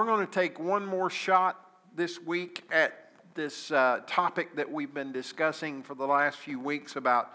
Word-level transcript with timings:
we're 0.00 0.06
going 0.06 0.26
to 0.26 0.32
take 0.32 0.58
one 0.58 0.86
more 0.86 1.10
shot 1.10 1.60
this 1.94 2.18
week 2.22 2.64
at 2.72 3.10
this 3.34 3.70
uh, 3.70 4.00
topic 4.06 4.56
that 4.56 4.72
we've 4.72 4.94
been 4.94 5.12
discussing 5.12 5.82
for 5.82 5.94
the 5.94 6.06
last 6.06 6.38
few 6.38 6.58
weeks 6.58 6.96
about 6.96 7.34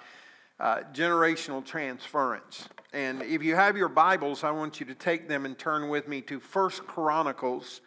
uh, 0.60 0.79
generational 0.91 1.63
transference. 1.63 2.67
And 2.91 3.21
if 3.21 3.43
you 3.43 3.54
have 3.54 3.78
your 3.78 3.88
Bibles, 3.88 4.43
I 4.43 4.49
want 4.49 4.79
you 4.79 4.88
to 4.88 4.96
take 4.96 5.28
them 5.28 5.46
and 5.46 5.55
turn 5.55 5.89
with 5.89 6.07
me 6.07 6.21
to 6.21 6.39
First 6.39 6.88
Chronicles 6.88 7.81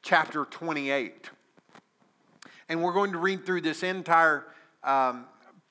chapter 0.00 0.46
28. 0.46 1.28
And 2.70 2.82
we're 2.82 2.94
going 2.94 3.12
to 3.12 3.18
read 3.18 3.44
through 3.44 3.60
this 3.60 3.82
entire 3.82 4.46
um, 4.82 5.26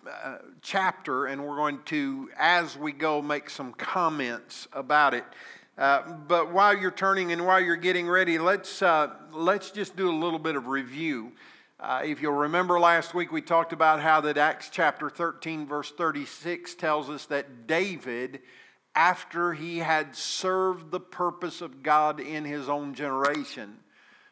uh, 0.07 0.37
chapter, 0.61 1.25
and 1.25 1.43
we're 1.43 1.55
going 1.55 1.79
to, 1.85 2.29
as 2.37 2.77
we 2.77 2.91
go, 2.91 3.23
make 3.23 3.49
some 3.49 3.73
comments 3.73 4.67
about 4.71 5.15
it. 5.15 5.25
Uh, 5.79 6.01
but 6.27 6.51
while 6.51 6.77
you're 6.77 6.91
turning 6.91 7.31
and 7.31 7.45
while 7.45 7.61
you're 7.61 7.77
getting 7.77 8.05
ready, 8.05 8.37
let's, 8.37 8.81
uh, 8.81 9.07
let's 9.31 9.71
just 9.71 9.95
do 9.95 10.09
a 10.09 10.11
little 10.11 10.37
bit 10.37 10.57
of 10.57 10.67
review. 10.67 11.31
Uh, 11.79 12.01
if 12.03 12.21
you'll 12.21 12.33
remember 12.33 12.77
last 12.77 13.13
week, 13.13 13.31
we 13.31 13.41
talked 13.41 13.71
about 13.71 14.01
how 14.01 14.19
that 14.19 14.37
Acts 14.37 14.69
chapter 14.69 15.09
13, 15.09 15.65
verse 15.65 15.89
36 15.89 16.75
tells 16.75 17.09
us 17.09 17.27
that 17.27 17.65
David, 17.65 18.41
after 18.93 19.53
he 19.53 19.77
had 19.77 20.13
served 20.17 20.91
the 20.91 20.99
purpose 20.99 21.61
of 21.61 21.81
God 21.81 22.19
in 22.19 22.43
his 22.43 22.67
own 22.67 22.93
generation, 22.93 23.77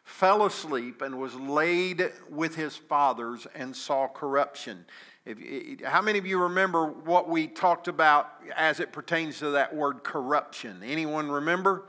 fell 0.03 0.45
asleep 0.45 1.01
and 1.01 1.17
was 1.17 1.35
laid 1.35 2.11
with 2.29 2.55
his 2.55 2.75
fathers 2.75 3.47
and 3.55 3.73
saw 3.73 4.09
corruption. 4.09 4.83
If, 5.27 5.81
how 5.81 6.01
many 6.01 6.17
of 6.19 6.25
you 6.25 6.41
remember 6.41 6.85
what 6.85 7.27
we 7.27 7.47
talked 7.47 7.89
about 7.89 8.29
as 8.55 8.79
it 8.79 8.93
pertains 8.93 9.39
to 9.39 9.49
that 9.51 9.75
word 9.75 10.01
corruption? 10.01 10.81
Anyone 10.85 11.29
remember? 11.29 11.83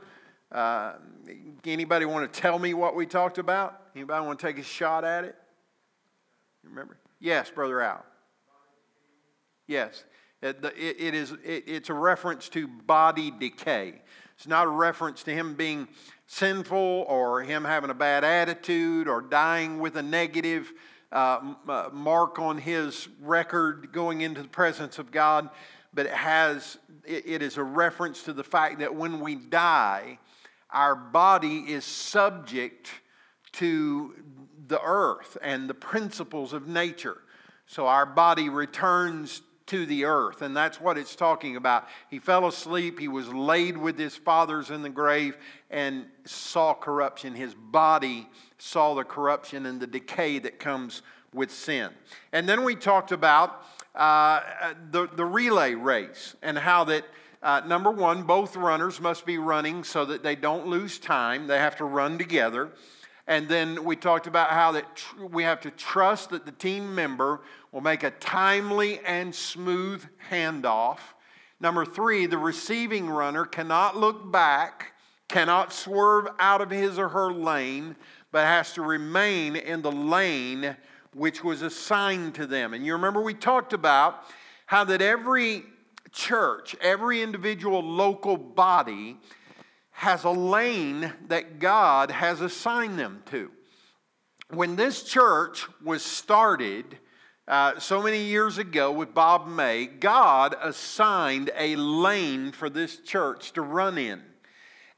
Uh, 0.51 0.95
anybody 1.63 2.03
want 2.03 2.31
to 2.31 2.39
tell 2.39 2.59
me 2.59 2.73
what 2.73 2.95
we 2.95 3.05
talked 3.05 3.37
about? 3.37 3.81
Anybody 3.95 4.25
want 4.25 4.39
to 4.39 4.45
take 4.45 4.59
a 4.59 4.63
shot 4.63 5.05
at 5.05 5.23
it? 5.23 5.35
You 6.63 6.69
remember? 6.69 6.97
Yes, 7.21 7.49
Brother 7.49 7.81
Al. 7.81 8.03
Yes. 9.67 10.03
It, 10.41 10.57
it 10.77 11.15
is, 11.15 11.31
it, 11.43 11.63
it's 11.65 11.89
a 11.89 11.93
reference 11.93 12.49
to 12.49 12.67
body 12.67 13.31
decay. 13.31 14.01
It's 14.35 14.47
not 14.47 14.67
a 14.67 14.69
reference 14.69 15.23
to 15.23 15.31
him 15.31 15.53
being 15.53 15.87
sinful 16.27 17.05
or 17.07 17.41
him 17.41 17.63
having 17.63 17.89
a 17.89 17.93
bad 17.93 18.25
attitude 18.25 19.07
or 19.07 19.21
dying 19.21 19.79
with 19.79 19.95
a 19.95 20.03
negative 20.03 20.73
uh, 21.11 21.53
uh, 21.67 21.89
mark 21.91 22.39
on 22.39 22.57
his 22.57 23.07
record 23.21 23.91
going 23.91 24.21
into 24.21 24.41
the 24.41 24.47
presence 24.47 24.99
of 24.99 25.11
God, 25.11 25.49
but 25.93 26.05
it 26.05 26.13
has 26.13 26.77
it, 27.05 27.23
it 27.25 27.41
is 27.41 27.57
a 27.57 27.63
reference 27.63 28.23
to 28.23 28.33
the 28.33 28.43
fact 28.43 28.79
that 28.79 28.95
when 28.95 29.19
we 29.19 29.35
die, 29.35 30.19
our 30.69 30.95
body 30.95 31.59
is 31.59 31.83
subject 31.83 32.91
to 33.53 34.13
the 34.67 34.79
earth 34.83 35.37
and 35.41 35.67
the 35.69 35.73
principles 35.73 36.53
of 36.53 36.67
nature. 36.67 37.17
So 37.65 37.87
our 37.87 38.05
body 38.05 38.49
returns 38.49 39.41
to 39.69 39.85
the 39.85 40.05
earth. 40.05 40.41
And 40.41 40.55
that's 40.55 40.81
what 40.81 40.97
it's 40.97 41.15
talking 41.15 41.55
about. 41.55 41.87
He 42.09 42.19
fell 42.19 42.47
asleep, 42.47 42.99
he 42.99 43.07
was 43.07 43.27
laid 43.29 43.77
with 43.77 43.97
his 43.97 44.15
fathers 44.15 44.71
in 44.71 44.81
the 44.81 44.89
grave, 44.89 45.37
and 45.69 46.05
saw 46.25 46.73
corruption. 46.73 47.35
His 47.35 47.53
body 47.53 48.27
saw 48.57 48.95
the 48.95 49.03
corruption 49.03 49.65
and 49.65 49.79
the 49.79 49.87
decay 49.87 50.39
that 50.39 50.59
comes 50.59 51.03
with 51.33 51.51
sin. 51.51 51.91
And 52.33 52.49
then 52.49 52.63
we 52.63 52.75
talked 52.75 53.11
about 53.11 53.63
uh, 53.93 54.41
the, 54.91 55.07
the 55.07 55.25
relay 55.25 55.75
race 55.75 56.35
and 56.41 56.57
how 56.57 56.83
that. 56.85 57.05
Uh, 57.41 57.61
number 57.65 57.89
one, 57.89 58.23
both 58.23 58.57
runners 58.57 58.99
must 58.99 59.25
be 59.25 59.37
running 59.37 59.85
so 59.85 60.03
that 60.03 60.23
they 60.23 60.35
don't 60.35 60.67
lose 60.67 60.99
time. 60.99 61.47
They 61.47 61.57
have 61.57 61.77
to 61.77 61.85
run 61.85 62.17
together. 62.17 62.69
And 63.29 63.47
then 63.47 63.85
we 63.85 63.95
talked 63.95 64.27
about 64.27 64.49
how 64.49 64.73
that 64.73 64.95
tr- 64.95 65.25
we 65.25 65.43
have 65.43 65.61
to 65.61 65.71
trust 65.71 66.31
that 66.31 66.45
the 66.45 66.51
team 66.51 66.95
member 66.95 67.39
will 67.71 67.81
make 67.81 68.03
a 68.03 68.11
timely 68.11 68.99
and 69.05 69.33
smooth 69.33 70.03
handoff. 70.31 70.99
Number 71.59 71.85
three, 71.85 72.25
the 72.25 72.37
receiving 72.37 73.09
runner 73.09 73.45
cannot 73.45 73.97
look 73.97 74.31
back, 74.31 74.93
cannot 75.27 75.73
swerve 75.73 76.27
out 76.39 76.61
of 76.61 76.69
his 76.69 76.97
or 76.97 77.09
her 77.09 77.31
lane, 77.31 77.95
but 78.31 78.45
has 78.45 78.73
to 78.73 78.81
remain 78.81 79.55
in 79.55 79.81
the 79.81 79.91
lane 79.91 80.75
which 81.13 81.43
was 81.43 81.61
assigned 81.61 82.35
to 82.35 82.45
them. 82.45 82.73
And 82.73 82.85
you 82.85 82.93
remember 82.93 83.21
we 83.21 83.33
talked 83.33 83.73
about 83.73 84.23
how 84.65 84.83
that 84.85 85.01
every 85.01 85.63
church, 86.11 86.75
every 86.81 87.21
individual 87.21 87.81
local 87.81 88.37
body 88.37 89.17
has 89.91 90.23
a 90.23 90.29
lane 90.29 91.11
that 91.27 91.59
God 91.59 92.11
has 92.11 92.41
assigned 92.41 92.97
them 92.97 93.21
to. 93.31 93.51
When 94.51 94.75
this 94.75 95.03
church 95.03 95.67
was 95.83 96.03
started, 96.03 96.97
uh, 97.49 97.79
so 97.79 97.99
many 97.99 98.21
years 98.21 98.59
ago 98.59 98.91
with 98.91 99.15
Bob 99.15 99.47
May, 99.47 99.87
God 99.87 100.55
assigned 100.61 101.49
a 101.57 101.75
lane 101.75 102.51
for 102.51 102.69
this 102.69 102.97
church 102.97 103.53
to 103.53 103.63
run 103.63 103.97
in. 103.97 104.21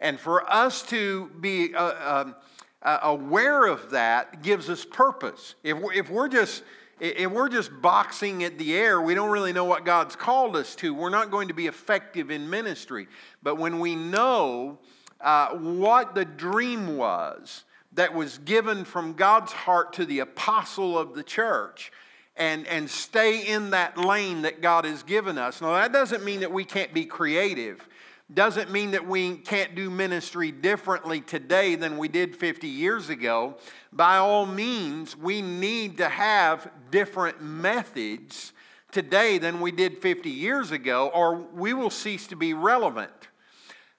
And 0.01 0.19
for 0.19 0.51
us 0.51 0.84
to 0.88 1.31
be 1.39 1.73
uh, 1.73 2.23
um, 2.23 2.35
uh, 2.81 3.00
aware 3.03 3.66
of 3.66 3.91
that 3.91 4.44
gives 4.44 4.69
us 4.69 4.84
purpose. 4.84 5.56
If 5.63 5.78
we're, 5.78 5.94
if 5.94 6.09
we're 6.09 6.28
just 6.28 6.63
if 7.00 7.31
we're 7.31 7.50
just 7.50 7.72
boxing 7.81 8.44
at 8.44 8.59
the 8.59 8.75
air, 8.75 9.01
we 9.01 9.16
don't 9.16 9.31
really 9.31 9.53
know 9.53 9.66
what 9.66 9.85
God's 9.85 10.16
called 10.16 10.56
us 10.56 10.75
to. 10.75 10.94
We're 10.94 11.09
not 11.09 11.31
going 11.31 11.47
to 11.47 11.53
be 11.53 11.66
effective 11.66 12.29
in 12.29 12.47
ministry. 12.47 13.07
But 13.41 13.57
when 13.57 13.79
we 13.79 13.95
know 13.95 14.78
uh, 15.19 15.56
what 15.56 16.13
the 16.13 16.25
dream 16.25 16.97
was 16.97 17.63
that 17.94 18.13
was 18.13 18.38
given 18.39 18.85
from 18.85 19.13
God's 19.13 19.51
heart 19.51 19.94
to 19.94 20.06
the 20.06 20.19
apostle 20.19 20.95
of 20.95 21.16
the 21.16 21.23
church, 21.23 21.91
and, 22.36 22.66
and 22.68 22.90
stay 22.90 23.47
in 23.47 23.72
that 23.72 23.97
lane 23.97 24.44
that 24.44 24.62
God 24.62 24.86
has 24.86 25.03
given 25.03 25.38
us. 25.38 25.62
Now, 25.62 25.74
that 25.74 25.92
doesn't 25.92 26.24
mean 26.24 26.42
that 26.42 26.52
we 26.52 26.64
can't 26.64 26.94
be 26.94 27.06
creative. 27.06 27.88
Doesn't 28.34 28.72
mean 28.72 28.92
that 28.92 29.06
we 29.06 29.36
can't 29.36 29.75
do 29.75 29.90
ministry 29.90 30.52
differently 30.52 31.19
today 31.19 31.75
than 31.75 31.97
we 31.97 32.08
did 32.08 32.36
50 32.36 32.68
years 32.68 33.09
ago. 33.09 33.58
By 33.92 34.18
all 34.18 34.46
means, 34.46 35.18
we 35.18 35.42
need 35.42 35.97
to 35.97 36.08
have 36.08 36.72
different 36.92 37.42
methods 37.42 38.53
today 38.92 39.38
than 39.38 39.59
we 39.59 39.72
did 39.72 39.98
50 39.98 40.30
years 40.30 40.72
ago, 40.72 41.12
or 41.13 41.36
we 41.36 41.74
will 41.74 41.90
cease 41.90 42.28
to 42.28 42.36
be 42.38 42.53
relevant. 42.53 43.12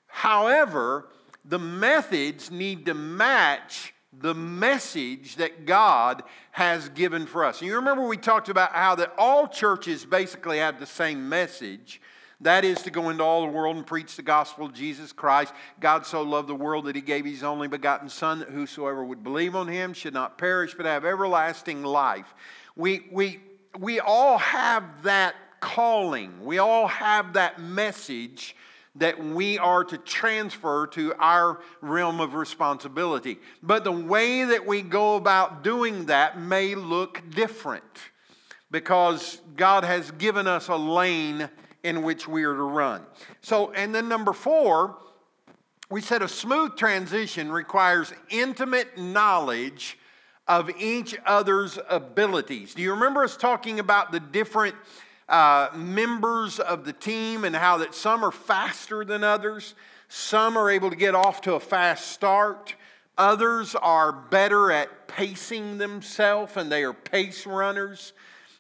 However, 0.07 1.09
the 1.45 1.59
methods 1.59 2.51
need 2.51 2.87
to 2.87 2.95
match 2.95 3.93
the 4.13 4.35
message 4.35 5.37
that 5.37 5.65
God 5.65 6.23
has 6.51 6.89
given 6.91 7.27
for 7.27 7.45
us. 7.45 7.61
And 7.61 7.69
you 7.69 7.77
remember 7.77 8.07
we 8.07 8.19
talked 8.19 8.49
about 8.49 8.73
how 8.73 8.95
that 8.97 9.13
all 9.17 9.49
churches 9.49 10.05
basically 10.05 10.59
have 10.59 10.79
the 10.79 10.87
same 10.87 11.29
message. 11.29 12.01
That 12.43 12.65
is 12.65 12.83
to 12.83 12.91
go 12.91 13.09
into 13.09 13.23
all 13.23 13.43
the 13.43 13.53
world 13.53 13.77
and 13.77 13.87
preach 13.87 14.17
the 14.17 14.23
gospel 14.23 14.67
of 14.67 14.75
Jesus 14.75 15.13
Christ. 15.13 15.55
God 15.81 16.05
so 16.05 16.23
loved 16.23 16.49
the 16.49 16.55
world 16.55 16.87
that 16.87 16.97
he 16.97 17.01
gave 17.01 17.25
his 17.25 17.45
only 17.45 17.69
begotten 17.69 18.09
Son, 18.09 18.41
that 18.41 18.51
whosoever 18.51 19.05
would 19.05 19.23
believe 19.23 19.55
on 19.55 19.69
him 19.69 19.93
should 19.93 20.13
not 20.13 20.39
perish 20.39 20.75
but 20.75 20.85
have 20.85 21.05
everlasting 21.05 21.83
life. 21.85 22.35
We, 22.75 23.07
we, 23.13 23.41
we 23.79 24.01
all 24.01 24.39
have 24.39 25.05
that 25.05 25.37
calling, 25.61 26.45
we 26.45 26.59
all 26.59 26.89
have 26.89 27.35
that 27.35 27.61
message 27.61 28.57
that 28.97 29.25
we 29.25 29.59
are 29.59 29.85
to 29.85 29.97
transfer 29.99 30.87
to 30.89 31.15
our 31.19 31.61
realm 31.81 32.21
of 32.21 32.35
responsibility. 32.35 33.39
But 33.63 33.85
the 33.85 33.93
way 33.93 34.45
that 34.45 34.67
we 34.67 34.83
go 34.83 35.17
about 35.17 35.65
doing 35.65 36.07
that 36.07 36.39
may 36.39 36.75
look 36.75 37.23
different 37.31 37.85
because 38.71 39.41
God 39.57 39.85
has 39.85 40.11
given 40.13 40.47
us 40.47 40.69
a 40.69 40.77
lane 40.77 41.49
in 41.83 42.03
which 42.03 42.29
we 42.29 42.45
are 42.45 42.55
to 42.55 42.63
run. 42.63 43.03
So, 43.41 43.73
and 43.73 43.95
then 43.95 44.09
number 44.09 44.33
four, 44.33 44.99
we 45.91 46.01
said 46.01 46.23
a 46.23 46.29
smooth 46.29 46.77
transition 46.77 47.51
requires 47.51 48.13
intimate 48.31 48.97
knowledge 48.99 49.99
of 50.49 50.71
each 50.79 51.17
other's 51.25 51.79
abilities. 51.89 52.75
Do 52.75 52.83
you 52.83 52.93
remember 52.93 53.23
us 53.25 53.37
talking 53.37 53.79
about 53.79 54.11
the 54.11 54.21
different 54.21 54.75
uh, 55.29 55.69
members 55.75 56.59
of 56.59 56.85
the 56.85 56.93
team 56.93 57.45
and 57.45 57.55
how 57.55 57.79
that 57.79 57.95
some 57.95 58.25
are 58.25 58.33
faster 58.33 59.05
than 59.05 59.25
others, 59.25 59.75
some 60.09 60.57
are 60.57 60.71
able 60.71 60.91
to 60.91 60.97
get 60.97 61.15
off 61.15 61.41
to 61.43 61.55
a 61.55 61.61
fast 61.61 62.09
start, 62.09 62.75
others 63.17 63.75
are 63.75 64.13
better 64.13 64.71
at 64.71 65.09
pacing 65.09 65.79
themselves 65.79 66.57
and 66.57 66.71
they 66.71 66.85
are 66.85 66.93
pace 66.93 67.47
runners. 67.47 68.13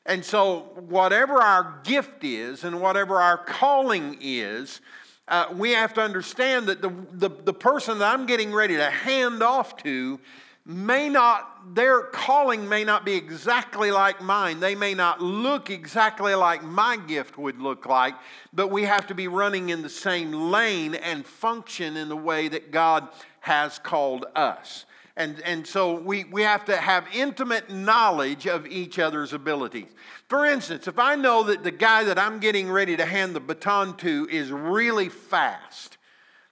And 0.04 0.24
so, 0.24 0.72
whatever 0.88 1.34
our 1.34 1.80
gift 1.84 2.24
is 2.24 2.64
and 2.64 2.80
whatever 2.80 3.20
our 3.20 3.38
calling 3.38 4.16
is, 4.20 4.80
uh, 5.28 5.46
we 5.56 5.70
have 5.70 5.94
to 5.94 6.00
understand 6.00 6.66
that 6.66 6.82
the, 6.82 6.92
the, 7.12 7.28
the 7.28 7.54
person 7.54 7.98
that 8.00 8.12
I'm 8.12 8.26
getting 8.26 8.52
ready 8.52 8.76
to 8.76 8.90
hand 8.90 9.42
off 9.42 9.76
to 9.78 10.18
may 10.64 11.08
not, 11.08 11.74
their 11.74 12.02
calling 12.02 12.68
may 12.68 12.84
not 12.84 13.04
be 13.04 13.14
exactly 13.14 13.90
like 13.90 14.22
mine. 14.22 14.60
They 14.60 14.74
may 14.74 14.94
not 14.94 15.20
look 15.20 15.70
exactly 15.70 16.34
like 16.34 16.62
my 16.62 16.96
gift 16.96 17.36
would 17.36 17.60
look 17.60 17.86
like, 17.86 18.14
but 18.52 18.68
we 18.68 18.84
have 18.84 19.06
to 19.08 19.14
be 19.14 19.28
running 19.28 19.70
in 19.70 19.82
the 19.82 19.88
same 19.88 20.32
lane 20.32 20.94
and 20.94 21.26
function 21.26 21.96
in 21.96 22.08
the 22.08 22.16
way 22.16 22.48
that 22.48 22.70
God 22.70 23.08
has 23.40 23.78
called 23.80 24.26
us. 24.36 24.84
And, 25.16 25.40
and 25.40 25.66
so 25.66 25.94
we, 25.94 26.24
we 26.24 26.42
have 26.42 26.64
to 26.66 26.76
have 26.76 27.06
intimate 27.12 27.70
knowledge 27.70 28.46
of 28.46 28.66
each 28.66 28.98
other's 28.98 29.34
abilities. 29.34 29.88
For 30.28 30.46
instance, 30.46 30.88
if 30.88 30.98
I 30.98 31.16
know 31.16 31.42
that 31.42 31.64
the 31.64 31.70
guy 31.70 32.04
that 32.04 32.18
I'm 32.18 32.38
getting 32.38 32.70
ready 32.70 32.96
to 32.96 33.04
hand 33.04 33.36
the 33.36 33.40
baton 33.40 33.96
to 33.98 34.26
is 34.30 34.50
really 34.50 35.10
fast, 35.10 35.98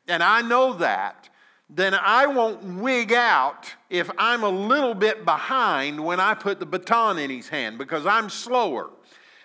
and 0.06 0.22
I 0.22 0.42
know 0.42 0.74
that, 0.74 1.29
then 1.72 1.94
I 1.94 2.26
won't 2.26 2.62
wig 2.80 3.12
out 3.12 3.72
if 3.88 4.10
I'm 4.18 4.42
a 4.42 4.48
little 4.48 4.94
bit 4.94 5.24
behind 5.24 6.04
when 6.04 6.18
I 6.18 6.34
put 6.34 6.58
the 6.58 6.66
baton 6.66 7.18
in 7.18 7.30
his 7.30 7.48
hand 7.48 7.78
because 7.78 8.06
I'm 8.06 8.28
slower. 8.28 8.90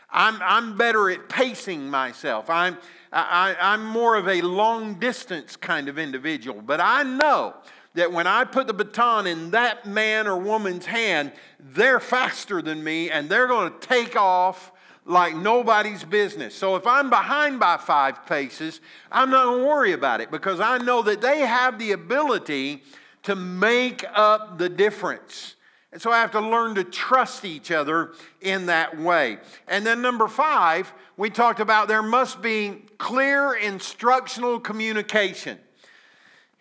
I'm, 0.09 0.41
I'm 0.41 0.75
better 0.75 1.09
at 1.11 1.29
pacing 1.29 1.87
myself. 1.89 2.49
I'm, 2.49 2.77
I, 3.11 3.55
I'm 3.59 3.85
more 3.85 4.15
of 4.15 4.27
a 4.27 4.41
long 4.41 4.95
distance 4.95 5.55
kind 5.55 5.87
of 5.87 5.99
individual. 5.99 6.61
But 6.61 6.79
I 6.79 7.03
know 7.03 7.53
that 7.93 8.11
when 8.11 8.25
I 8.25 8.43
put 8.43 8.67
the 8.67 8.73
baton 8.73 9.27
in 9.27 9.51
that 9.51 9.85
man 9.85 10.27
or 10.27 10.37
woman's 10.37 10.85
hand, 10.85 11.31
they're 11.59 11.99
faster 11.99 12.61
than 12.61 12.83
me 12.83 13.11
and 13.11 13.29
they're 13.29 13.47
going 13.47 13.71
to 13.71 13.79
take 13.87 14.15
off 14.15 14.71
like 15.05 15.35
nobody's 15.35 16.03
business. 16.03 16.55
So 16.55 16.75
if 16.75 16.87
I'm 16.87 17.09
behind 17.09 17.59
by 17.59 17.77
five 17.77 18.25
paces, 18.25 18.81
I'm 19.11 19.29
not 19.29 19.45
going 19.45 19.59
to 19.59 19.67
worry 19.67 19.93
about 19.93 20.19
it 20.19 20.31
because 20.31 20.59
I 20.59 20.79
know 20.79 21.03
that 21.03 21.21
they 21.21 21.41
have 21.41 21.77
the 21.77 21.91
ability 21.91 22.83
to 23.23 23.35
make 23.35 24.03
up 24.13 24.57
the 24.57 24.69
difference. 24.69 25.55
And 25.91 26.01
so 26.01 26.11
I 26.11 26.19
have 26.19 26.31
to 26.31 26.41
learn 26.41 26.75
to 26.75 26.83
trust 26.83 27.45
each 27.45 27.71
other 27.71 28.11
in 28.41 28.65
that 28.65 28.99
way. 28.99 29.37
And 29.67 29.85
then, 29.85 30.01
number 30.01 30.27
five, 30.27 30.91
we 31.15 31.29
talked 31.29 31.61
about 31.61 31.87
there 31.87 32.03
must 32.03 32.41
be 32.41 32.81
clear 32.97 33.53
instructional 33.53 34.59
communication. 34.59 35.57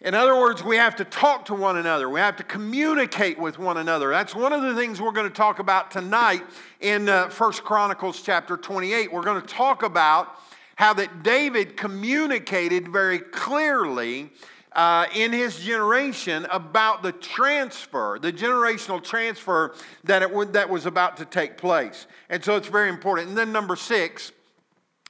In 0.01 0.13
other 0.13 0.39
words, 0.39 0.63
we 0.63 0.77
have 0.77 0.97
to 0.97 1.05
talk 1.05 1.47
to 1.47 1.55
one 1.55 1.79
another. 1.79 2.11
We 2.11 2.21
have 2.21 2.37
to 2.37 2.43
communicate 2.43 3.39
with 3.39 3.59
one 3.59 3.79
another. 3.79 4.11
That's 4.11 4.35
one 4.35 4.53
of 4.53 4.61
the 4.61 4.75
things 4.75 5.01
we're 5.01 5.13
going 5.13 5.29
to 5.29 5.35
talk 5.35 5.61
about 5.61 5.91
tonight 5.91 6.43
in 6.81 7.09
uh, 7.09 7.31
1 7.31 7.53
Chronicles 7.53 8.21
chapter 8.21 8.59
28. 8.59 9.11
We're 9.11 9.23
going 9.23 9.41
to 9.41 9.47
talk 9.47 9.83
about 9.83 10.29
how 10.77 10.93
that 10.95 11.23
David 11.23 11.79
communicated 11.79 12.89
very 12.89 13.19
clearly 13.19 14.31
uh, 14.73 15.07
in 15.15 15.33
his 15.33 15.61
generation 15.61 16.47
about 16.51 17.03
the 17.03 17.13
transfer, 17.13 18.19
the 18.21 18.33
generational 18.33 19.03
transfer 19.03 19.75
that, 20.03 20.21
it 20.21 20.31
would, 20.31 20.53
that 20.53 20.69
was 20.69 20.85
about 20.85 21.17
to 21.17 21.25
take 21.25 21.57
place. 21.57 22.07
And 22.29 22.45
so 22.45 22.57
it's 22.57 22.69
very 22.69 22.91
important. 22.91 23.29
And 23.29 23.39
then 23.39 23.53
number 23.53 23.77
six, 23.77 24.33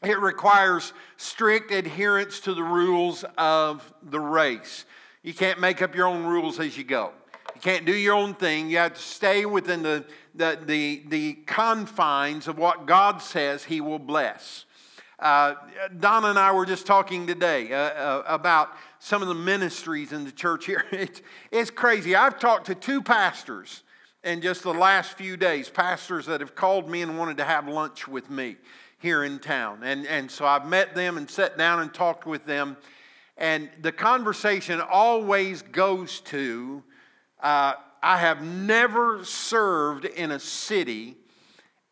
it 0.06 0.18
requires 0.18 0.92
strict 1.16 1.70
adherence 1.70 2.40
to 2.40 2.54
the 2.54 2.62
rules 2.62 3.24
of 3.36 3.92
the 4.02 4.20
race. 4.20 4.84
You 5.22 5.34
can't 5.34 5.60
make 5.60 5.82
up 5.82 5.94
your 5.94 6.06
own 6.06 6.24
rules 6.24 6.60
as 6.60 6.76
you 6.76 6.84
go. 6.84 7.12
You 7.54 7.60
can't 7.60 7.84
do 7.84 7.94
your 7.94 8.14
own 8.14 8.34
thing. 8.34 8.68
You 8.68 8.78
have 8.78 8.94
to 8.94 9.00
stay 9.00 9.46
within 9.46 9.82
the, 9.82 10.04
the, 10.34 10.58
the, 10.64 11.02
the 11.08 11.32
confines 11.46 12.48
of 12.48 12.58
what 12.58 12.86
God 12.86 13.22
says 13.22 13.64
He 13.64 13.80
will 13.80 13.98
bless. 13.98 14.64
Uh, 15.18 15.54
Donna 16.00 16.28
and 16.28 16.38
I 16.38 16.52
were 16.52 16.66
just 16.66 16.86
talking 16.86 17.26
today 17.26 17.72
uh, 17.72 17.76
uh, 17.76 18.22
about 18.26 18.70
some 18.98 19.22
of 19.22 19.28
the 19.28 19.34
ministries 19.34 20.12
in 20.12 20.24
the 20.24 20.32
church 20.32 20.66
here. 20.66 20.84
It's, 20.92 21.22
it's 21.50 21.70
crazy. 21.70 22.14
I've 22.16 22.38
talked 22.38 22.66
to 22.66 22.74
two 22.74 23.00
pastors 23.00 23.82
in 24.24 24.40
just 24.40 24.62
the 24.62 24.74
last 24.74 25.16
few 25.16 25.36
days, 25.36 25.68
pastors 25.68 26.26
that 26.26 26.40
have 26.40 26.54
called 26.54 26.88
me 26.88 27.02
and 27.02 27.18
wanted 27.18 27.36
to 27.36 27.44
have 27.44 27.68
lunch 27.68 28.08
with 28.08 28.28
me 28.28 28.56
here 29.04 29.22
in 29.22 29.38
town. 29.38 29.80
And, 29.82 30.06
and 30.06 30.30
so 30.30 30.46
I've 30.46 30.66
met 30.66 30.94
them 30.94 31.18
and 31.18 31.28
sat 31.30 31.58
down 31.58 31.80
and 31.80 31.92
talked 31.92 32.24
with 32.24 32.46
them. 32.46 32.78
And 33.36 33.68
the 33.82 33.92
conversation 33.92 34.80
always 34.80 35.60
goes 35.60 36.20
to 36.20 36.82
uh, 37.42 37.74
I 38.02 38.16
have 38.16 38.42
never 38.42 39.22
served 39.22 40.06
in 40.06 40.30
a 40.30 40.40
city 40.40 41.16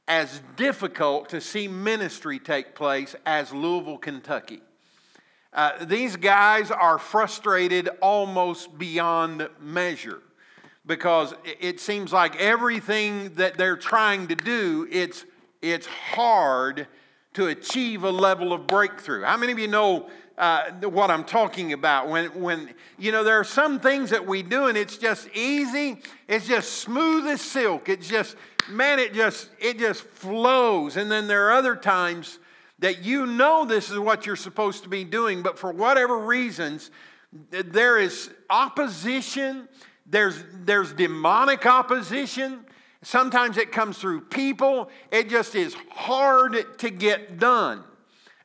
as 0.09 0.41
difficult 0.57 1.29
to 1.29 1.41
see 1.43 1.69
ministry 1.69 2.39
take 2.39 2.75
place 2.75 3.15
as 3.27 3.53
Louisville, 3.53 3.99
Kentucky. 3.99 4.61
Uh, 5.53 5.85
these 5.85 6.17
guys 6.17 6.71
are 6.71 6.99
frustrated 6.99 7.91
almost 8.01 8.79
beyond 8.79 9.51
measure 9.61 10.23
because 10.87 11.35
it 11.61 11.79
seems 11.79 12.11
like 12.11 12.37
everything 12.37 13.35
that 13.35 13.59
they're 13.59 13.77
trying 13.77 14.29
to 14.29 14.35
do, 14.35 14.89
it's, 14.91 15.27
it's 15.63 15.87
hard 15.87 16.89
to 17.35 17.47
achieve 17.47 18.05
a 18.05 18.11
level 18.11 18.53
of 18.53 18.67
breakthrough. 18.67 19.23
How 19.23 19.37
many 19.37 19.53
of 19.53 19.59
you 19.59 19.69
know 19.69 20.11
uh, 20.37 20.71
what 20.83 21.11
I'm 21.11 21.25
talking 21.25 21.73
about? 21.73 22.09
When, 22.09 22.27
when, 22.41 22.75
you 22.99 23.13
know, 23.13 23.25
there 23.25 23.39
are 23.39 23.45
some 23.45 23.81
things 23.81 24.11
that 24.11 24.27
we 24.27 24.43
do 24.43 24.67
and 24.67 24.77
it's 24.77 24.99
just 24.99 25.29
easy, 25.35 26.03
it's 26.29 26.47
just 26.47 26.73
smooth 26.73 27.27
as 27.27 27.41
silk. 27.41 27.89
It's 27.89 28.09
just, 28.09 28.37
man, 28.69 28.99
it 28.99 29.15
just, 29.15 29.49
it 29.59 29.79
just 29.79 30.03
flows. 30.03 30.97
And 30.97 31.11
then 31.11 31.27
there 31.27 31.49
are 31.49 31.53
other 31.53 31.77
times 31.77 32.39
that 32.81 33.03
you 33.03 33.25
know 33.27 33.65
this 33.65 33.91
is 33.91 33.99
what 33.99 34.27
you're 34.27 34.37
supposed 34.37 34.83
to 34.83 34.89
be 34.89 35.05
doing, 35.05 35.43
but 35.43 35.59
for 35.59 35.71
whatever 35.71 36.19
reasons, 36.19 36.91
there 37.51 37.99
is 37.99 38.31
opposition, 38.51 39.69
there's, 40.07 40.43
there's 40.53 40.93
demonic 40.93 41.65
opposition, 41.65 42.65
Sometimes 43.03 43.57
it 43.57 43.73
comes 43.73 43.99
through 43.99 44.23
people. 44.23 44.89
It 45.11 45.29
just 45.29 45.55
is 45.55 45.77
hard 45.91 46.79
to 46.79 46.91
get 46.91 47.39
done. 47.39 47.85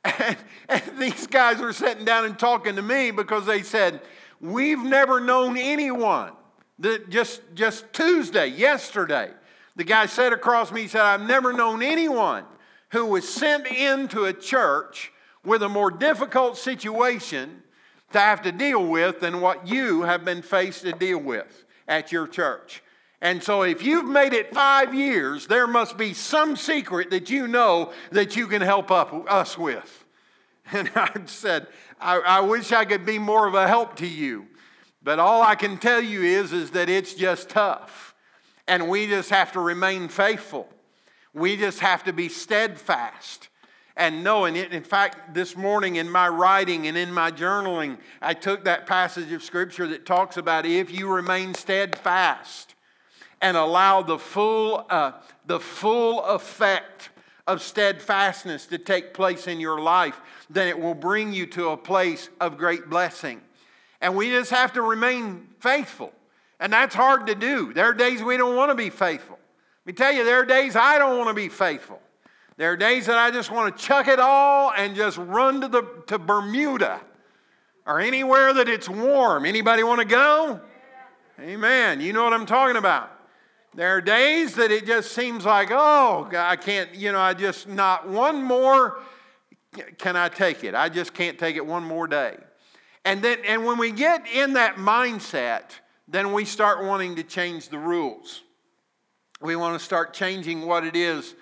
And, 0.04 0.38
and, 0.70 0.82
these 0.98 1.28
guys 1.28 1.60
were 1.60 1.74
sitting 1.74 2.06
down 2.06 2.26
and 2.26 2.40
talking 2.40 2.78
to 2.78 2.82
me 2.82 3.12
because 3.12 3.46
they 3.46 3.62
said, 3.62 4.02
We've 4.40 4.82
never 4.82 5.20
known 5.20 5.58
anyone 5.58 6.32
that 6.80 7.10
just, 7.10 7.42
just 7.56 7.92
Tuesday, 7.92 8.48
yesterday, 8.48 9.32
the 9.76 9.84
guy 9.84 10.06
said 10.06 10.32
across 10.32 10.72
me, 10.72 10.84
he 10.84 10.88
said, 10.88 11.02
I've 11.02 11.28
never 11.28 11.52
known 11.52 11.82
anyone 11.82 12.46
who 12.92 13.06
was 13.06 13.28
sent 13.28 13.68
into 13.68 14.26
a 14.26 14.34
church 14.34 15.12
with 15.44 15.64
a 15.64 15.70
more 15.70 15.92
difficult 15.92 16.58
situation 16.58 17.64
to 18.14 18.20
have 18.20 18.42
to 18.44 18.52
deal 18.52 18.86
with 18.86 19.20
than 19.20 19.42
what 19.42 19.68
you 19.68 20.04
have 20.04 20.24
been 20.24 20.42
faced 20.42 20.84
to 20.84 20.94
deal 20.94 21.20
with 21.20 21.66
at 21.88 22.12
your 22.12 22.28
church. 22.28 22.82
And 23.22 23.42
so, 23.42 23.64
if 23.64 23.82
you've 23.82 24.08
made 24.08 24.34
it 24.34 24.54
five 24.54 24.94
years, 24.94 25.48
there 25.48 25.66
must 25.66 25.98
be 25.98 26.14
some 26.14 26.56
secret 26.56 27.10
that 27.10 27.30
you 27.30 27.48
know 27.48 27.92
that 28.12 28.36
you 28.36 28.46
can 28.48 28.62
help 28.62 28.92
up 28.92 29.14
us 29.30 29.58
with. 29.58 30.04
And 30.74 30.92
I 30.96 31.22
said, 31.28 31.68
I, 31.98 32.18
I, 32.18 32.40
wish 32.42 32.74
I 32.74 32.84
could 32.84 33.06
be 33.06 33.20
more 33.20 33.48
of 33.48 33.54
a 33.54 33.70
help 33.70 33.96
to 33.98 34.06
you. 34.06 34.48
But 35.02 35.18
all 35.18 35.42
I 35.42 35.56
can 35.56 35.78
tell 35.78 36.02
you 36.02 36.22
is, 36.22 36.52
is 36.52 36.72
that 36.72 36.90
it's 36.90 37.14
just 37.14 37.48
tough. 37.48 38.14
And 38.68 38.90
we 38.90 39.08
just 39.08 39.30
have 39.30 39.54
to 39.54 39.62
remain 39.62 40.10
faithful. 40.10 40.68
We 41.34 41.56
just 41.56 41.80
have 41.80 42.04
to 42.04 42.12
be 42.12 42.28
steadfast 42.28 43.48
and 43.96 44.26
knowing 44.26 44.58
it. 44.58 44.74
In 44.74 44.84
fact, 44.84 45.34
this 45.34 45.56
morning 45.56 45.96
in 45.96 46.10
my 46.10 46.28
writing 46.28 46.86
and 46.88 46.98
in 46.98 47.14
my 47.14 47.32
journaling, 47.32 47.98
I 48.22 48.34
took 48.34 48.66
that 48.66 48.88
passage 48.88 49.32
of 49.32 49.44
scripture 49.44 49.88
that 49.88 50.06
talks 50.06 50.36
about 50.36 50.66
if 50.66 50.92
you 50.92 51.08
remain 51.08 51.54
steadfast 51.54 52.67
and 53.42 53.56
allow 53.56 54.02
the 54.02 54.18
full, 54.18 54.86
uh, 54.90 55.14
the 55.46 55.60
full 55.60 56.24
effect 56.26 57.10
of 57.46 57.62
steadfastness 57.62 58.66
to 58.68 58.78
take 58.78 59.14
place 59.14 59.48
in 59.48 59.60
your 59.60 59.80
life, 59.80 60.20
then 60.50 60.68
it 60.68 60.78
will 60.78 60.94
bring 60.94 61.32
you 61.32 61.46
to 61.46 61.70
a 61.70 61.78
place 61.78 62.30
of 62.42 62.58
great 62.58 62.90
blessing. 62.90 63.42
And 64.02 64.16
we 64.16 64.30
just 64.30 64.52
have 64.52 64.74
to 64.74 64.82
remain 64.82 65.48
faithful. 65.60 66.12
And 66.60 66.74
that's 66.74 66.94
hard 66.94 67.28
to 67.28 67.36
do. 67.36 67.74
There 67.74 67.86
are 67.86 67.94
days 67.94 68.22
we 68.22 68.38
don't 68.38 68.56
want 68.56 68.72
to 68.72 68.76
be 68.76 68.90
faithful. 68.90 69.40
Let 69.86 69.88
me 69.88 69.94
tell 69.94 70.12
you, 70.12 70.26
there 70.26 70.42
are 70.42 70.46
days 70.46 70.76
I 70.76 70.98
don't 70.98 71.18
want 71.18 71.30
to 71.30 71.34
be 71.34 71.50
faithful. 71.50 72.02
There 72.58 72.72
are 72.72 72.78
days 72.78 73.06
that 73.06 73.18
I 73.18 73.32
just 73.32 73.52
want 73.52 73.78
to 73.78 73.84
chuck 73.84 74.08
it 74.08 74.20
all 74.20 74.74
and 74.76 74.96
just 74.96 75.18
run 75.18 75.62
to, 75.62 75.68
the, 75.68 75.84
to 76.08 76.18
Bermuda 76.18 77.00
or 77.86 78.00
anywhere 78.00 78.54
that 78.54 78.68
it's 78.68 78.90
warm. 78.90 79.46
Anybody 79.46 79.84
want 79.84 80.02
to 80.02 80.08
go? 80.08 80.60
Amen. 81.40 82.02
You 82.02 82.14
know 82.14 82.24
what 82.24 82.34
I'm 82.34 82.48
talking 82.48 82.76
about. 82.76 83.17
There 83.76 83.96
are 83.96 84.02
days 84.02 84.56
that 84.56 84.72
it 84.72 84.86
just 84.86 85.12
seems 85.12 85.46
like, 85.46 85.70
oh, 85.72 86.30
I 86.36 86.56
can't, 86.56 86.96
you 86.96 87.12
know, 87.12 87.20
I 87.20 87.34
just, 87.34 87.68
not 87.68 88.08
one 88.08 88.42
more 88.42 89.00
can 89.98 90.16
I 90.16 90.30
take 90.30 90.64
it. 90.64 90.76
I 90.76 90.90
just 90.90 91.14
can't 91.14 91.38
take 91.38 91.56
it 91.56 91.66
one 91.66 91.84
more 91.84 92.08
day. 92.08 92.38
And 93.06 93.22
then, 93.22 93.40
and 93.46 93.66
when 93.66 93.78
we 93.78 93.92
get 93.92 94.28
in 94.28 94.54
that 94.54 94.76
mindset, 94.76 95.64
then 96.08 96.34
we 96.34 96.46
start 96.46 96.84
wanting 96.84 97.16
to 97.16 97.24
change 97.24 97.70
the 97.70 97.78
rules. 97.78 98.44
We 99.42 99.56
want 99.56 99.80
to 99.80 99.84
start 99.84 100.14
changing 100.14 100.66
what 100.66 100.84
it 100.84 100.96
is 100.96 101.36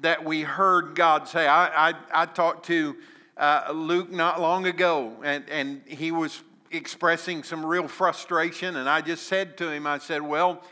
that 0.00 0.24
we 0.24 0.42
heard 0.42 0.94
God 0.94 1.28
say. 1.28 1.46
I, 1.46 1.90
I, 1.90 1.94
I 2.12 2.26
talked 2.26 2.66
to 2.66 2.96
uh, 3.36 3.72
Luke 3.74 4.10
not 4.12 4.40
long 4.40 4.66
ago, 4.66 5.16
and, 5.24 5.48
and 5.50 5.82
he 5.86 6.12
was 6.12 6.42
expressing 6.70 7.42
some 7.42 7.64
real 7.64 7.88
frustration. 7.88 8.76
And 8.76 8.88
I 8.88 9.00
just 9.00 9.26
said 9.26 9.56
to 9.58 9.70
him, 9.70 9.86
I 9.86 9.98
said, 9.98 10.22
Well, 10.22 10.62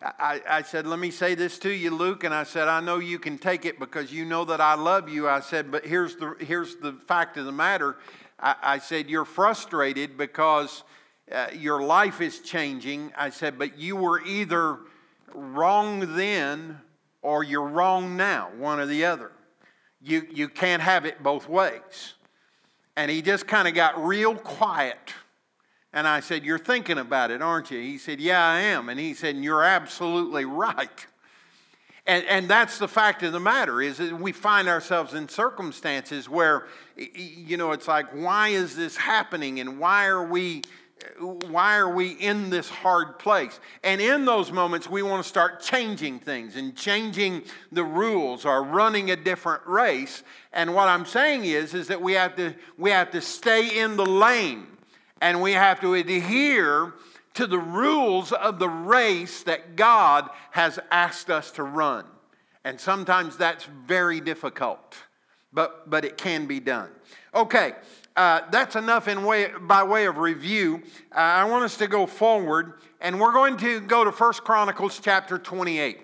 I, 0.00 0.40
I, 0.48 0.62
said, 0.62 0.86
Let 0.86 0.98
me 0.98 1.10
say 1.10 1.34
this 1.34 1.58
to 1.60 1.70
you, 1.70 1.90
Luke. 1.90 2.24
And 2.24 2.32
I 2.32 2.44
said, 2.44 2.68
I 2.68 2.80
know 2.80 2.98
you 2.98 3.18
can 3.18 3.38
take 3.38 3.64
it 3.64 3.78
because 3.78 4.12
you 4.12 4.24
know 4.24 4.44
that 4.44 4.60
I 4.60 4.74
love 4.74 5.08
you. 5.08 5.28
I 5.28 5.40
said, 5.40 5.70
But 5.70 5.84
here's 5.84 6.16
the, 6.16 6.36
here's 6.40 6.76
the 6.76 6.92
fact 6.92 7.36
of 7.36 7.46
the 7.46 7.52
matter. 7.52 7.96
I, 8.38 8.54
I 8.62 8.78
said, 8.78 9.10
You're 9.10 9.24
frustrated 9.24 10.16
because 10.16 10.84
uh, 11.30 11.48
your 11.52 11.82
life 11.82 12.20
is 12.20 12.40
changing. 12.40 13.12
I 13.16 13.30
said, 13.30 13.58
but 13.58 13.78
you 13.78 13.96
were 13.96 14.24
either 14.24 14.78
wrong 15.34 16.16
then 16.16 16.78
or 17.20 17.44
you're 17.44 17.66
wrong 17.66 18.16
now, 18.16 18.50
one 18.56 18.80
or 18.80 18.86
the 18.86 19.04
other. 19.04 19.32
You, 20.00 20.26
you 20.30 20.48
can't 20.48 20.80
have 20.80 21.04
it 21.04 21.22
both 21.22 21.48
ways. 21.48 22.14
And 22.96 23.10
he 23.10 23.20
just 23.20 23.46
kind 23.46 23.68
of 23.68 23.74
got 23.74 24.02
real 24.02 24.34
quiet. 24.34 25.14
And 25.92 26.06
I 26.06 26.20
said, 26.20 26.44
You're 26.44 26.58
thinking 26.58 26.98
about 26.98 27.30
it, 27.30 27.42
aren't 27.42 27.70
you? 27.70 27.80
He 27.80 27.98
said, 27.98 28.20
Yeah, 28.20 28.44
I 28.44 28.60
am. 28.60 28.88
And 28.88 28.98
he 28.98 29.14
said, 29.14 29.34
and 29.34 29.44
You're 29.44 29.64
absolutely 29.64 30.44
right. 30.44 31.06
And, 32.06 32.24
and 32.24 32.48
that's 32.48 32.78
the 32.78 32.88
fact 32.88 33.22
of 33.22 33.32
the 33.32 33.40
matter 33.40 33.82
is 33.82 33.98
that 33.98 34.18
we 34.18 34.32
find 34.32 34.66
ourselves 34.66 35.12
in 35.12 35.28
circumstances 35.28 36.26
where, 36.26 36.66
you 36.96 37.58
know, 37.58 37.72
it's 37.72 37.86
like, 37.86 38.06
why 38.12 38.48
is 38.48 38.74
this 38.74 38.96
happening? 38.96 39.60
And 39.60 39.78
why 39.78 40.06
are 40.06 40.24
we 40.24 40.62
why 41.20 41.76
are 41.76 41.94
we 41.94 42.10
in 42.10 42.50
this 42.50 42.68
hard 42.68 43.18
place? 43.20 43.60
And 43.84 44.00
in 44.00 44.24
those 44.24 44.50
moments, 44.50 44.90
we 44.90 45.02
want 45.02 45.22
to 45.22 45.28
start 45.28 45.60
changing 45.60 46.18
things 46.18 46.56
and 46.56 46.74
changing 46.74 47.42
the 47.70 47.84
rules 47.84 48.44
or 48.44 48.64
running 48.64 49.12
a 49.12 49.16
different 49.16 49.64
race. 49.64 50.24
And 50.52 50.74
what 50.74 50.88
I'm 50.88 51.06
saying 51.06 51.44
is, 51.44 51.72
is 51.72 51.86
that 51.86 52.02
we 52.02 52.14
have 52.14 52.34
to, 52.36 52.54
we 52.76 52.90
have 52.90 53.12
to 53.12 53.20
stay 53.20 53.78
in 53.78 53.96
the 53.96 54.04
lane 54.04 54.66
and 55.20 55.40
we 55.40 55.52
have 55.52 55.80
to 55.80 55.94
adhere 55.94 56.94
to 57.34 57.46
the 57.46 57.58
rules 57.58 58.32
of 58.32 58.58
the 58.58 58.68
race 58.68 59.42
that 59.44 59.76
God 59.76 60.28
has 60.50 60.78
asked 60.90 61.30
us 61.30 61.50
to 61.52 61.62
run. 61.62 62.04
And 62.64 62.80
sometimes 62.80 63.36
that's 63.36 63.64
very 63.64 64.20
difficult, 64.20 64.96
but, 65.52 65.88
but 65.88 66.04
it 66.04 66.16
can 66.16 66.46
be 66.46 66.60
done. 66.60 66.90
Okay, 67.34 67.72
uh, 68.16 68.40
that's 68.50 68.74
enough 68.74 69.06
in 69.06 69.24
way, 69.24 69.52
by 69.60 69.84
way 69.84 70.06
of 70.06 70.18
review. 70.18 70.82
Uh, 71.12 71.18
I 71.20 71.44
want 71.44 71.64
us 71.64 71.76
to 71.76 71.86
go 71.86 72.06
forward, 72.06 72.74
and 73.00 73.20
we're 73.20 73.32
going 73.32 73.56
to 73.58 73.80
go 73.80 74.02
to 74.02 74.10
First 74.10 74.42
Chronicles 74.42 75.00
chapter 75.00 75.38
28. 75.38 76.00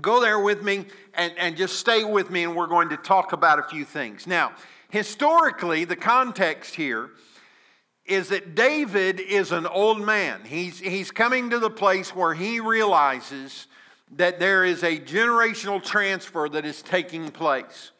Go 0.00 0.20
there 0.20 0.38
with 0.38 0.62
me 0.62 0.86
and, 1.14 1.32
and 1.36 1.56
just 1.56 1.80
stay 1.80 2.04
with 2.04 2.30
me, 2.30 2.44
and 2.44 2.54
we're 2.54 2.68
going 2.68 2.90
to 2.90 2.96
talk 2.96 3.32
about 3.32 3.58
a 3.58 3.64
few 3.64 3.84
things. 3.84 4.28
Now, 4.28 4.52
historically, 4.90 5.84
the 5.84 5.96
context 5.96 6.76
here 6.76 7.10
is 8.10 8.28
that 8.28 8.54
David 8.54 9.20
is 9.20 9.52
an 9.52 9.66
old 9.66 10.00
man. 10.00 10.40
He's, 10.44 10.78
he's 10.78 11.10
coming 11.10 11.50
to 11.50 11.58
the 11.58 11.70
place 11.70 12.14
where 12.14 12.34
he 12.34 12.60
realizes 12.60 13.66
that 14.16 14.40
there 14.40 14.64
is 14.64 14.82
a 14.82 14.98
generational 14.98 15.82
transfer 15.82 16.48
that 16.48 16.64
is 16.64 16.82
taking 16.82 17.30
place 17.30 17.92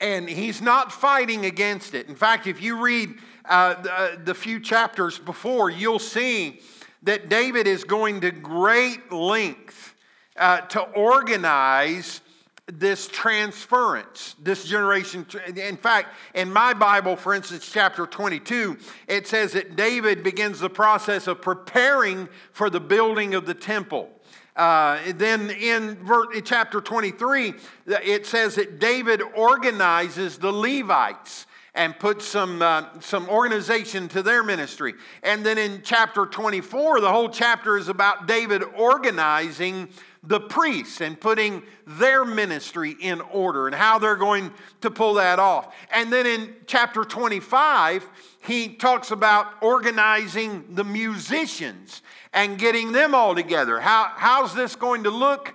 and 0.00 0.28
he's 0.28 0.60
not 0.60 0.92
fighting 0.92 1.46
against 1.46 1.94
it. 1.94 2.08
In 2.08 2.14
fact, 2.14 2.46
if 2.46 2.60
you 2.60 2.82
read 2.82 3.14
uh, 3.46 3.80
the, 3.80 3.92
uh, 3.92 4.16
the 4.24 4.34
few 4.34 4.60
chapters 4.60 5.18
before, 5.18 5.70
you'll 5.70 5.98
see 5.98 6.60
that 7.02 7.28
David 7.28 7.66
is 7.66 7.84
going 7.84 8.20
to 8.20 8.30
great 8.30 9.12
length 9.12 9.94
uh, 10.36 10.60
to 10.62 10.80
organize 10.80 12.20
this 12.66 13.06
transference, 13.06 14.34
this 14.42 14.64
generation. 14.64 15.24
In 15.56 15.76
fact, 15.76 16.14
in 16.34 16.52
my 16.52 16.74
Bible, 16.74 17.14
for 17.14 17.32
instance, 17.32 17.70
chapter 17.70 18.06
22, 18.06 18.76
it 19.06 19.28
says 19.28 19.52
that 19.52 19.76
David 19.76 20.24
begins 20.24 20.58
the 20.58 20.70
process 20.70 21.28
of 21.28 21.40
preparing 21.40 22.28
for 22.50 22.68
the 22.68 22.80
building 22.80 23.34
of 23.34 23.46
the 23.46 23.54
temple. 23.54 24.10
Uh, 24.56 24.98
then 25.14 25.50
in, 25.50 25.98
chapter 26.44 26.80
23, 26.80 27.54
it 27.86 28.26
says 28.26 28.56
that 28.56 28.80
David 28.80 29.22
organizes 29.34 30.38
the 30.38 30.50
Levites 30.50 31.46
and 31.76 31.96
puts 31.98 32.26
some, 32.26 32.62
uh, 32.62 32.84
some 33.00 33.28
organization 33.28 34.08
to 34.08 34.22
their 34.22 34.42
ministry. 34.42 34.94
And 35.22 35.44
then 35.44 35.58
in 35.58 35.82
chapter 35.84 36.24
24, 36.24 37.00
the 37.00 37.12
whole 37.12 37.28
chapter 37.28 37.76
is 37.76 37.88
about 37.88 38.26
David 38.26 38.62
organizing 38.74 39.90
the 40.26 40.40
priests 40.40 41.00
and 41.00 41.20
putting 41.20 41.62
their 41.86 42.24
ministry 42.24 42.96
in 43.00 43.20
order 43.20 43.66
and 43.66 43.74
how 43.74 43.98
they're 43.98 44.16
going 44.16 44.50
to 44.80 44.90
pull 44.90 45.14
that 45.14 45.38
off. 45.38 45.74
And 45.92 46.12
then 46.12 46.26
in 46.26 46.54
chapter 46.66 47.04
25, 47.04 48.08
he 48.44 48.68
talks 48.68 49.10
about 49.10 49.52
organizing 49.60 50.64
the 50.74 50.84
musicians 50.84 52.02
and 52.32 52.58
getting 52.58 52.92
them 52.92 53.14
all 53.14 53.34
together. 53.34 53.80
How, 53.80 54.12
how's 54.14 54.54
this 54.54 54.76
going 54.76 55.04
to 55.04 55.10
look 55.10 55.54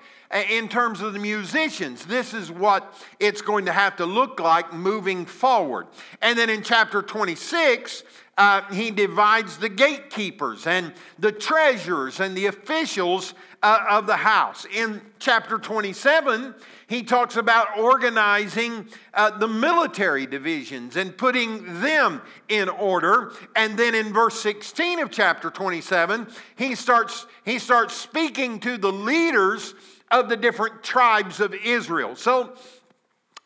in 0.50 0.70
terms 0.70 1.02
of 1.02 1.14
the 1.14 1.20
musicians? 1.20 2.06
This 2.06 2.34
is 2.34 2.50
what 2.52 2.94
it's 3.20 3.42
going 3.42 3.66
to 3.66 3.72
have 3.72 3.98
to 3.98 4.06
look 4.06 4.40
like 4.40 4.74
moving 4.74 5.26
forward. 5.26 5.88
And 6.22 6.38
then 6.38 6.50
in 6.50 6.64
chapter 6.64 7.02
26, 7.02 8.04
uh, 8.38 8.62
he 8.74 8.92
divides 8.92 9.58
the 9.58 9.70
gatekeepers 9.70 10.66
and 10.66 10.94
the 11.20 11.32
treasurers 11.32 12.20
and 12.20 12.36
the 12.36 12.48
officials 12.48 13.34
uh, 13.64 13.86
of 13.90 14.08
the 14.08 14.18
house. 14.18 14.66
In 14.74 15.02
chapter 15.20 15.58
27, 15.58 16.56
he 16.88 17.04
talks 17.04 17.38
about 17.38 17.78
organizing 17.78 18.88
uh, 19.14 19.38
the 19.38 19.48
military 19.48 20.26
divisions 20.26 20.96
and 20.96 21.16
putting 21.16 21.82
them 21.82 22.22
in 22.50 22.70
order. 22.70 23.34
And 23.56 23.78
then 23.78 23.96
in 23.96 24.12
verse 24.12 24.40
16 24.42 25.00
of 25.00 25.12
chapter 25.12 25.50
27, 25.50 26.28
he 26.56 26.76
starts, 26.76 27.28
he 27.46 27.60
starts 27.60 27.94
speaking 27.94 28.60
to 28.62 28.78
the 28.78 28.92
leaders 28.92 29.74
of 30.10 30.28
the 30.28 30.38
different 30.38 30.84
tribes 30.84 31.40
of 31.40 31.54
Israel. 31.54 32.16
So, 32.16 32.54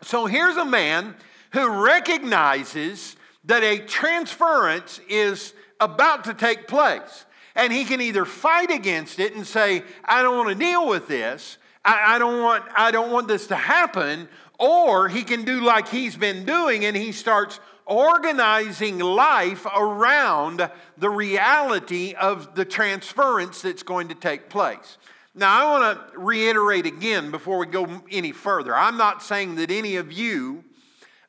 so 0.01 0.25
here's 0.25 0.57
a 0.57 0.65
man 0.65 1.15
who 1.51 1.83
recognizes 1.85 3.15
that 3.45 3.63
a 3.63 3.79
transference 3.79 4.99
is 5.07 5.53
about 5.79 6.23
to 6.23 6.33
take 6.33 6.67
place. 6.67 7.25
And 7.55 7.71
he 7.71 7.85
can 7.85 8.01
either 8.01 8.25
fight 8.25 8.69
against 8.69 9.19
it 9.19 9.35
and 9.35 9.47
say, 9.47 9.83
I 10.03 10.21
don't 10.23 10.37
want 10.37 10.49
to 10.49 10.55
deal 10.55 10.87
with 10.87 11.07
this, 11.07 11.57
I, 11.83 12.15
I, 12.15 12.19
don't 12.19 12.41
want, 12.41 12.65
I 12.75 12.91
don't 12.91 13.11
want 13.11 13.27
this 13.27 13.47
to 13.47 13.55
happen. 13.55 14.27
Or 14.59 15.07
he 15.07 15.23
can 15.23 15.43
do 15.43 15.61
like 15.61 15.87
he's 15.89 16.15
been 16.15 16.45
doing 16.45 16.85
and 16.85 16.95
he 16.95 17.11
starts 17.11 17.59
organizing 17.85 18.99
life 18.99 19.65
around 19.75 20.69
the 20.97 21.09
reality 21.09 22.13
of 22.13 22.55
the 22.55 22.65
transference 22.65 23.61
that's 23.61 23.83
going 23.83 24.07
to 24.07 24.15
take 24.15 24.49
place. 24.49 24.97
Now, 25.35 25.59
I 25.59 25.79
want 25.79 26.13
to 26.13 26.17
reiterate 26.17 26.85
again 26.85 27.29
before 27.29 27.57
we 27.57 27.65
go 27.65 28.01
any 28.09 28.31
further. 28.31 28.73
I'm 28.73 28.97
not 28.97 29.21
saying 29.21 29.55
that 29.55 29.69
any 29.69 29.97
of 29.97 30.11
you 30.11 30.63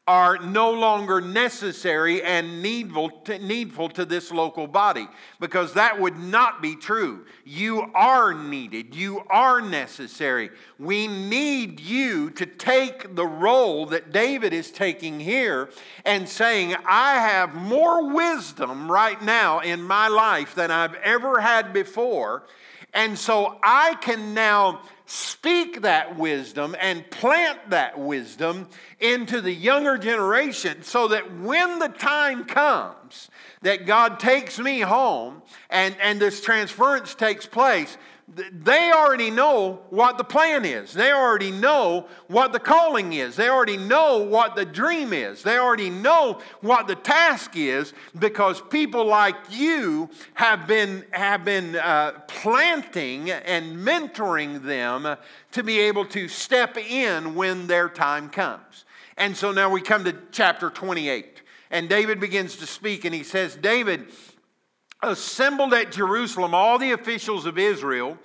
are 0.06 0.38
no 0.38 0.70
longer 0.70 1.20
necessary 1.20 2.22
and 2.22 2.62
needful 2.62 3.10
to, 3.10 3.40
needful 3.40 3.88
to 3.88 4.04
this 4.04 4.30
local 4.30 4.68
body 4.68 5.08
because 5.40 5.72
that 5.74 6.00
would 6.00 6.16
not 6.16 6.62
be 6.62 6.76
true. 6.76 7.24
You 7.44 7.90
are 7.92 8.32
needed, 8.32 8.94
you 8.94 9.24
are 9.28 9.60
necessary. 9.60 10.50
We 10.78 11.08
need 11.08 11.80
you 11.80 12.30
to 12.30 12.46
take 12.46 13.16
the 13.16 13.26
role 13.26 13.86
that 13.86 14.12
David 14.12 14.52
is 14.52 14.70
taking 14.70 15.18
here 15.18 15.70
and 16.04 16.28
saying, 16.28 16.76
I 16.86 17.14
have 17.14 17.54
more 17.54 18.14
wisdom 18.14 18.90
right 18.90 19.20
now 19.20 19.58
in 19.58 19.82
my 19.82 20.06
life 20.06 20.54
than 20.54 20.70
I've 20.70 20.94
ever 20.94 21.40
had 21.40 21.72
before. 21.72 22.44
And 22.94 23.18
so 23.18 23.58
I 23.62 23.94
can 23.96 24.34
now 24.34 24.82
speak 25.06 25.82
that 25.82 26.16
wisdom 26.16 26.76
and 26.80 27.08
plant 27.10 27.70
that 27.70 27.98
wisdom 27.98 28.68
into 28.98 29.40
the 29.40 29.52
younger 29.52 29.96
generation 29.96 30.82
so 30.82 31.08
that 31.08 31.32
when 31.38 31.78
the 31.78 31.88
time 31.88 32.44
comes 32.44 33.30
that 33.62 33.86
God 33.86 34.18
takes 34.18 34.58
me 34.58 34.80
home 34.80 35.42
and, 35.70 35.96
and 36.02 36.20
this 36.20 36.40
transference 36.40 37.14
takes 37.14 37.46
place, 37.46 37.96
they 38.28 38.90
already 38.90 39.30
know 39.30 39.82
what 39.90 40.18
the 40.18 40.24
plan 40.24 40.64
is. 40.64 40.92
They 40.92 41.12
already 41.12 41.52
know 41.52 42.08
what 42.26 42.52
the 42.52 42.58
calling 42.58 43.12
is. 43.12 43.36
They 43.36 43.48
already 43.48 43.76
know 43.76 44.18
what 44.18 44.56
the 44.56 44.64
dream 44.64 45.12
is. 45.12 45.44
They 45.44 45.58
already 45.58 45.90
know 45.90 46.40
what 46.60 46.88
the 46.88 46.96
task 46.96 47.52
is 47.54 47.94
because 48.18 48.60
people 48.60 49.04
like 49.04 49.36
you 49.50 50.10
have 50.34 50.66
been, 50.66 51.04
have 51.12 51.44
been 51.44 51.76
uh, 51.76 52.20
planting 52.26 53.30
and 53.30 53.76
mentoring 53.76 54.62
them 54.62 55.16
to 55.52 55.62
be 55.62 55.78
able 55.78 56.04
to 56.06 56.26
step 56.26 56.76
in 56.76 57.36
when 57.36 57.68
their 57.68 57.88
time 57.88 58.28
comes. 58.28 58.84
And 59.16 59.36
so 59.36 59.52
now 59.52 59.70
we 59.70 59.80
come 59.80 60.02
to 60.02 60.16
chapter 60.32 60.68
28. 60.68 61.42
And 61.70 61.88
David 61.88 62.20
begins 62.20 62.56
to 62.56 62.66
speak, 62.66 63.04
and 63.04 63.14
he 63.14 63.24
says, 63.24 63.56
David, 63.56 64.06
assembled 65.06 65.72
at 65.72 65.92
Jerusalem 65.92 66.54
all 66.54 66.78
the 66.78 66.92
officials 66.92 67.46
of 67.46 67.58
Israel, 67.58 68.18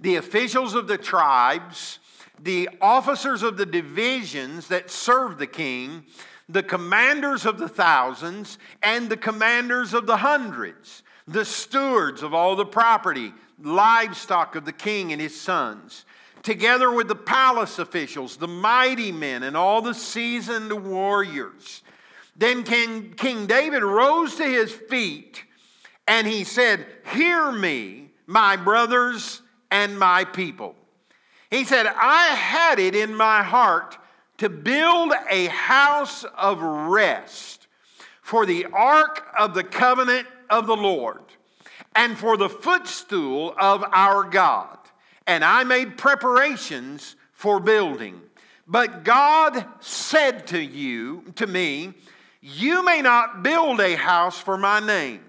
the 0.00 0.16
officials 0.16 0.74
of 0.74 0.86
the 0.86 0.98
tribes, 0.98 1.98
the 2.40 2.68
officers 2.80 3.42
of 3.42 3.56
the 3.56 3.66
divisions 3.66 4.68
that 4.68 4.90
served 4.90 5.38
the 5.38 5.46
king, 5.46 6.04
the 6.48 6.62
commanders 6.62 7.44
of 7.44 7.58
the 7.58 7.68
thousands, 7.68 8.58
and 8.82 9.08
the 9.08 9.16
commanders 9.16 9.92
of 9.92 10.06
the 10.06 10.18
hundreds, 10.18 11.02
the 11.26 11.44
stewards 11.44 12.22
of 12.22 12.32
all 12.32 12.56
the 12.56 12.64
property, 12.64 13.32
livestock 13.62 14.54
of 14.54 14.64
the 14.64 14.72
king 14.72 15.12
and 15.12 15.20
his 15.20 15.38
sons, 15.38 16.04
together 16.42 16.90
with 16.90 17.08
the 17.08 17.14
palace 17.14 17.78
officials, 17.78 18.36
the 18.36 18.48
mighty 18.48 19.12
men, 19.12 19.42
and 19.42 19.56
all 19.56 19.82
the 19.82 19.94
seasoned 19.94 20.72
warriors. 20.86 21.82
Then 22.36 22.62
King, 22.62 23.14
King 23.14 23.46
David 23.46 23.82
rose 23.82 24.36
to 24.36 24.44
his 24.44 24.72
feet 24.72 25.42
And 26.08 26.26
he 26.26 26.42
said, 26.42 26.86
Hear 27.12 27.52
me, 27.52 28.10
my 28.26 28.56
brothers 28.56 29.42
and 29.70 29.98
my 29.98 30.24
people. 30.24 30.74
He 31.50 31.64
said, 31.64 31.86
I 31.86 32.28
had 32.28 32.78
it 32.78 32.96
in 32.96 33.14
my 33.14 33.42
heart 33.42 33.96
to 34.38 34.48
build 34.48 35.12
a 35.30 35.46
house 35.46 36.24
of 36.36 36.60
rest 36.62 37.66
for 38.22 38.46
the 38.46 38.66
ark 38.72 39.26
of 39.38 39.54
the 39.54 39.64
covenant 39.64 40.26
of 40.50 40.66
the 40.66 40.76
Lord 40.76 41.22
and 41.94 42.16
for 42.16 42.36
the 42.36 42.48
footstool 42.48 43.54
of 43.58 43.84
our 43.92 44.24
God. 44.24 44.78
And 45.26 45.44
I 45.44 45.64
made 45.64 45.98
preparations 45.98 47.16
for 47.32 47.60
building. 47.60 48.20
But 48.66 49.04
God 49.04 49.64
said 49.80 50.46
to 50.48 50.58
you, 50.60 51.24
to 51.36 51.46
me, 51.46 51.94
You 52.40 52.84
may 52.84 53.02
not 53.02 53.42
build 53.42 53.80
a 53.80 53.94
house 53.94 54.38
for 54.38 54.56
my 54.56 54.80
name, 54.80 55.20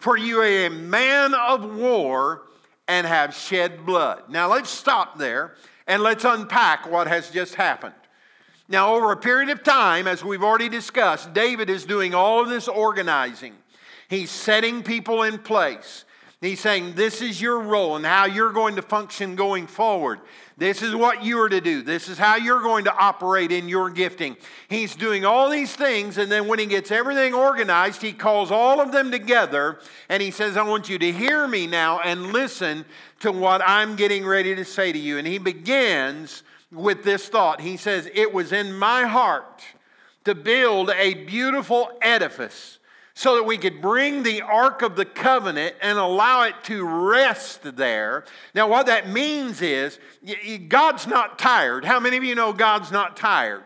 for 0.00 0.16
you 0.16 0.40
are 0.40 0.66
a 0.66 0.68
man 0.70 1.34
of 1.34 1.76
war 1.76 2.42
and 2.88 3.06
have 3.06 3.34
shed 3.34 3.86
blood. 3.86 4.24
Now 4.28 4.50
let's 4.50 4.70
stop 4.70 5.18
there 5.18 5.54
and 5.86 6.02
let's 6.02 6.24
unpack 6.24 6.90
what 6.90 7.06
has 7.06 7.30
just 7.30 7.54
happened. 7.54 7.94
Now, 8.68 8.94
over 8.94 9.10
a 9.10 9.16
period 9.16 9.50
of 9.50 9.64
time, 9.64 10.06
as 10.06 10.24
we've 10.24 10.44
already 10.44 10.68
discussed, 10.68 11.34
David 11.34 11.68
is 11.68 11.84
doing 11.84 12.14
all 12.14 12.40
of 12.40 12.48
this 12.48 12.68
organizing. 12.68 13.54
He's 14.08 14.30
setting 14.30 14.84
people 14.84 15.24
in 15.24 15.38
place. 15.38 16.04
He's 16.40 16.60
saying, 16.60 16.94
This 16.94 17.20
is 17.20 17.40
your 17.40 17.60
role 17.60 17.96
and 17.96 18.06
how 18.06 18.24
you're 18.26 18.52
going 18.52 18.76
to 18.76 18.82
function 18.82 19.36
going 19.36 19.66
forward. 19.66 20.20
This 20.60 20.82
is 20.82 20.94
what 20.94 21.24
you 21.24 21.40
are 21.40 21.48
to 21.48 21.62
do. 21.62 21.80
This 21.80 22.10
is 22.10 22.18
how 22.18 22.36
you're 22.36 22.60
going 22.60 22.84
to 22.84 22.94
operate 22.94 23.50
in 23.50 23.66
your 23.66 23.88
gifting. 23.88 24.36
He's 24.68 24.94
doing 24.94 25.24
all 25.24 25.48
these 25.48 25.74
things, 25.74 26.18
and 26.18 26.30
then 26.30 26.48
when 26.48 26.58
he 26.58 26.66
gets 26.66 26.90
everything 26.90 27.32
organized, 27.32 28.02
he 28.02 28.12
calls 28.12 28.50
all 28.50 28.78
of 28.78 28.92
them 28.92 29.10
together 29.10 29.80
and 30.10 30.22
he 30.22 30.30
says, 30.30 30.58
I 30.58 30.62
want 30.62 30.90
you 30.90 30.98
to 30.98 31.12
hear 31.12 31.48
me 31.48 31.66
now 31.66 32.00
and 32.00 32.34
listen 32.34 32.84
to 33.20 33.32
what 33.32 33.62
I'm 33.64 33.96
getting 33.96 34.26
ready 34.26 34.54
to 34.54 34.66
say 34.66 34.92
to 34.92 34.98
you. 34.98 35.16
And 35.16 35.26
he 35.26 35.38
begins 35.38 36.42
with 36.70 37.04
this 37.04 37.26
thought. 37.26 37.62
He 37.62 37.78
says, 37.78 38.10
It 38.12 38.34
was 38.34 38.52
in 38.52 38.74
my 38.74 39.04
heart 39.04 39.62
to 40.26 40.34
build 40.34 40.90
a 40.90 41.14
beautiful 41.24 41.90
edifice 42.02 42.79
so 43.14 43.34
that 43.36 43.44
we 43.44 43.58
could 43.58 43.80
bring 43.82 44.22
the 44.22 44.42
Ark 44.42 44.82
of 44.82 44.96
the 44.96 45.04
Covenant 45.04 45.74
and 45.82 45.98
allow 45.98 46.44
it 46.44 46.54
to 46.64 46.84
rest 46.84 47.76
there. 47.76 48.24
Now, 48.54 48.68
what 48.68 48.86
that 48.86 49.08
means 49.08 49.62
is 49.62 49.98
God's 50.68 51.06
not 51.06 51.38
tired. 51.38 51.84
How 51.84 52.00
many 52.00 52.16
of 52.16 52.24
you 52.24 52.34
know 52.34 52.52
God's 52.52 52.90
not 52.90 53.16
tired? 53.16 53.62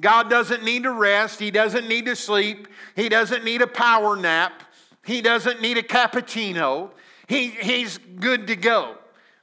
God 0.00 0.28
doesn't 0.28 0.64
need 0.64 0.84
to 0.84 0.92
rest, 0.92 1.38
He 1.38 1.50
doesn't 1.50 1.88
need 1.88 2.06
to 2.06 2.16
sleep, 2.16 2.68
He 2.96 3.08
doesn't 3.08 3.44
need 3.44 3.62
a 3.62 3.66
power 3.66 4.16
nap, 4.16 4.62
He 5.04 5.20
doesn't 5.20 5.60
need 5.60 5.78
a 5.78 5.82
cappuccino. 5.82 6.90
He, 7.26 7.48
he's 7.48 7.98
good 7.98 8.48
to 8.48 8.56
go. 8.56 8.96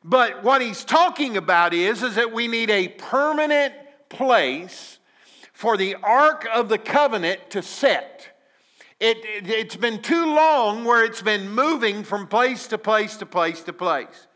But 0.04 0.44
what 0.44 0.62
he's 0.62 0.84
talking 0.84 1.38
about 1.38 1.74
is, 1.74 2.04
is 2.04 2.16
that 2.16 2.32
we 2.32 2.48
need 2.48 2.70
a 2.70 2.90
permanent 2.90 3.74
place 4.10 5.00
for 5.54 5.78
the 5.78 5.96
Ark 5.96 6.48
of 6.54 6.70
the 6.70 6.78
Covenant 6.78 7.50
to 7.52 7.62
set. 7.62 8.31
It, 9.02 9.26
it, 9.26 9.72
has 9.72 9.78
been 9.78 10.00
too 10.04 10.28
long 10.28 10.86
where 10.86 11.04
it's 11.04 11.24
been 11.24 11.50
moving 11.50 12.04
from 12.04 12.28
place 12.28 12.68
to 12.68 12.78
place 12.78 13.18
to 13.18 13.26
place 13.26 13.64
to 13.64 13.74
place. 13.74 14.28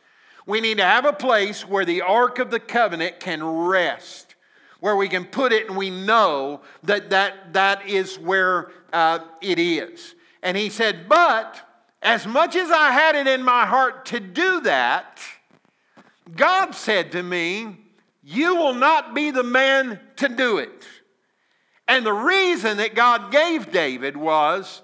We 0.47 0.59
need 0.59 0.77
to 0.77 0.83
have 0.83 1.05
a 1.05 1.13
place 1.13 1.67
where 1.67 1.85
the 1.85 2.01
Ark 2.01 2.39
of 2.39 2.49
the 2.49 2.59
Covenant 2.59 3.19
can 3.19 3.43
rest, 3.43 4.33
where 4.79 4.95
we 4.95 5.07
can 5.07 5.25
put 5.25 5.53
it 5.53 5.67
and 5.67 5.77
we 5.77 5.91
know 5.91 6.61
that 6.81 7.11
that, 7.11 7.53
that 7.53 7.87
is 7.87 8.17
where 8.17 8.71
uh, 8.91 9.19
it 9.39 9.59
is. 9.59 10.15
And 10.41 10.57
he 10.57 10.71
said, 10.71 11.07
But 11.07 11.61
as 12.01 12.25
much 12.25 12.55
as 12.55 12.71
I 12.71 12.89
had 12.89 13.15
it 13.15 13.27
in 13.27 13.43
my 13.43 13.67
heart 13.67 14.07
to 14.07 14.19
do 14.19 14.61
that, 14.61 15.21
God 16.35 16.71
said 16.73 17.11
to 17.11 17.21
me, 17.21 17.77
You 18.23 18.55
will 18.55 18.73
not 18.73 19.13
be 19.13 19.29
the 19.29 19.43
man 19.43 19.99
to 20.15 20.27
do 20.27 20.57
it. 20.57 20.87
And 21.87 22.05
the 22.05 22.13
reason 22.13 22.77
that 22.77 22.95
God 22.95 23.31
gave 23.31 23.71
David 23.71 24.17
was 24.17 24.81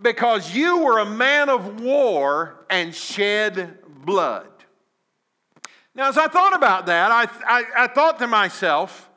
because 0.00 0.54
you 0.54 0.78
were 0.78 0.98
a 0.98 1.06
man 1.06 1.48
of 1.48 1.80
war 1.80 2.66
and 2.70 2.94
shed 2.94 3.78
blood. 4.04 4.48
Now, 5.94 6.08
as 6.08 6.18
I 6.18 6.28
thought 6.28 6.54
about 6.54 6.86
that, 6.86 7.10
I, 7.10 7.24
I, 7.46 7.64
I, 7.84 7.86
thought 7.86 8.18
to 8.18 8.26
myself, 8.26 9.08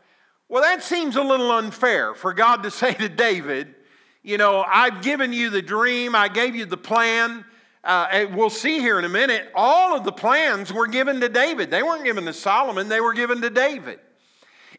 well, 0.47 0.63
that 0.63 0.81
seems 0.81 1.17
a 1.17 1.21
little 1.21 1.51
unfair 1.51 2.13
for 2.13 2.33
God 2.33 2.63
to 2.63 2.71
say 2.71 2.93
to 2.93 3.09
David, 3.09 3.75
you 4.23 4.37
know, 4.37 4.63
I've 4.67 5.01
given 5.01 5.33
you 5.33 5.49
the 5.49 5.61
dream, 5.61 6.15
I 6.15 6.27
gave 6.27 6.55
you 6.55 6.65
the 6.65 6.77
plan. 6.77 7.45
Uh, 7.83 8.25
we'll 8.33 8.49
see 8.49 8.79
here 8.79 8.99
in 8.99 9.05
a 9.05 9.09
minute, 9.09 9.49
all 9.55 9.95
of 9.95 10.03
the 10.03 10.11
plans 10.11 10.71
were 10.71 10.87
given 10.87 11.21
to 11.21 11.29
David. 11.29 11.71
They 11.71 11.81
weren't 11.81 12.03
given 12.03 12.25
to 12.25 12.33
Solomon, 12.33 12.89
they 12.89 13.01
were 13.01 13.13
given 13.13 13.41
to 13.41 13.49
David. 13.49 13.99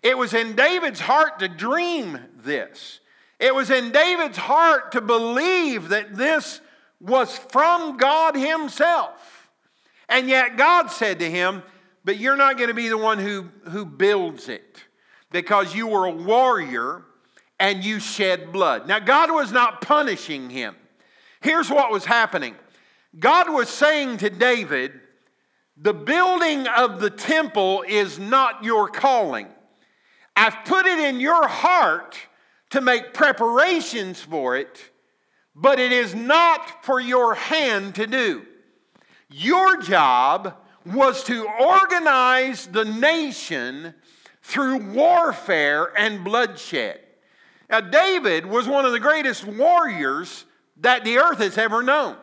It 0.02 0.16
was 0.16 0.34
in 0.34 0.54
David's 0.54 1.00
heart 1.00 1.40
to 1.40 1.48
dream 1.48 2.18
this. 2.36 3.00
It 3.38 3.54
was 3.54 3.70
in 3.70 3.90
David's 3.90 4.38
heart 4.38 4.92
to 4.92 5.00
believe 5.00 5.88
that 5.90 6.14
this 6.14 6.60
was 7.00 7.36
from 7.36 7.96
God 7.96 8.36
Himself. 8.36 9.40
And 10.10 10.28
yet 10.28 10.56
God 10.56 10.90
said 10.90 11.20
to 11.20 11.30
him, 11.30 11.62
But 12.04 12.18
you're 12.18 12.36
not 12.36 12.56
going 12.56 12.68
to 12.68 12.74
be 12.74 12.88
the 12.88 12.98
one 12.98 13.18
who, 13.18 13.48
who 13.70 13.86
builds 13.86 14.48
it 14.48 14.84
because 15.30 15.74
you 15.74 15.86
were 15.86 16.04
a 16.04 16.10
warrior 16.10 17.04
and 17.60 17.84
you 17.84 18.00
shed 18.00 18.52
blood. 18.52 18.88
Now, 18.88 18.98
God 18.98 19.30
was 19.30 19.52
not 19.52 19.80
punishing 19.80 20.50
him. 20.50 20.74
Here's 21.40 21.70
what 21.70 21.92
was 21.92 22.04
happening 22.04 22.56
God 23.18 23.50
was 23.50 23.68
saying 23.68 24.18
to 24.18 24.30
David, 24.30 24.92
The 25.76 25.94
building 25.94 26.66
of 26.66 27.00
the 27.00 27.10
temple 27.10 27.84
is 27.86 28.18
not 28.18 28.64
your 28.64 28.88
calling. 28.88 29.46
I've 30.40 30.64
put 30.64 30.86
it 30.86 30.98
in 30.98 31.20
your 31.20 31.46
heart 31.46 32.16
to 32.70 32.80
make 32.80 33.12
preparations 33.12 34.22
for 34.22 34.56
it, 34.56 34.90
but 35.54 35.78
it 35.78 35.92
is 35.92 36.14
not 36.14 36.82
for 36.82 36.98
your 36.98 37.34
hand 37.34 37.96
to 37.96 38.06
do. 38.06 38.46
Your 39.28 39.82
job 39.82 40.56
was 40.86 41.24
to 41.24 41.46
organize 41.46 42.66
the 42.68 42.86
nation 42.86 43.92
through 44.40 44.78
warfare 44.94 45.92
and 45.94 46.24
bloodshed. 46.24 47.00
Now, 47.68 47.82
David 47.82 48.46
was 48.46 48.66
one 48.66 48.86
of 48.86 48.92
the 48.92 48.98
greatest 48.98 49.44
warriors 49.44 50.46
that 50.78 51.04
the 51.04 51.18
earth 51.18 51.40
has 51.40 51.58
ever 51.58 51.82
known. 51.82 52.16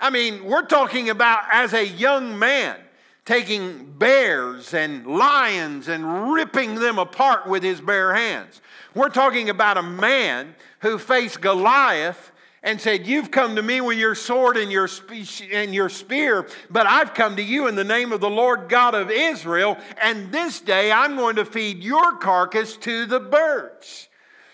I 0.00 0.10
mean, 0.10 0.46
we're 0.46 0.66
talking 0.66 1.10
about 1.10 1.44
as 1.52 1.74
a 1.74 1.86
young 1.86 2.40
man 2.40 2.76
taking 3.26 3.92
bears 3.98 4.72
and 4.72 5.06
lions 5.06 5.88
and 5.88 6.32
ripping 6.32 6.76
them 6.76 6.98
apart 6.98 7.46
with 7.46 7.62
his 7.62 7.80
bare 7.80 8.14
hands. 8.14 8.62
We're 8.94 9.10
talking 9.10 9.50
about 9.50 9.76
a 9.76 9.82
man 9.82 10.54
who 10.80 10.96
faced 10.96 11.40
Goliath 11.42 12.32
and 12.62 12.80
said, 12.80 13.06
You've 13.06 13.30
come 13.30 13.56
to 13.56 13.62
me 13.62 13.80
with 13.80 13.98
your 13.98 14.14
sword 14.14 14.56
and 14.56 14.70
your, 14.72 14.88
and 15.52 15.74
your 15.74 15.88
spear, 15.88 16.48
but 16.70 16.86
I've 16.86 17.14
come 17.14 17.36
to 17.36 17.42
you 17.42 17.66
in 17.66 17.74
the 17.74 17.84
name 17.84 18.12
of 18.12 18.20
the 18.20 18.30
Lord 18.30 18.68
God 18.68 18.94
of 18.94 19.10
Israel, 19.10 19.76
and 20.00 20.32
this 20.32 20.60
day 20.60 20.90
I'm 20.90 21.16
going 21.16 21.36
to 21.36 21.44
feed 21.44 21.82
your 21.82 22.16
carcass 22.18 22.76
to 22.78 23.06
the 23.06 23.20
birds. 23.20 24.08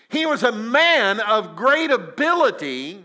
He 0.09 0.25
was 0.25 0.43
a 0.43 0.51
man 0.51 1.19
of 1.19 1.55
great 1.55 1.89
ability, 1.89 3.03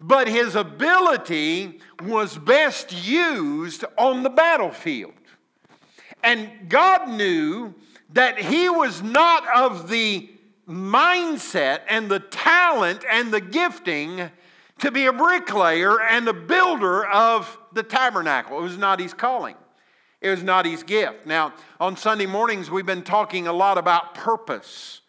but 0.00 0.28
his 0.28 0.54
ability 0.54 1.80
was 2.02 2.38
best 2.38 2.92
used 3.06 3.84
on 3.98 4.22
the 4.22 4.30
battlefield. 4.30 5.12
And 6.22 6.50
God 6.68 7.08
knew 7.08 7.74
that 8.12 8.38
he 8.38 8.68
was 8.68 9.02
not 9.02 9.46
of 9.54 9.88
the 9.88 10.30
mindset 10.68 11.80
and 11.88 12.10
the 12.10 12.20
talent 12.20 13.04
and 13.10 13.32
the 13.32 13.40
gifting 13.40 14.30
to 14.78 14.90
be 14.90 15.06
a 15.06 15.12
bricklayer 15.12 16.00
and 16.00 16.26
a 16.28 16.32
builder 16.32 17.06
of 17.06 17.58
the 17.72 17.82
tabernacle. 17.82 18.58
It 18.58 18.62
was 18.62 18.78
not 18.78 19.00
his 19.00 19.12
calling. 19.12 19.56
It 20.20 20.30
was 20.30 20.42
not 20.42 20.66
his 20.66 20.82
gift. 20.82 21.26
Now, 21.26 21.54
on 21.78 21.96
Sunday 21.96 22.26
mornings, 22.26 22.70
we've 22.70 22.86
been 22.86 23.02
talking 23.02 23.46
a 23.46 23.52
lot 23.52 23.78
about 23.78 24.14
purpose. 24.14 24.99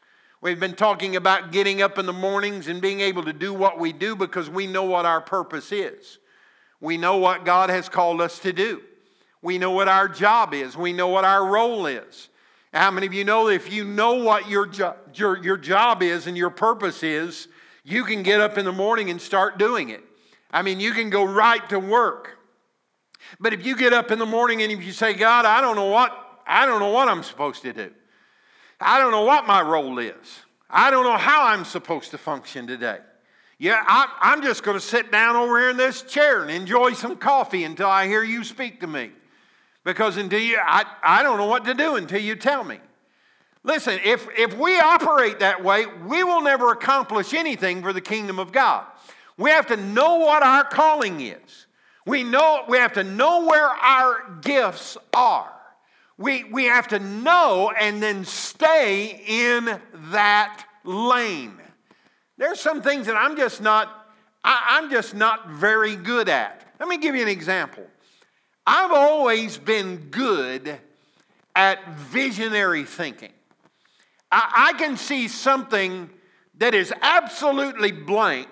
We've 0.42 0.60
been 0.60 0.74
talking 0.74 1.16
about 1.16 1.52
getting 1.52 1.84
up 1.84 2.00
in 2.00 2.08
the 2.08 2.14
mornings 2.14 2.68
and 2.68 2.82
being 2.82 3.00
able 3.00 3.24
to 3.26 3.34
do 3.34 3.54
what 3.54 3.78
we 3.78 3.94
do 3.94 4.16
because 4.16 4.50
we 4.50 4.66
know 4.66 4.84
what 4.84 5.06
our 5.06 5.22
purpose 5.22 5.72
is. 5.72 6.18
We 6.80 6.98
know 6.98 7.18
what 7.18 7.46
God 7.46 7.70
has 7.70 7.88
called 7.88 8.20
us 8.22 8.40
to 8.40 8.52
do. 8.52 8.82
We 9.44 9.60
know 9.60 9.70
what 9.70 9.88
our 9.88 10.08
job 10.08 10.56
is. 10.56 10.76
We 10.76 10.94
know 10.94 11.10
what 11.10 11.26
our 11.26 11.46
role 11.46 11.86
is. 11.86 12.30
How 12.74 12.90
many 12.90 13.06
of 13.06 13.14
you 13.14 13.24
know 13.24 13.48
that 13.48 13.54
if 13.54 13.72
you 13.72 13.84
know 13.84 14.16
what 14.16 14.50
your, 14.50 14.66
jo- 14.66 14.96
your, 15.14 15.38
your 15.44 15.58
job 15.58 16.02
is 16.02 16.26
and 16.26 16.36
your 16.36 16.50
purpose 16.50 17.04
is, 17.04 17.48
you 17.84 18.04
can 18.04 18.24
get 18.24 18.42
up 18.42 18.58
in 18.58 18.66
the 18.66 18.72
morning 18.72 19.12
and 19.12 19.22
start 19.22 19.60
doing 19.60 19.90
it? 19.90 20.04
I 20.50 20.64
mean, 20.64 20.80
you 20.80 20.94
can 20.94 21.12
go 21.12 21.24
right 21.24 21.68
to 21.70 21.78
work. 21.78 22.40
But 23.40 23.54
if 23.54 23.64
you 23.64 23.78
get 23.78 23.94
up 23.94 24.10
in 24.10 24.18
the 24.18 24.26
morning 24.26 24.64
and 24.64 24.72
if 24.72 24.84
you 24.84 24.92
say, 24.92 25.14
God, 25.14 25.46
I 25.46 25.62
don't 25.62 25.76
know 25.76 25.86
what, 25.86 26.12
I 26.48 26.66
don't 26.66 26.80
know 26.80 26.90
what 26.90 27.10
I'm 27.10 27.22
supposed 27.22 27.62
to 27.62 27.74
do. 27.74 27.92
I 28.82 29.00
don't 29.00 29.12
know 29.12 29.24
what 29.24 29.48
my 29.48 29.62
role 29.62 30.00
is. 30.00 30.16
I 30.70 30.92
don't 30.92 31.04
know 31.04 31.18
how 31.18 31.48
I'm 31.48 31.66
supposed 31.66 32.12
to 32.12 32.18
function 32.18 32.68
today. 32.68 33.00
Yeah, 33.60 33.84
I, 33.86 34.34
am 34.34 34.42
just 34.42 34.64
going 34.64 34.78
to 34.78 34.84
sit 34.84 35.12
down 35.12 35.36
over 35.36 35.60
here 35.60 35.70
in 35.70 35.78
this 35.78 36.02
chair 36.02 36.42
and 36.42 36.50
enjoy 36.50 36.94
some 36.94 37.16
coffee 37.16 37.64
until 37.64 37.88
I 37.88 38.08
hear 38.08 38.24
you 38.24 38.44
speak 38.44 38.80
to 38.80 38.88
me. 38.88 39.12
Because 39.84 40.18
until 40.18 40.40
you, 40.40 40.58
I, 40.60 40.86
I 41.04 41.22
don't 41.22 41.38
know 41.38 41.46
what 41.46 41.66
to 41.66 41.74
do 41.74 41.96
until 41.96 42.22
you 42.22 42.36
tell 42.36 42.64
me. 42.64 42.80
Listen, 43.64 44.00
if, 44.04 44.28
if 44.36 44.58
we 44.58 44.80
operate 44.80 45.40
that 45.40 45.64
way, 45.64 45.86
we 46.08 46.24
will 46.24 46.42
never 46.42 46.72
accomplish 46.72 47.34
anything 47.34 47.84
for 47.84 47.94
the 47.94 48.02
kingdom 48.02 48.40
of 48.40 48.52
God. 48.52 48.86
We 49.38 49.52
have 49.52 49.68
to 49.68 49.78
know 49.78 50.16
what 50.18 50.42
our 50.42 50.64
calling 50.64 51.22
is. 51.22 51.68
We, 52.06 52.24
know, 52.24 52.64
we 52.68 52.78
have 52.78 52.94
to 52.94 53.04
know 53.04 53.46
where 53.46 53.68
our 53.68 54.40
gifts 54.42 54.98
are. 55.14 55.54
We, 56.22 56.44
we 56.44 56.66
have 56.66 56.88
to 56.90 57.00
know 57.00 57.72
and 57.78 58.02
then 58.02 58.26
stay 58.26 59.24
in 59.28 59.80
that 60.12 60.66
lane. 60.84 61.60
There's 62.38 62.60
some 62.60 62.82
things 62.84 63.08
that 63.08 63.18
I'm 63.18 63.36
just 63.36 63.60
not, 63.62 64.08
I, 64.44 64.78
I'm 64.78 64.92
just 64.92 65.16
not 65.16 65.50
very 65.50 65.96
good 65.96 66.30
at. 66.30 66.76
Let 66.80 66.88
me 66.88 66.98
give 66.98 67.16
you 67.16 67.24
an 67.24 67.28
example. 67.28 67.86
I've 68.68 68.92
always 68.92 69.58
been 69.58 70.10
good 70.12 70.80
at 71.56 71.96
visionary 71.96 72.84
thinking. 72.84 73.34
I, 74.32 74.70
I 74.74 74.78
can 74.78 74.98
see 74.98 75.28
something 75.28 76.10
that 76.58 76.76
is 76.76 76.94
absolutely 77.02 77.92
blank, 77.92 78.50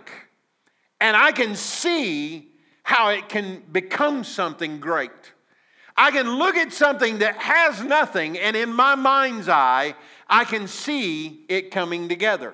and 1.00 1.16
I 1.16 1.32
can 1.32 1.56
see 1.56 2.48
how 2.82 3.10
it 3.10 3.30
can 3.30 3.62
become 3.72 4.24
something 4.24 4.80
great. 4.80 5.12
I 6.00 6.12
can 6.12 6.38
look 6.38 6.56
at 6.56 6.72
something 6.72 7.18
that 7.18 7.36
has 7.36 7.84
nothing, 7.84 8.40
and 8.40 8.56
in 8.56 8.74
my 8.74 8.96
mind's 8.96 9.50
eye, 9.50 9.96
I 10.30 10.46
can 10.46 10.66
see 10.66 11.44
it 11.50 11.72
coming 11.72 12.08
together. 12.08 12.54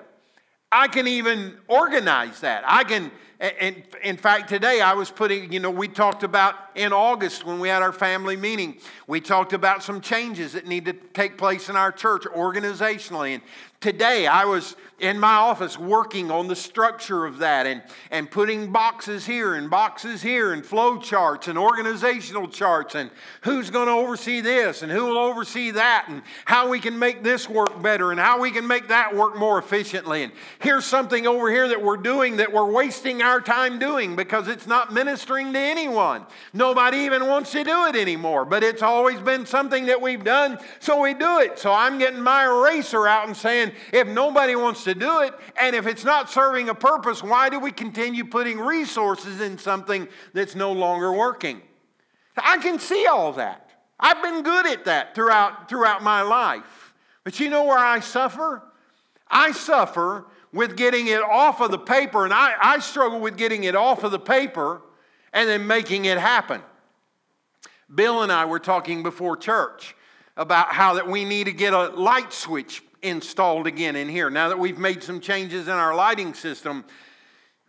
I 0.72 0.88
can 0.88 1.06
even 1.06 1.56
organize 1.68 2.40
that. 2.40 2.64
I 2.66 2.82
can 2.82 3.12
and 3.38 3.82
in 4.02 4.16
fact, 4.16 4.48
today 4.48 4.80
I 4.80 4.94
was 4.94 5.10
putting, 5.10 5.52
you 5.52 5.60
know, 5.60 5.70
we 5.70 5.88
talked 5.88 6.22
about 6.22 6.54
in 6.74 6.92
August 6.92 7.44
when 7.44 7.60
we 7.60 7.68
had 7.68 7.82
our 7.82 7.92
family 7.92 8.34
meeting, 8.36 8.78
we 9.06 9.20
talked 9.20 9.52
about 9.52 9.82
some 9.82 10.00
changes 10.00 10.54
that 10.54 10.66
need 10.66 10.86
to 10.86 10.94
take 10.94 11.36
place 11.36 11.68
in 11.68 11.76
our 11.76 11.92
church 11.92 12.22
organizationally. 12.22 13.34
And 13.34 13.42
today 13.80 14.26
I 14.26 14.46
was 14.46 14.74
in 14.98 15.20
my 15.20 15.34
office 15.34 15.78
working 15.78 16.30
on 16.30 16.48
the 16.48 16.56
structure 16.56 17.26
of 17.26 17.38
that 17.38 17.66
and, 17.66 17.82
and 18.10 18.30
putting 18.30 18.72
boxes 18.72 19.26
here 19.26 19.54
and 19.54 19.68
boxes 19.68 20.22
here 20.22 20.54
and 20.54 20.64
flow 20.64 20.98
charts 20.98 21.48
and 21.48 21.58
organizational 21.58 22.48
charts 22.48 22.94
and 22.94 23.10
who's 23.42 23.68
going 23.68 23.88
to 23.88 23.92
oversee 23.92 24.40
this 24.40 24.82
and 24.82 24.90
who 24.90 25.04
will 25.04 25.18
oversee 25.18 25.70
that 25.70 26.06
and 26.08 26.22
how 26.46 26.70
we 26.70 26.80
can 26.80 26.98
make 26.98 27.22
this 27.22 27.46
work 27.46 27.82
better 27.82 28.10
and 28.10 28.18
how 28.18 28.40
we 28.40 28.50
can 28.50 28.66
make 28.66 28.88
that 28.88 29.14
work 29.14 29.36
more 29.36 29.58
efficiently. 29.58 30.22
And 30.22 30.32
here's 30.60 30.86
something 30.86 31.26
over 31.26 31.50
here 31.50 31.68
that 31.68 31.82
we're 31.82 31.98
doing 31.98 32.38
that 32.38 32.50
we're 32.50 32.70
wasting 32.70 33.20
our 33.20 33.42
time 33.42 33.78
doing 33.78 34.16
because 34.16 34.48
it's 34.48 34.66
not 34.66 34.94
ministering 34.94 35.52
to 35.52 35.58
anyone. 35.58 36.24
Nobody 36.54 36.98
even 36.98 37.26
wants 37.26 37.52
to 37.52 37.62
do 37.62 37.84
it 37.84 37.96
anymore, 37.96 38.46
but 38.46 38.64
it's 38.64 38.82
always 38.82 39.20
been 39.20 39.44
something 39.44 39.84
that 39.86 40.00
we've 40.00 40.24
done, 40.24 40.58
so 40.80 41.02
we 41.02 41.12
do 41.12 41.40
it. 41.40 41.58
So 41.58 41.70
I'm 41.70 41.98
getting 41.98 42.22
my 42.22 42.46
eraser 42.46 43.06
out 43.06 43.26
and 43.26 43.36
saying, 43.36 43.72
if 43.92 44.08
nobody 44.08 44.56
wants 44.56 44.85
to 44.86 44.94
do 44.94 45.20
it, 45.20 45.34
and 45.60 45.76
if 45.76 45.86
it's 45.86 46.04
not 46.04 46.30
serving 46.30 46.68
a 46.68 46.74
purpose, 46.74 47.22
why 47.22 47.48
do 47.48 47.60
we 47.60 47.70
continue 47.70 48.24
putting 48.24 48.58
resources 48.58 49.40
in 49.40 49.58
something 49.58 50.08
that's 50.32 50.54
no 50.54 50.72
longer 50.72 51.12
working? 51.12 51.60
I 52.36 52.58
can 52.58 52.78
see 52.78 53.06
all 53.06 53.32
that. 53.34 53.70
I've 54.00 54.22
been 54.22 54.42
good 54.42 54.66
at 54.66 54.86
that 54.86 55.14
throughout, 55.14 55.68
throughout 55.68 56.02
my 56.02 56.22
life. 56.22 56.94
But 57.24 57.40
you 57.40 57.50
know 57.50 57.64
where 57.64 57.78
I 57.78 58.00
suffer? 58.00 58.62
I 59.28 59.52
suffer 59.52 60.26
with 60.52 60.76
getting 60.76 61.08
it 61.08 61.22
off 61.22 61.60
of 61.60 61.70
the 61.70 61.78
paper, 61.78 62.24
and 62.24 62.32
I, 62.32 62.54
I 62.60 62.78
struggle 62.78 63.20
with 63.20 63.36
getting 63.36 63.64
it 63.64 63.74
off 63.74 64.04
of 64.04 64.12
the 64.12 64.18
paper 64.18 64.82
and 65.32 65.48
then 65.48 65.66
making 65.66 66.04
it 66.04 66.18
happen. 66.18 66.62
Bill 67.92 68.22
and 68.22 68.32
I 68.32 68.44
were 68.44 68.58
talking 68.58 69.02
before 69.02 69.36
church 69.36 69.94
about 70.36 70.72
how 70.72 70.94
that 70.94 71.08
we 71.08 71.24
need 71.24 71.44
to 71.44 71.52
get 71.52 71.72
a 71.72 71.88
light 71.88 72.32
switch 72.32 72.82
installed 73.08 73.66
again 73.66 73.96
in 73.96 74.08
here. 74.08 74.30
Now 74.30 74.48
that 74.48 74.58
we've 74.58 74.78
made 74.78 75.02
some 75.02 75.20
changes 75.20 75.68
in 75.68 75.74
our 75.74 75.94
lighting 75.94 76.34
system, 76.34 76.84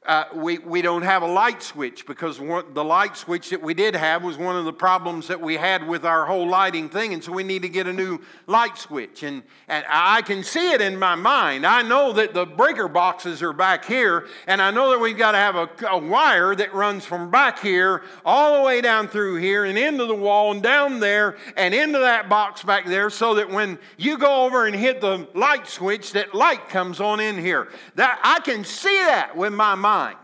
uh, 0.07 0.23
we, 0.33 0.57
we 0.59 0.81
don't 0.81 1.01
have 1.01 1.21
a 1.21 1.27
light 1.27 1.61
switch 1.61 2.05
because 2.05 2.39
one, 2.39 2.73
the 2.73 2.83
light 2.83 3.17
switch 3.17 3.49
that 3.49 3.61
we 3.61 3.73
did 3.73 3.93
have 3.93 4.23
was 4.23 4.37
one 4.37 4.55
of 4.55 4.63
the 4.63 4.71
problems 4.71 5.27
that 5.27 5.39
we 5.39 5.57
had 5.57 5.85
with 5.85 6.05
our 6.05 6.25
whole 6.25 6.47
lighting 6.47 6.87
thing. 6.87 7.13
And 7.13 7.21
so 7.21 7.33
we 7.33 7.43
need 7.43 7.61
to 7.63 7.69
get 7.69 7.87
a 7.87 7.93
new 7.93 8.19
light 8.47 8.77
switch. 8.77 9.23
And, 9.23 9.43
and 9.67 9.85
I 9.89 10.21
can 10.21 10.43
see 10.43 10.71
it 10.71 10.79
in 10.79 10.97
my 10.97 11.15
mind. 11.15 11.65
I 11.65 11.81
know 11.81 12.13
that 12.13 12.33
the 12.33 12.45
breaker 12.45 12.87
boxes 12.87 13.43
are 13.43 13.51
back 13.51 13.83
here. 13.83 14.27
And 14.47 14.61
I 14.61 14.71
know 14.71 14.91
that 14.91 14.99
we've 14.99 15.17
got 15.17 15.33
to 15.33 15.39
have 15.39 15.57
a, 15.57 15.69
a 15.89 15.97
wire 15.97 16.55
that 16.55 16.73
runs 16.73 17.03
from 17.03 17.29
back 17.29 17.59
here 17.59 18.03
all 18.23 18.57
the 18.57 18.65
way 18.65 18.79
down 18.79 19.09
through 19.09 19.35
here 19.35 19.65
and 19.65 19.77
into 19.77 20.05
the 20.05 20.15
wall 20.15 20.53
and 20.53 20.63
down 20.63 21.01
there 21.01 21.35
and 21.57 21.73
into 21.73 21.99
that 21.99 22.29
box 22.29 22.63
back 22.63 22.85
there 22.85 23.09
so 23.09 23.35
that 23.35 23.49
when 23.49 23.77
you 23.97 24.17
go 24.17 24.45
over 24.45 24.67
and 24.67 24.75
hit 24.75 25.01
the 25.01 25.27
light 25.33 25.67
switch, 25.67 26.13
that 26.13 26.33
light 26.33 26.69
comes 26.69 27.01
on 27.01 27.19
in 27.19 27.37
here. 27.37 27.67
That 27.95 28.21
I 28.23 28.39
can 28.39 28.63
see 28.63 29.03
that 29.03 29.35
with 29.35 29.51
my 29.51 29.75
mind 29.75 29.96
mind. 29.97 30.17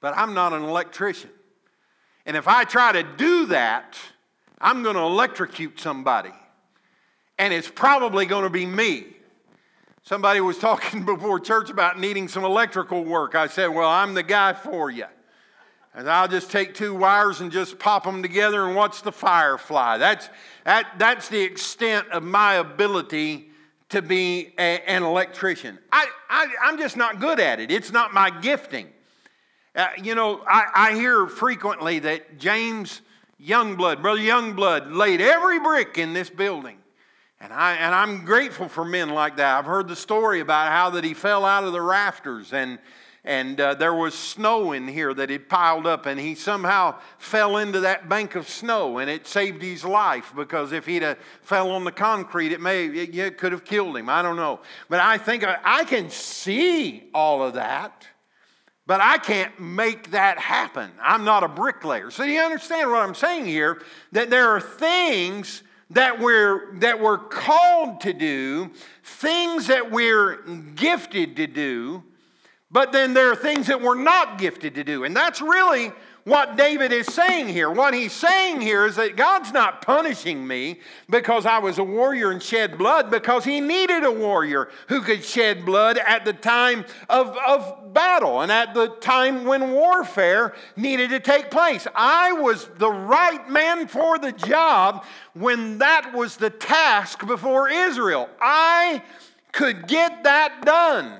But 0.00 0.16
I'm 0.16 0.32
not 0.32 0.52
an 0.52 0.62
electrician. 0.62 1.30
And 2.24 2.36
if 2.36 2.48
I 2.48 2.64
try 2.64 2.92
to 2.92 3.02
do 3.02 3.46
that, 3.46 3.98
I'm 4.58 4.82
going 4.82 4.96
to 4.96 5.02
electrocute 5.02 5.78
somebody. 5.78 6.32
And 7.38 7.52
it's 7.52 7.68
probably 7.68 8.26
going 8.26 8.44
to 8.44 8.50
be 8.50 8.64
me. 8.64 9.06
Somebody 10.02 10.40
was 10.40 10.58
talking 10.68 11.04
before 11.04 11.38
church 11.40 11.70
about 11.70 11.98
needing 11.98 12.28
some 12.28 12.44
electrical 12.44 13.04
work. 13.04 13.34
I 13.34 13.46
said, 13.46 13.68
Well, 13.68 13.88
I'm 13.88 14.14
the 14.14 14.22
guy 14.22 14.54
for 14.54 14.90
you. 14.90 15.06
And 15.92 16.08
I'll 16.08 16.28
just 16.28 16.50
take 16.50 16.74
two 16.74 16.94
wires 16.94 17.40
and 17.40 17.50
just 17.50 17.78
pop 17.78 18.04
them 18.04 18.22
together 18.22 18.64
and 18.64 18.76
watch 18.76 19.02
the 19.02 19.12
fire 19.12 19.58
fly. 19.58 19.98
That's, 19.98 20.30
that, 20.64 20.86
that's 20.98 21.28
the 21.28 21.40
extent 21.40 22.08
of 22.10 22.22
my 22.22 22.54
ability 22.54 23.49
to 23.90 24.02
be 24.02 24.52
a, 24.58 24.80
an 24.88 25.02
electrician. 25.02 25.78
I, 25.92 26.06
I, 26.28 26.68
am 26.68 26.78
just 26.78 26.96
not 26.96 27.20
good 27.20 27.38
at 27.38 27.60
it, 27.60 27.70
it's 27.70 27.92
not 27.92 28.14
my 28.14 28.30
gifting. 28.30 28.88
Uh, 29.74 29.88
you 30.02 30.14
know, 30.14 30.42
I, 30.48 30.66
I 30.74 30.94
hear 30.94 31.26
frequently 31.28 32.00
that 32.00 32.38
James 32.38 33.02
Youngblood, 33.40 34.02
Brother 34.02 34.20
Youngblood, 34.20 34.96
laid 34.96 35.20
every 35.20 35.60
brick 35.60 35.96
in 35.96 36.12
this 36.12 36.28
building. 36.28 36.78
And, 37.40 37.52
I, 37.52 37.74
and 37.74 37.94
I'm 37.94 38.24
grateful 38.24 38.68
for 38.68 38.84
men 38.84 39.10
like 39.10 39.36
that. 39.36 39.58
I've 39.58 39.64
heard 39.64 39.88
the 39.88 39.96
story 39.96 40.40
about 40.40 40.72
how 40.72 40.90
that 40.90 41.04
he 41.04 41.14
fell 41.14 41.44
out 41.44 41.64
of 41.64 41.72
the 41.72 41.80
rafters 41.80 42.52
and 42.52 42.78
and 43.24 43.60
uh, 43.60 43.74
there 43.74 43.92
was 43.92 44.14
snow 44.14 44.72
in 44.72 44.88
here 44.88 45.12
that 45.12 45.28
had 45.28 45.48
piled 45.48 45.86
up, 45.86 46.06
and 46.06 46.18
he 46.18 46.34
somehow 46.34 46.94
fell 47.18 47.58
into 47.58 47.80
that 47.80 48.08
bank 48.08 48.34
of 48.34 48.48
snow, 48.48 48.98
and 48.98 49.10
it 49.10 49.26
saved 49.26 49.62
his 49.62 49.84
life 49.84 50.32
because 50.34 50.72
if 50.72 50.86
he'd 50.86 51.02
have 51.02 51.18
fell 51.42 51.70
on 51.70 51.84
the 51.84 51.92
concrete, 51.92 52.52
it 52.52 52.60
may 52.60 52.86
it, 52.86 53.14
it 53.14 53.38
could 53.38 53.52
have 53.52 53.64
killed 53.64 53.96
him. 53.96 54.08
I 54.08 54.22
don't 54.22 54.36
know, 54.36 54.60
but 54.88 55.00
I 55.00 55.18
think 55.18 55.44
I, 55.44 55.58
I 55.62 55.84
can 55.84 56.08
see 56.08 57.10
all 57.12 57.42
of 57.42 57.54
that, 57.54 58.06
but 58.86 59.02
I 59.02 59.18
can't 59.18 59.60
make 59.60 60.12
that 60.12 60.38
happen. 60.38 60.90
I'm 61.02 61.24
not 61.24 61.44
a 61.44 61.48
bricklayer. 61.48 62.10
So 62.10 62.24
you 62.24 62.40
understand 62.40 62.90
what 62.90 63.00
I'm 63.00 63.14
saying 63.14 63.44
here? 63.44 63.82
That 64.12 64.30
there 64.30 64.48
are 64.48 64.60
things 64.62 65.62
that 65.90 66.20
we're 66.20 66.74
that 66.78 66.98
we're 67.00 67.18
called 67.18 68.00
to 68.00 68.14
do, 68.14 68.70
things 69.02 69.66
that 69.66 69.90
we're 69.90 70.36
gifted 70.74 71.36
to 71.36 71.46
do 71.46 72.04
but 72.70 72.92
then 72.92 73.14
there 73.14 73.30
are 73.30 73.36
things 73.36 73.66
that 73.66 73.80
we're 73.80 74.00
not 74.00 74.38
gifted 74.38 74.74
to 74.76 74.84
do. 74.84 75.04
And 75.04 75.14
that's 75.14 75.40
really 75.40 75.92
what 76.24 76.56
David 76.56 76.92
is 76.92 77.06
saying 77.06 77.48
here. 77.48 77.70
What 77.70 77.94
he's 77.94 78.12
saying 78.12 78.60
here 78.60 78.86
is 78.86 78.96
that 78.96 79.16
God's 79.16 79.52
not 79.52 79.82
punishing 79.82 80.46
me 80.46 80.78
because 81.08 81.46
I 81.46 81.58
was 81.58 81.78
a 81.78 81.84
warrior 81.84 82.30
and 82.30 82.42
shed 82.42 82.78
blood, 82.78 83.10
because 83.10 83.44
he 83.44 83.60
needed 83.60 84.04
a 84.04 84.12
warrior 84.12 84.68
who 84.88 85.00
could 85.00 85.24
shed 85.24 85.64
blood 85.64 85.98
at 85.98 86.24
the 86.24 86.32
time 86.32 86.84
of, 87.08 87.36
of 87.38 87.92
battle 87.92 88.42
and 88.42 88.52
at 88.52 88.74
the 88.74 88.88
time 88.96 89.44
when 89.44 89.72
warfare 89.72 90.54
needed 90.76 91.10
to 91.10 91.20
take 91.20 91.50
place. 91.50 91.86
I 91.94 92.32
was 92.32 92.66
the 92.76 92.90
right 92.90 93.48
man 93.48 93.88
for 93.88 94.18
the 94.18 94.32
job 94.32 95.04
when 95.32 95.78
that 95.78 96.12
was 96.14 96.36
the 96.36 96.50
task 96.50 97.26
before 97.26 97.68
Israel. 97.68 98.28
I 98.40 99.02
could 99.52 99.88
get 99.88 100.22
that 100.24 100.64
done. 100.64 101.18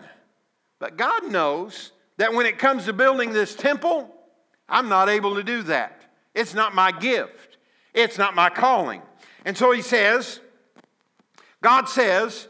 But 0.80 0.96
God 0.96 1.30
knows 1.30 1.92
that 2.16 2.34
when 2.34 2.46
it 2.46 2.58
comes 2.58 2.86
to 2.86 2.92
building 2.92 3.32
this 3.32 3.54
temple, 3.54 4.12
I'm 4.68 4.88
not 4.88 5.08
able 5.08 5.36
to 5.36 5.44
do 5.44 5.62
that. 5.64 6.02
It's 6.34 6.54
not 6.54 6.74
my 6.74 6.90
gift, 6.90 7.58
it's 7.94 8.18
not 8.18 8.34
my 8.34 8.50
calling. 8.50 9.02
And 9.44 9.56
so 9.56 9.70
he 9.70 9.82
says, 9.82 10.40
God 11.62 11.88
says, 11.88 12.48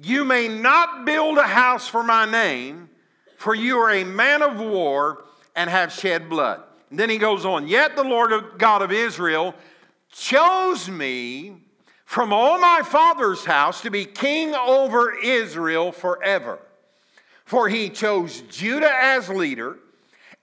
You 0.00 0.24
may 0.24 0.48
not 0.48 1.04
build 1.04 1.36
a 1.36 1.46
house 1.46 1.88
for 1.88 2.02
my 2.02 2.24
name, 2.24 2.88
for 3.36 3.54
you 3.54 3.78
are 3.78 3.90
a 3.90 4.04
man 4.04 4.42
of 4.42 4.58
war 4.58 5.24
and 5.54 5.68
have 5.68 5.92
shed 5.92 6.30
blood. 6.30 6.62
And 6.90 6.98
then 6.98 7.10
he 7.10 7.18
goes 7.18 7.44
on, 7.44 7.68
Yet 7.68 7.96
the 7.96 8.04
Lord 8.04 8.32
God 8.58 8.82
of 8.82 8.92
Israel 8.92 9.54
chose 10.10 10.88
me 10.88 11.56
from 12.04 12.32
all 12.32 12.60
my 12.60 12.82
father's 12.84 13.44
house 13.44 13.80
to 13.82 13.90
be 13.90 14.04
king 14.04 14.54
over 14.54 15.12
Israel 15.14 15.90
forever. 15.90 16.58
For 17.52 17.68
he 17.68 17.90
chose 17.90 18.40
Judah 18.48 18.90
as 18.90 19.28
leader, 19.28 19.76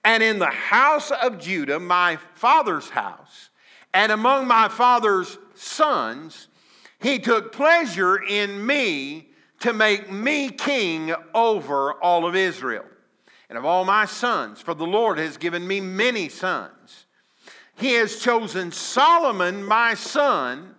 and 0.04 0.22
in 0.22 0.38
the 0.38 0.46
house 0.46 1.10
of 1.10 1.40
Judah, 1.40 1.80
my 1.80 2.18
father's 2.34 2.88
house, 2.88 3.50
and 3.92 4.12
among 4.12 4.46
my 4.46 4.68
father's 4.68 5.36
sons, 5.56 6.46
he 7.00 7.18
took 7.18 7.50
pleasure 7.50 8.22
in 8.22 8.64
me 8.64 9.26
to 9.58 9.72
make 9.72 10.08
me 10.08 10.50
king 10.50 11.12
over 11.34 11.94
all 11.94 12.26
of 12.26 12.36
Israel 12.36 12.84
and 13.48 13.58
of 13.58 13.64
all 13.64 13.84
my 13.84 14.04
sons, 14.04 14.60
for 14.60 14.74
the 14.74 14.86
Lord 14.86 15.18
has 15.18 15.36
given 15.36 15.66
me 15.66 15.80
many 15.80 16.28
sons. 16.28 17.06
He 17.74 17.94
has 17.94 18.20
chosen 18.20 18.70
Solomon, 18.70 19.64
my 19.64 19.94
son, 19.94 20.76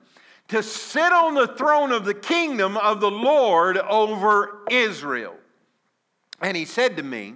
to 0.47 0.63
sit 0.63 1.11
on 1.11 1.33
the 1.33 1.47
throne 1.47 1.91
of 1.91 2.05
the 2.05 2.13
kingdom 2.13 2.77
of 2.77 3.01
the 3.01 3.11
Lord 3.11 3.77
over 3.77 4.59
Israel. 4.69 5.35
And 6.41 6.57
he 6.57 6.65
said 6.65 6.97
to 6.97 7.03
me, 7.03 7.35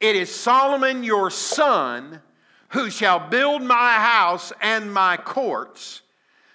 It 0.00 0.16
is 0.16 0.34
Solomon 0.34 1.04
your 1.04 1.30
son 1.30 2.22
who 2.68 2.90
shall 2.90 3.28
build 3.28 3.62
my 3.62 3.94
house 3.94 4.52
and 4.62 4.92
my 4.92 5.16
courts, 5.18 6.00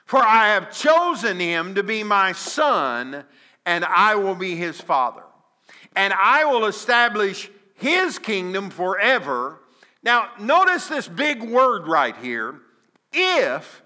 for 0.05 0.19
I 0.19 0.47
have 0.49 0.75
chosen 0.75 1.39
him 1.39 1.75
to 1.75 1.83
be 1.83 2.03
my 2.03 2.31
son, 2.31 3.23
and 3.65 3.85
I 3.85 4.15
will 4.15 4.35
be 4.35 4.55
his 4.55 4.81
father. 4.81 5.21
And 5.95 6.13
I 6.13 6.45
will 6.45 6.65
establish 6.65 7.49
his 7.75 8.17
kingdom 8.17 8.69
forever. 8.71 9.59
Now, 10.01 10.29
notice 10.39 10.87
this 10.87 11.07
big 11.07 11.43
word 11.43 11.87
right 11.87 12.15
here. 12.17 12.61
If 13.13 13.83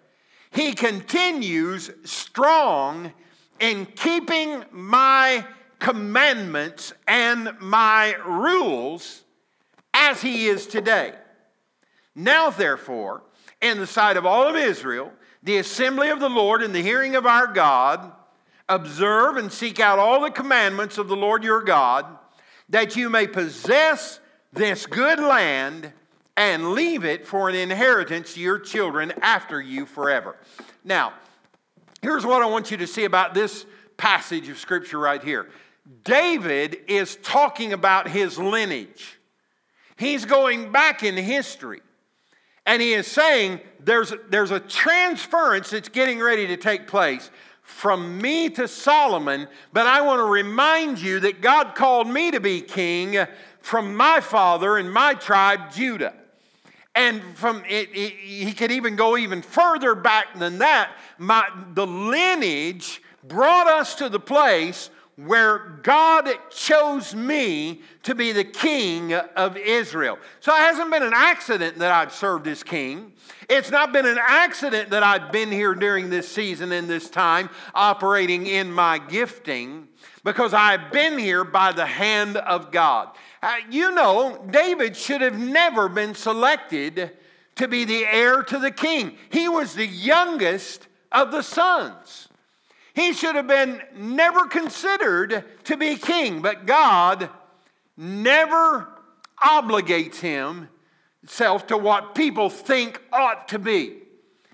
he 0.51 0.73
continues 0.73 1.91
strong 2.04 3.12
in 3.60 3.86
keeping 3.86 4.63
my 4.71 5.45
commandments 5.82 6.94
and 7.08 7.60
my 7.60 8.15
rules 8.26 9.24
as 9.94 10.22
he 10.22 10.48
is 10.48 10.67
today. 10.67 11.13
Now, 12.15 12.50
therefore, 12.52 13.24
in 13.62 13.80
the 13.80 13.88
sight 13.88 14.15
of 14.15 14.26
all 14.26 14.48
of 14.48 14.56
Israel, 14.56 15.12
the 15.44 15.58
assembly 15.58 16.10
of 16.10 16.20
the 16.20 16.30
Lord 16.30 16.62
and 16.62 16.74
the 16.74 16.82
hearing 16.82 17.15
of 17.15 17.26
our 17.26 17.48
God, 17.48 18.12
observe 18.70 19.38
and 19.38 19.52
seek 19.52 19.80
out 19.80 20.00
all 20.00 20.22
the 20.22 20.32
commandments 20.32 20.98
of 20.98 21.08
the 21.08 21.15
Lord 21.15 21.44
your 21.44 21.63
God 21.63 22.06
that 22.70 22.96
you 22.96 23.10
may 23.10 23.28
possess 23.28 24.20
this 24.54 24.86
good 24.86 25.20
land 25.20 25.91
and 26.38 26.72
leave 26.72 27.04
it 27.04 27.28
for 27.28 27.50
an 27.50 27.56
inheritance 27.56 28.36
to 28.36 28.39
your 28.39 28.60
children 28.60 29.12
after 29.22 29.60
you 29.60 29.86
forever. 29.86 30.38
Now, 30.84 31.13
here's 32.02 32.26
what 32.26 32.41
I 32.41 32.46
want 32.46 32.72
you 32.72 32.78
to 32.78 32.88
see 32.88 33.04
about 33.04 33.34
this 33.34 33.65
passage 33.98 34.48
of 34.48 34.58
Scripture 34.58 35.00
right 35.00 35.24
here 35.24 35.50
David 36.04 36.78
is 36.88 37.17
talking 37.17 37.74
about 37.74 38.08
his 38.08 38.38
lineage, 38.38 39.20
he's 39.98 40.26
going 40.26 40.72
back 40.72 41.04
in 41.04 41.15
history. 41.15 41.82
And 42.63 42.80
he 42.80 42.94
is 42.94 43.08
saying 43.08 43.60
there's, 43.80 44.13
there's 44.30 44.52
a 44.52 44.60
transference 44.60 45.72
that's 45.72 45.89
getting 45.89 46.20
ready 46.20 46.46
to 46.48 46.58
take 46.58 46.86
place 46.86 47.32
from 47.63 48.22
me 48.22 48.50
to 48.50 48.67
Solomon, 48.67 49.48
but 49.74 49.88
I 49.88 50.02
want 50.02 50.20
to 50.20 50.26
remind 50.26 51.00
you 51.00 51.22
that 51.22 51.41
God 51.41 51.74
called 51.74 52.08
me 52.08 52.32
to 52.32 52.39
be 52.39 52.62
king 52.62 53.26
from 53.62 53.96
my 53.96 54.20
father 54.20 54.78
and 54.78 54.91
my 54.91 55.13
tribe, 55.13 55.72
Judah. 55.72 56.13
And 56.94 57.24
from 57.36 57.63
it, 57.70 57.89
it, 57.94 58.13
he 58.13 58.54
could 58.54 58.72
even 58.72 58.96
go 58.96 59.17
even 59.17 59.41
further 59.41 59.96
back 59.96 60.38
than 60.38 60.58
that. 60.58 60.91
My, 61.17 61.50
the 61.74 61.88
lineage 61.88 63.02
brought 63.24 63.67
us 63.67 63.96
to 63.96 64.10
the 64.10 64.20
place 64.20 64.89
where 65.17 65.80
God 65.84 66.30
chose 66.50 67.13
me 67.13 67.82
to 68.04 68.15
be 68.15 68.32
the 68.32 68.43
king 68.43 69.13
of 69.13 69.58
Israel. 69.58 70.17
So 70.39 70.54
it 70.54 70.60
hasn't 70.60 70.91
been 70.91 71.04
an 71.04 71.13
accident 71.13 71.78
that 71.80 71.91
I've 71.91 72.13
served 72.13 72.47
as 72.47 72.63
king. 72.63 73.13
It's 73.50 73.69
not 73.69 73.91
been 73.91 74.06
an 74.06 74.19
accident 74.19 74.89
that 74.91 75.04
I've 75.04 75.32
been 75.32 75.52
here 75.52 75.76
during 75.76 76.10
this 76.10 76.28
season 76.28 76.71
and 76.71 76.89
this 76.89 77.10
time 77.10 77.50
operating 77.76 78.47
in 78.47 78.71
my 78.71 78.97
gifting 78.97 79.89
because 80.24 80.54
I've 80.54 80.91
been 80.91 81.17
here 81.17 81.43
by 81.43 81.71
the 81.71 81.86
hand 81.86 82.38
of 82.38 82.71
God. 82.71 83.10
Uh, 83.43 83.56
you 83.69 83.91
know, 83.91 84.43
David 84.50 84.95
should 84.95 85.21
have 85.21 85.38
never 85.38 85.89
been 85.89 86.15
selected 86.15 87.12
to 87.56 87.67
be 87.67 87.86
the 87.86 88.06
heir 88.06 88.43
to 88.43 88.60
the 88.60 88.71
king. 88.71 89.17
He 89.30 89.50
was 89.50 89.74
the 89.74 89.86
youngest 89.86 90.88
of 91.12 91.32
the 91.32 91.41
sons. 91.41 92.30
He 92.93 93.13
should 93.13 93.36
have 93.36 93.47
been 93.47 93.82
never 93.95 94.47
considered 94.47 95.45
to 95.65 95.77
be 95.77 95.95
king, 95.95 96.41
but 96.41 96.65
God 96.65 97.30
never 97.95 98.89
obligates 99.41 100.19
himself 100.19 101.67
to 101.67 101.77
what 101.77 102.15
people 102.15 102.49
think 102.49 103.01
ought 103.13 103.47
to 103.49 103.60
be. 103.60 103.97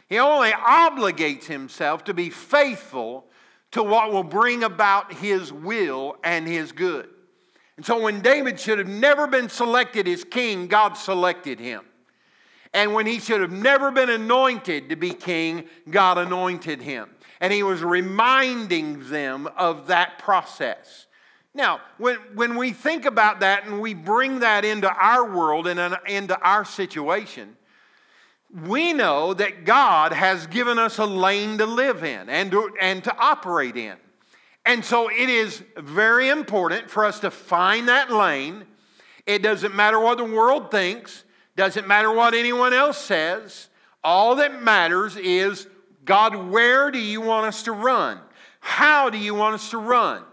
He 0.08 0.20
only 0.20 0.52
obligates 0.52 1.46
himself 1.46 2.04
to 2.06 2.14
be 2.14 2.30
faithful 2.30 3.26
to 3.72 3.84
what 3.84 4.12
will 4.12 4.24
bring 4.24 4.64
about 4.64 5.14
his 5.14 5.52
will 5.52 6.16
and 6.24 6.48
his 6.48 6.72
good. 6.72 7.10
And 7.76 7.86
so 7.86 8.02
when 8.02 8.22
David 8.22 8.60
should 8.60 8.80
have 8.80 8.88
never 8.88 9.28
been 9.28 9.50
selected 9.50 10.08
as 10.08 10.24
king, 10.24 10.68
God 10.68 10.94
selected 10.94 11.60
him. 11.60 11.84
And 12.74 12.94
when 12.94 13.06
he 13.06 13.20
should 13.20 13.42
have 13.42 13.52
never 13.52 13.92
been 13.92 14.10
anointed 14.10 14.90
to 14.90 14.96
be 14.96 15.12
king, 15.12 15.66
God 15.90 16.18
anointed 16.18 16.82
him 16.82 17.10
and 17.40 17.54
he 17.54 17.64
was 17.64 17.84
reminding 17.84 19.10
them 19.10 19.48
of 19.58 19.88
that 19.88 20.20
process. 20.20 21.08
Now, 21.54 21.82
when, 21.98 22.18
when 22.36 22.56
we 22.56 22.72
think 22.72 23.06
about 23.06 23.40
that 23.40 23.66
and 23.66 23.82
we 23.82 23.94
bring 23.94 24.40
that 24.40 24.64
into 24.64 24.92
our 24.92 25.36
world 25.36 25.68
and 25.68 25.98
into 26.08 26.40
our 26.40 26.64
situation, 26.66 27.58
we 28.54 28.94
know 28.94 29.34
that 29.34 29.66
God 29.66 30.14
has 30.14 30.48
given 30.48 30.80
us 30.80 31.00
a 31.00 31.06
lane 31.06 31.58
to 31.58 31.66
live 31.66 32.04
in 32.04 32.30
and 32.30 32.52
to, 32.52 32.72
and 32.80 33.04
to 33.04 33.16
operate 33.18 33.76
in. 33.76 33.96
And 34.66 34.84
so 34.84 35.10
it 35.10 35.30
is 35.30 35.64
very 35.78 36.30
important 36.30 36.90
for 36.90 37.06
us 37.06 37.20
to 37.22 37.32
find 37.32 37.88
that 37.88 38.12
lane. 38.12 38.66
It 39.26 39.42
doesn't 39.42 39.74
matter 39.76 40.00
what 40.00 40.18
the 40.18 40.26
world 40.26 40.72
thinks, 40.72 41.24
doesn't 41.56 41.88
matter 41.88 42.12
what 42.12 42.34
anyone 42.34 42.74
else 42.74 42.98
says. 42.98 43.70
All 44.04 44.36
that 44.36 44.62
matters 44.62 45.18
is 45.18 45.68
God, 46.08 46.36
where 46.50 46.90
do 46.90 46.98
you 46.98 47.20
want 47.20 47.46
us 47.46 47.64
to 47.64 47.74
run? 47.74 48.20
How 48.62 49.10
do 49.10 49.18
you 49.18 49.36
want 49.36 49.56
us 49.56 49.70
to 49.72 49.78
run? 49.78 50.24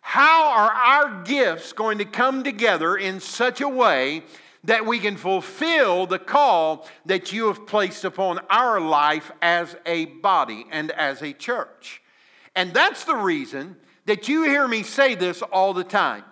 How 0.00 0.48
are 0.50 0.72
our 0.72 1.22
gifts 1.22 1.74
going 1.74 1.98
to 1.98 2.06
come 2.06 2.42
together 2.42 2.96
in 2.96 3.20
such 3.20 3.60
a 3.60 3.68
way 3.68 4.22
that 4.64 4.86
we 4.86 4.98
can 4.98 5.18
fulfill 5.18 6.06
the 6.06 6.18
call 6.18 6.88
that 7.04 7.30
you 7.30 7.48
have 7.48 7.66
placed 7.66 8.04
upon 8.04 8.40
our 8.48 8.80
life 8.80 9.30
as 9.42 9.76
a 9.84 10.06
body 10.06 10.64
and 10.70 10.90
as 10.92 11.22
a 11.22 11.34
church? 11.34 12.00
And 12.56 12.72
that's 12.72 13.04
the 13.04 13.14
reason 13.14 13.76
that 14.06 14.28
you 14.28 14.44
hear 14.44 14.66
me 14.66 14.82
say 14.82 15.14
this 15.14 15.42
all 15.42 15.74
the 15.74 15.84
time. 15.84 16.24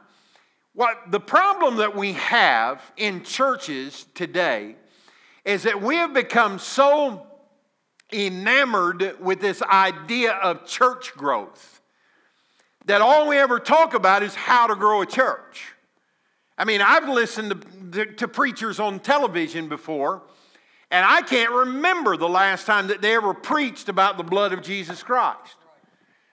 What 0.72 1.10
the 1.10 1.20
problem 1.20 1.76
that 1.76 1.94
we 1.94 2.14
have 2.14 2.80
in 2.96 3.24
churches 3.24 4.06
today 4.14 4.76
is 5.44 5.64
that 5.64 5.82
we 5.82 5.96
have 5.96 6.14
become 6.14 6.58
so 6.58 7.25
enamored 8.12 9.18
with 9.20 9.40
this 9.40 9.62
idea 9.62 10.32
of 10.32 10.66
church 10.66 11.12
growth 11.14 11.80
that 12.86 13.00
all 13.00 13.28
we 13.28 13.36
ever 13.36 13.58
talk 13.58 13.94
about 13.94 14.22
is 14.22 14.34
how 14.34 14.68
to 14.68 14.76
grow 14.76 15.02
a 15.02 15.06
church. 15.06 15.72
I 16.56 16.64
mean, 16.64 16.80
I've 16.80 17.08
listened 17.08 17.92
to, 17.92 18.06
to, 18.06 18.28
preachers 18.28 18.80
on 18.80 19.00
television 19.00 19.68
before, 19.68 20.22
and 20.90 21.04
I 21.04 21.20
can't 21.22 21.50
remember 21.50 22.16
the 22.16 22.28
last 22.28 22.64
time 22.64 22.86
that 22.86 23.02
they 23.02 23.14
ever 23.14 23.34
preached 23.34 23.88
about 23.88 24.16
the 24.16 24.22
blood 24.22 24.52
of 24.52 24.62
Jesus 24.62 25.02
Christ. 25.02 25.56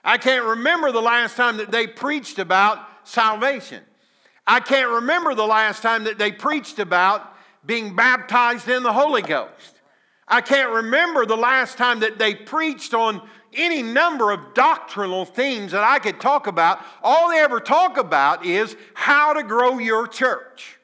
I 0.03 0.17
can't 0.17 0.45
remember 0.45 0.91
the 0.91 1.01
last 1.01 1.35
time 1.35 1.57
that 1.57 1.71
they 1.71 1.87
preached 1.87 2.39
about 2.39 2.79
salvation. 3.03 3.83
I 4.45 4.59
can't 4.59 4.89
remember 4.89 5.33
the 5.33 5.47
last 5.47 5.81
time 5.81 6.03
that 6.05 6.17
they 6.17 6.31
preached 6.31 6.79
about 6.79 7.33
being 7.65 7.95
baptized 7.95 8.67
in 8.67 8.83
the 8.83 8.93
Holy 8.93 9.21
Ghost. 9.21 9.72
I 10.33 10.41
can't 10.41 10.71
remember 10.71 11.27
the 11.27 11.37
last 11.37 11.77
time 11.77 11.99
that 11.99 12.17
they 12.17 12.33
preached 12.33 12.95
on 12.95 13.21
any 13.53 13.83
number 13.83 14.31
of 14.31 14.55
doctrinal 14.55 15.25
themes 15.25 15.73
that 15.73 15.83
I 15.83 15.99
could 15.99 16.19
talk 16.19 16.47
about. 16.47 16.81
All 17.03 17.29
they 17.29 17.37
ever 17.37 17.59
talk 17.59 17.97
about 17.97 18.43
is 18.43 18.75
how 18.95 19.33
to 19.33 19.43
grow 19.43 19.77
your 19.77 20.07
church. 20.07 20.79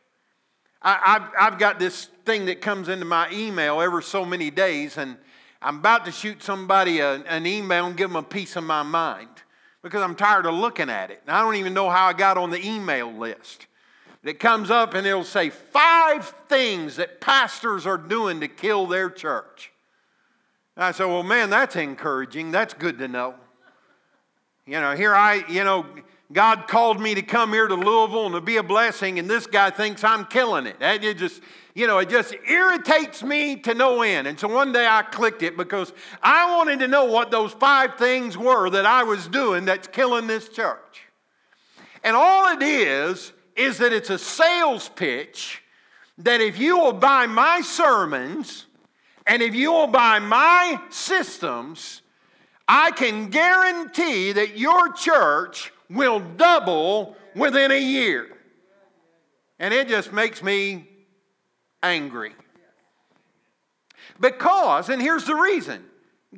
I, 0.83 1.27
have 1.35 1.57
got 1.57 1.79
this 1.79 2.09
thing 2.25 2.45
that 2.45 2.62
comes 2.62 2.89
into 2.89 3.05
my 3.05 3.27
email 3.31 3.81
every 3.81 4.03
so 4.03 4.23
many 4.23 4.51
days, 4.51 4.97
and 4.97 5.17
I'm 5.63 5.79
about 5.79 6.05
to 6.05 6.12
shoot 6.12 6.43
somebody 6.43 6.99
a, 6.99 7.15
an 7.23 7.47
email 7.47 7.88
and 7.88 7.97
give 7.97 8.12
them 8.12 8.17
a 8.17 8.23
piece 8.23 8.55
of 8.55 8.63
my 8.63 8.83
mind 8.83 9.29
because 9.81 10.03
I'm 10.03 10.15
tired 10.15 10.45
of 10.45 10.53
looking 10.53 10.91
at 10.91 11.09
it. 11.09 11.23
And 11.25 11.35
I 11.35 11.41
don't 11.41 11.55
even 11.55 11.73
know 11.73 11.89
how 11.89 12.05
I 12.05 12.13
got 12.13 12.38
on 12.38 12.51
the 12.51 12.63
email 12.63 13.12
list 13.12 13.65
that 14.23 14.39
comes 14.39 14.69
up 14.69 14.93
and 14.93 15.08
it'll 15.08 15.23
say 15.23 15.49
five 15.49 16.27
things 16.47 16.97
that 16.97 17.21
pastors 17.21 17.86
are 17.88 17.97
doing 17.97 18.41
to 18.41 18.47
kill 18.47 18.86
their 18.86 19.10
church. 19.10 19.71
I 20.75 20.91
said, 20.91 21.05
well, 21.05 21.23
man, 21.23 21.49
that's 21.49 21.75
encouraging. 21.75 22.51
That's 22.51 22.73
good 22.73 22.99
to 22.99 23.08
know. 23.08 23.36
You 24.65 24.79
know, 24.79 24.95
here 24.95 25.13
I, 25.13 25.43
you 25.49 25.63
know, 25.63 25.86
God 26.32 26.67
called 26.67 27.01
me 27.01 27.15
to 27.15 27.21
come 27.21 27.51
here 27.51 27.67
to 27.67 27.73
Louisville 27.73 28.27
and 28.27 28.36
to 28.36 28.41
be 28.41 28.58
a 28.58 28.63
blessing, 28.63 29.17
and 29.17 29.27
this 29.27 29.47
guy 29.47 29.71
thinks 29.71 30.03
I'm 30.03 30.25
killing 30.25 30.67
it. 30.67 30.75
And 30.79 31.03
it 31.03 31.17
just, 31.17 31.41
you 31.73 31.88
know, 31.88 31.97
it 31.97 32.10
just 32.10 32.36
irritates 32.47 33.23
me 33.23 33.55
to 33.58 33.73
no 33.73 34.03
end. 34.03 34.27
And 34.27 34.39
so 34.39 34.47
one 34.47 34.71
day 34.71 34.86
I 34.88 35.01
clicked 35.01 35.41
it 35.41 35.58
because 35.58 35.91
I 36.21 36.55
wanted 36.55 36.79
to 36.79 36.88
know 36.88 37.05
what 37.05 37.32
those 37.32 37.51
five 37.53 37.95
things 37.95 38.38
were 38.38 38.69
that 38.69 38.86
I 38.86 39.03
was 39.03 39.27
doing 39.27 39.65
that's 39.65 39.88
killing 39.88 40.27
this 40.27 40.49
church. 40.49 41.01
And 42.03 42.15
all 42.15 42.55
it 42.55 42.62
is, 42.62 43.34
is 43.59 43.77
that 43.79 43.91
it's 43.91 44.09
a 44.09 44.17
sales 44.17 44.89
pitch 44.89 45.61
that 46.19 46.39
if 46.41 46.57
you 46.57 46.77
will 46.77 46.93
buy 46.93 47.27
my 47.27 47.61
sermons 47.61 48.65
and 49.27 49.41
if 49.41 49.53
you 49.53 49.71
will 49.71 49.87
buy 49.87 50.19
my 50.19 50.81
systems, 50.89 52.01
I 52.67 52.91
can 52.91 53.29
guarantee 53.29 54.31
that 54.31 54.57
your 54.57 54.93
church 54.93 55.73
will 55.89 56.19
double 56.19 57.15
within 57.35 57.71
a 57.71 57.79
year. 57.79 58.27
And 59.59 59.73
it 59.73 59.87
just 59.87 60.13
makes 60.13 60.41
me 60.41 60.87
angry. 61.83 62.33
Because, 64.19 64.89
and 64.89 65.01
here's 65.01 65.25
the 65.25 65.35
reason 65.35 65.85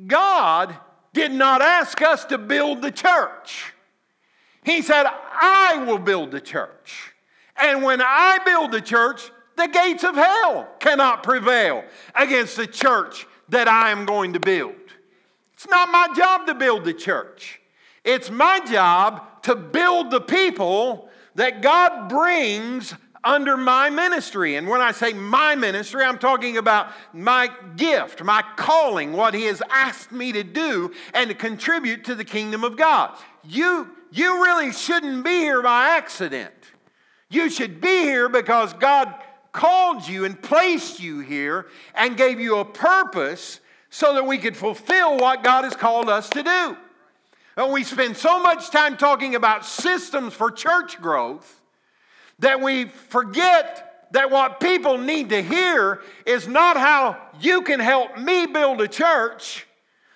God 0.06 0.76
did 1.12 1.32
not 1.32 1.62
ask 1.62 2.02
us 2.02 2.24
to 2.26 2.38
build 2.38 2.82
the 2.82 2.90
church. 2.90 3.72
He 4.64 4.82
said, 4.82 5.06
I 5.06 5.84
will 5.86 5.98
build 5.98 6.30
the 6.30 6.40
church. 6.40 7.11
And 7.56 7.82
when 7.82 8.00
I 8.02 8.38
build 8.44 8.72
the 8.72 8.80
church, 8.80 9.30
the 9.56 9.68
gates 9.68 10.04
of 10.04 10.14
hell 10.14 10.68
cannot 10.78 11.22
prevail 11.22 11.84
against 12.14 12.56
the 12.56 12.66
church 12.66 13.26
that 13.48 13.68
I 13.68 13.90
am 13.90 14.06
going 14.06 14.32
to 14.32 14.40
build. 14.40 14.74
It's 15.52 15.68
not 15.68 15.90
my 15.90 16.08
job 16.16 16.46
to 16.46 16.54
build 16.54 16.84
the 16.84 16.94
church. 16.94 17.60
It's 18.04 18.30
my 18.30 18.60
job 18.60 19.42
to 19.42 19.54
build 19.54 20.10
the 20.10 20.20
people 20.20 21.08
that 21.34 21.62
God 21.62 22.08
brings 22.08 22.94
under 23.24 23.56
my 23.56 23.90
ministry. 23.90 24.56
And 24.56 24.66
when 24.66 24.80
I 24.80 24.92
say 24.92 25.12
my 25.12 25.54
ministry, 25.54 26.02
I'm 26.02 26.18
talking 26.18 26.56
about 26.56 26.88
my 27.12 27.50
gift, 27.76 28.22
my 28.24 28.42
calling, 28.56 29.12
what 29.12 29.34
He 29.34 29.44
has 29.44 29.62
asked 29.70 30.10
me 30.10 30.32
to 30.32 30.42
do 30.42 30.92
and 31.14 31.30
to 31.30 31.34
contribute 31.34 32.04
to 32.04 32.14
the 32.14 32.24
kingdom 32.24 32.64
of 32.64 32.76
God. 32.76 33.16
You, 33.44 33.88
you 34.10 34.42
really 34.42 34.72
shouldn't 34.72 35.24
be 35.24 35.38
here 35.38 35.62
by 35.62 35.96
accident. 35.96 36.52
You 37.32 37.48
should 37.48 37.80
be 37.80 38.02
here 38.02 38.28
because 38.28 38.74
God 38.74 39.12
called 39.52 40.06
you 40.06 40.24
and 40.24 40.40
placed 40.40 41.00
you 41.00 41.20
here 41.20 41.66
and 41.94 42.16
gave 42.16 42.38
you 42.38 42.58
a 42.58 42.64
purpose 42.64 43.60
so 43.88 44.14
that 44.14 44.26
we 44.26 44.38
could 44.38 44.56
fulfill 44.56 45.16
what 45.16 45.42
God 45.42 45.64
has 45.64 45.74
called 45.74 46.08
us 46.08 46.28
to 46.30 46.42
do. 46.42 46.76
And 47.56 47.72
we 47.72 47.84
spend 47.84 48.16
so 48.16 48.42
much 48.42 48.70
time 48.70 48.96
talking 48.96 49.34
about 49.34 49.64
systems 49.64 50.34
for 50.34 50.50
church 50.50 51.00
growth 51.00 51.60
that 52.38 52.60
we 52.60 52.86
forget 52.86 54.08
that 54.12 54.30
what 54.30 54.60
people 54.60 54.98
need 54.98 55.30
to 55.30 55.42
hear 55.42 56.02
is 56.26 56.46
not 56.46 56.76
how 56.76 57.16
you 57.40 57.62
can 57.62 57.80
help 57.80 58.18
me 58.18 58.46
build 58.46 58.80
a 58.82 58.88
church 58.88 59.66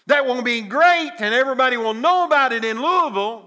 that 0.07 0.27
will 0.27 0.43
be 0.43 0.61
great 0.61 1.13
and 1.19 1.35
everybody 1.35 1.77
will 1.77 1.95
know 1.95 2.27
about 2.27 2.53
it 2.53 2.65
in 2.65 2.81
Louisville. 2.81 3.46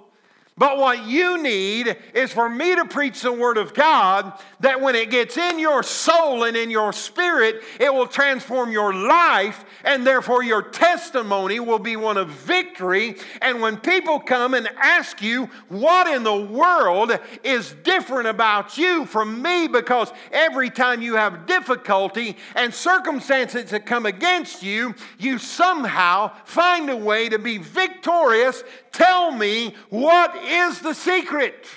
But 0.59 0.77
what 0.77 1.05
you 1.05 1.41
need 1.41 1.95
is 2.13 2.33
for 2.33 2.49
me 2.49 2.75
to 2.75 2.83
preach 2.83 3.21
the 3.21 3.31
Word 3.31 3.55
of 3.55 3.73
God 3.73 4.33
that 4.59 4.81
when 4.81 4.93
it 4.93 5.09
gets 5.09 5.37
in 5.37 5.57
your 5.57 5.83
soul 5.83 6.43
and 6.43 6.57
in 6.57 6.69
your 6.69 6.91
spirit, 6.91 7.63
it 7.79 7.93
will 7.93 8.07
transform 8.07 8.69
your 8.69 8.93
life, 8.93 9.63
and 9.85 10.05
therefore 10.05 10.43
your 10.43 10.61
testimony 10.61 11.61
will 11.61 11.79
be 11.79 11.95
one 11.95 12.17
of 12.17 12.27
victory. 12.27 13.15
And 13.41 13.61
when 13.61 13.77
people 13.77 14.19
come 14.19 14.53
and 14.53 14.67
ask 14.77 15.21
you, 15.21 15.49
What 15.69 16.13
in 16.13 16.23
the 16.23 16.35
world 16.35 17.17
is 17.41 17.73
different 17.83 18.27
about 18.27 18.77
you 18.77 19.05
from 19.05 19.41
me? 19.41 19.69
Because 19.69 20.11
every 20.29 20.69
time 20.69 21.01
you 21.01 21.15
have 21.15 21.45
difficulty 21.45 22.35
and 22.55 22.73
circumstances 22.73 23.69
that 23.69 23.85
come 23.85 24.05
against 24.05 24.61
you, 24.61 24.93
you 25.17 25.37
somehow 25.37 26.33
find 26.43 26.89
a 26.89 26.97
way 26.97 27.29
to 27.29 27.39
be 27.39 27.59
victorious 27.59 28.61
Tell 28.91 29.32
me 29.32 29.75
what 29.89 30.36
is 30.36 30.80
the 30.80 30.93
secret? 30.93 31.67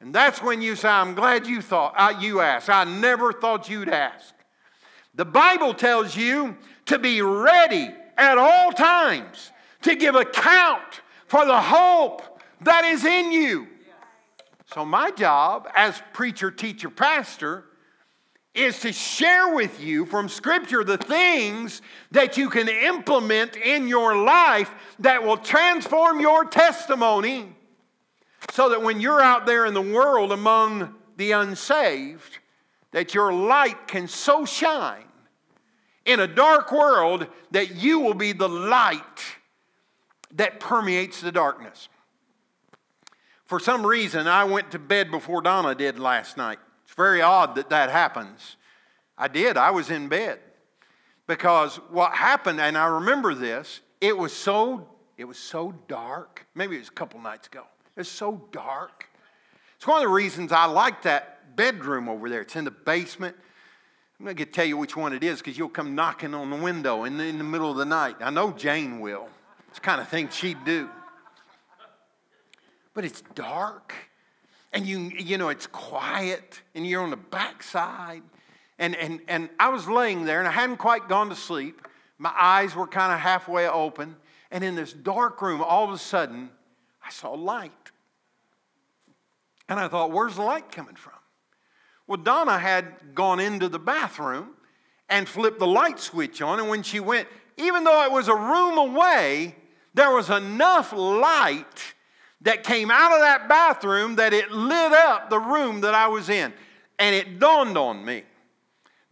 And 0.00 0.14
that's 0.14 0.42
when 0.42 0.60
you 0.60 0.74
say, 0.74 0.88
I'm 0.88 1.14
glad 1.14 1.46
you 1.46 1.62
thought 1.62 1.94
uh, 1.96 2.18
you 2.20 2.40
asked. 2.40 2.68
I 2.68 2.84
never 2.84 3.32
thought 3.32 3.68
you'd 3.68 3.88
ask. 3.88 4.34
The 5.14 5.24
Bible 5.24 5.74
tells 5.74 6.16
you 6.16 6.56
to 6.86 6.98
be 6.98 7.22
ready 7.22 7.90
at 8.16 8.38
all 8.38 8.72
times 8.72 9.50
to 9.82 9.94
give 9.94 10.14
account 10.14 11.02
for 11.26 11.46
the 11.46 11.60
hope 11.60 12.40
that 12.62 12.84
is 12.84 13.04
in 13.04 13.30
you. 13.30 13.68
So, 14.74 14.84
my 14.84 15.10
job 15.10 15.68
as 15.76 16.00
preacher, 16.12 16.50
teacher, 16.50 16.88
pastor 16.88 17.64
is 18.54 18.80
to 18.80 18.92
share 18.92 19.54
with 19.54 19.80
you 19.80 20.04
from 20.04 20.28
Scripture 20.28 20.84
the 20.84 20.98
things 20.98 21.80
that 22.10 22.36
you 22.36 22.50
can 22.50 22.68
implement 22.68 23.56
in 23.56 23.88
your 23.88 24.16
life 24.16 24.70
that 24.98 25.22
will 25.22 25.38
transform 25.38 26.20
your 26.20 26.44
testimony 26.44 27.54
so 28.50 28.68
that 28.68 28.82
when 28.82 29.00
you're 29.00 29.22
out 29.22 29.46
there 29.46 29.64
in 29.64 29.72
the 29.72 29.80
world 29.80 30.32
among 30.32 30.94
the 31.16 31.32
unsaved, 31.32 32.38
that 32.90 33.14
your 33.14 33.32
light 33.32 33.88
can 33.88 34.06
so 34.06 34.44
shine 34.44 35.04
in 36.04 36.20
a 36.20 36.26
dark 36.26 36.72
world 36.72 37.26
that 37.52 37.76
you 37.76 38.00
will 38.00 38.14
be 38.14 38.32
the 38.32 38.48
light 38.48 39.22
that 40.34 40.60
permeates 40.60 41.20
the 41.20 41.32
darkness. 41.32 41.88
For 43.46 43.60
some 43.60 43.86
reason, 43.86 44.26
I 44.26 44.44
went 44.44 44.70
to 44.72 44.78
bed 44.78 45.10
before 45.10 45.42
Donna 45.42 45.74
did 45.74 45.98
last 45.98 46.36
night. 46.36 46.58
It's 46.92 46.96
very 46.98 47.22
odd 47.22 47.54
that 47.54 47.70
that 47.70 47.88
happens. 47.88 48.56
I 49.16 49.26
did, 49.26 49.56
I 49.56 49.70
was 49.70 49.88
in 49.88 50.08
bed. 50.08 50.40
Because 51.26 51.76
what 51.88 52.12
happened, 52.12 52.60
and 52.60 52.76
I 52.76 52.84
remember 52.84 53.34
this, 53.34 53.80
it 54.02 54.14
was 54.14 54.30
so 54.30 54.86
it 55.16 55.24
was 55.24 55.38
so 55.38 55.72
dark. 55.88 56.44
Maybe 56.54 56.76
it 56.76 56.80
was 56.80 56.88
a 56.88 56.92
couple 56.92 57.18
nights 57.18 57.46
ago. 57.46 57.62
It 57.96 58.00
was 58.00 58.10
so 58.10 58.46
dark. 58.52 59.08
It's 59.76 59.86
one 59.86 59.96
of 59.96 60.02
the 60.02 60.12
reasons 60.12 60.52
I 60.52 60.66
like 60.66 61.00
that 61.04 61.56
bedroom 61.56 62.10
over 62.10 62.28
there. 62.28 62.42
It's 62.42 62.56
in 62.56 62.64
the 62.66 62.70
basement. 62.70 63.36
I'm 64.20 64.26
not 64.26 64.36
going 64.36 64.48
to 64.48 64.52
tell 64.52 64.66
you 64.66 64.76
which 64.76 64.94
one 64.94 65.14
it 65.14 65.24
is 65.24 65.38
because 65.38 65.56
you'll 65.56 65.70
come 65.70 65.94
knocking 65.94 66.34
on 66.34 66.50
the 66.50 66.56
window 66.56 67.04
in 67.04 67.16
the, 67.16 67.24
in 67.24 67.38
the 67.38 67.44
middle 67.44 67.70
of 67.70 67.78
the 67.78 67.86
night. 67.86 68.16
I 68.20 68.28
know 68.28 68.52
Jane 68.52 69.00
will. 69.00 69.30
It's 69.68 69.78
the 69.78 69.84
kind 69.84 69.98
of 69.98 70.08
thing 70.08 70.28
she'd 70.28 70.62
do. 70.66 70.90
But 72.92 73.06
it's 73.06 73.22
dark 73.34 73.94
and 74.72 74.86
you, 74.86 75.10
you 75.18 75.38
know, 75.38 75.50
it's 75.50 75.66
quiet 75.66 76.62
and 76.74 76.86
you're 76.86 77.02
on 77.02 77.10
the 77.10 77.16
backside. 77.16 78.22
And, 78.78 78.96
and, 78.96 79.20
and 79.28 79.50
I 79.58 79.68
was 79.68 79.86
laying 79.86 80.24
there 80.24 80.38
and 80.38 80.48
I 80.48 80.52
hadn't 80.52 80.78
quite 80.78 81.08
gone 81.08 81.28
to 81.28 81.36
sleep. 81.36 81.86
My 82.18 82.32
eyes 82.38 82.74
were 82.74 82.86
kind 82.86 83.12
of 83.12 83.20
halfway 83.20 83.68
open. 83.68 84.16
And 84.50 84.64
in 84.64 84.74
this 84.74 84.92
dark 84.92 85.42
room, 85.42 85.62
all 85.62 85.84
of 85.84 85.90
a 85.90 85.98
sudden, 85.98 86.50
I 87.04 87.10
saw 87.10 87.32
light. 87.32 87.72
And 89.68 89.78
I 89.78 89.88
thought, 89.88 90.10
where's 90.10 90.36
the 90.36 90.42
light 90.42 90.70
coming 90.70 90.94
from? 90.94 91.12
Well, 92.06 92.18
Donna 92.18 92.58
had 92.58 93.14
gone 93.14 93.40
into 93.40 93.68
the 93.68 93.78
bathroom 93.78 94.50
and 95.08 95.28
flipped 95.28 95.58
the 95.58 95.66
light 95.66 95.98
switch 96.00 96.42
on. 96.42 96.58
And 96.58 96.68
when 96.68 96.82
she 96.82 97.00
went, 97.00 97.28
even 97.56 97.84
though 97.84 98.04
it 98.04 98.10
was 98.10 98.28
a 98.28 98.34
room 98.34 98.78
away, 98.78 99.54
there 99.94 100.10
was 100.14 100.30
enough 100.30 100.92
light 100.92 101.94
that 102.42 102.64
came 102.64 102.90
out 102.90 103.12
of 103.12 103.20
that 103.20 103.48
bathroom 103.48 104.16
that 104.16 104.32
it 104.32 104.50
lit 104.50 104.92
up 104.92 105.30
the 105.30 105.38
room 105.38 105.80
that 105.82 105.94
I 105.94 106.08
was 106.08 106.28
in. 106.28 106.52
And 106.98 107.14
it 107.14 107.38
dawned 107.38 107.78
on 107.78 108.04
me 108.04 108.24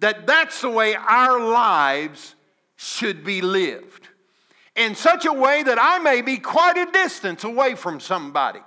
that 0.01 0.27
that's 0.27 0.61
the 0.61 0.71
way 0.71 0.95
our 0.95 1.41
lives 1.41 2.35
should 2.77 3.25
be 3.25 3.41
lived. 3.41 4.09
In 4.77 4.95
such 4.95 5.27
a 5.27 5.33
way 5.33 5.63
that 5.63 5.79
I 5.81 5.99
may 5.99 6.23
be 6.23 6.39
quite 6.39 6.77
a 6.77 6.91
distance 6.91 7.45
away 7.45 7.75
from 7.75 8.01
somebody. 8.01 8.61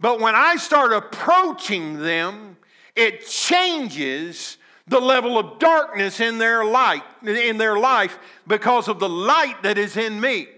But 0.00 0.20
when 0.20 0.34
I 0.34 0.56
start 0.56 0.92
approaching 0.92 1.98
them, 1.98 2.56
it 2.94 3.26
changes 3.26 4.58
the 4.86 5.00
level 5.00 5.38
of 5.38 5.58
darkness 5.58 6.20
in 6.20 6.38
their 6.38 6.64
light 6.64 7.02
in 7.22 7.58
their 7.58 7.78
life 7.78 8.18
because 8.46 8.88
of 8.88 8.98
the 8.98 9.08
light 9.08 9.62
that 9.62 9.76
is 9.76 9.96
in 9.96 10.20
me. 10.20 10.48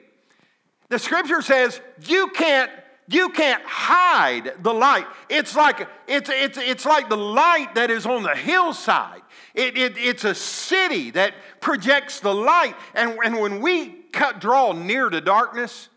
The 0.88 0.98
scripture 0.98 1.42
says 1.42 1.80
you 2.06 2.28
can't 2.28 2.70
you 3.10 3.30
can't 3.30 3.62
hide 3.64 4.54
the 4.62 4.72
light. 4.72 5.06
It's 5.28 5.56
like, 5.56 5.88
it's, 6.06 6.30
it's, 6.30 6.58
it's 6.58 6.86
like 6.86 7.08
the 7.08 7.16
light 7.16 7.74
that 7.74 7.90
is 7.90 8.06
on 8.06 8.22
the 8.22 8.36
hillside. 8.36 9.22
It, 9.54 9.76
it, 9.76 9.98
it's 9.98 10.24
a 10.24 10.34
city 10.34 11.10
that 11.12 11.34
projects 11.60 12.20
the 12.20 12.32
light. 12.32 12.76
And, 12.94 13.18
and 13.24 13.40
when 13.40 13.60
we 13.60 13.88
cut, 14.12 14.40
draw 14.40 14.72
near 14.72 15.10
to 15.10 15.20
darkness, 15.20 15.88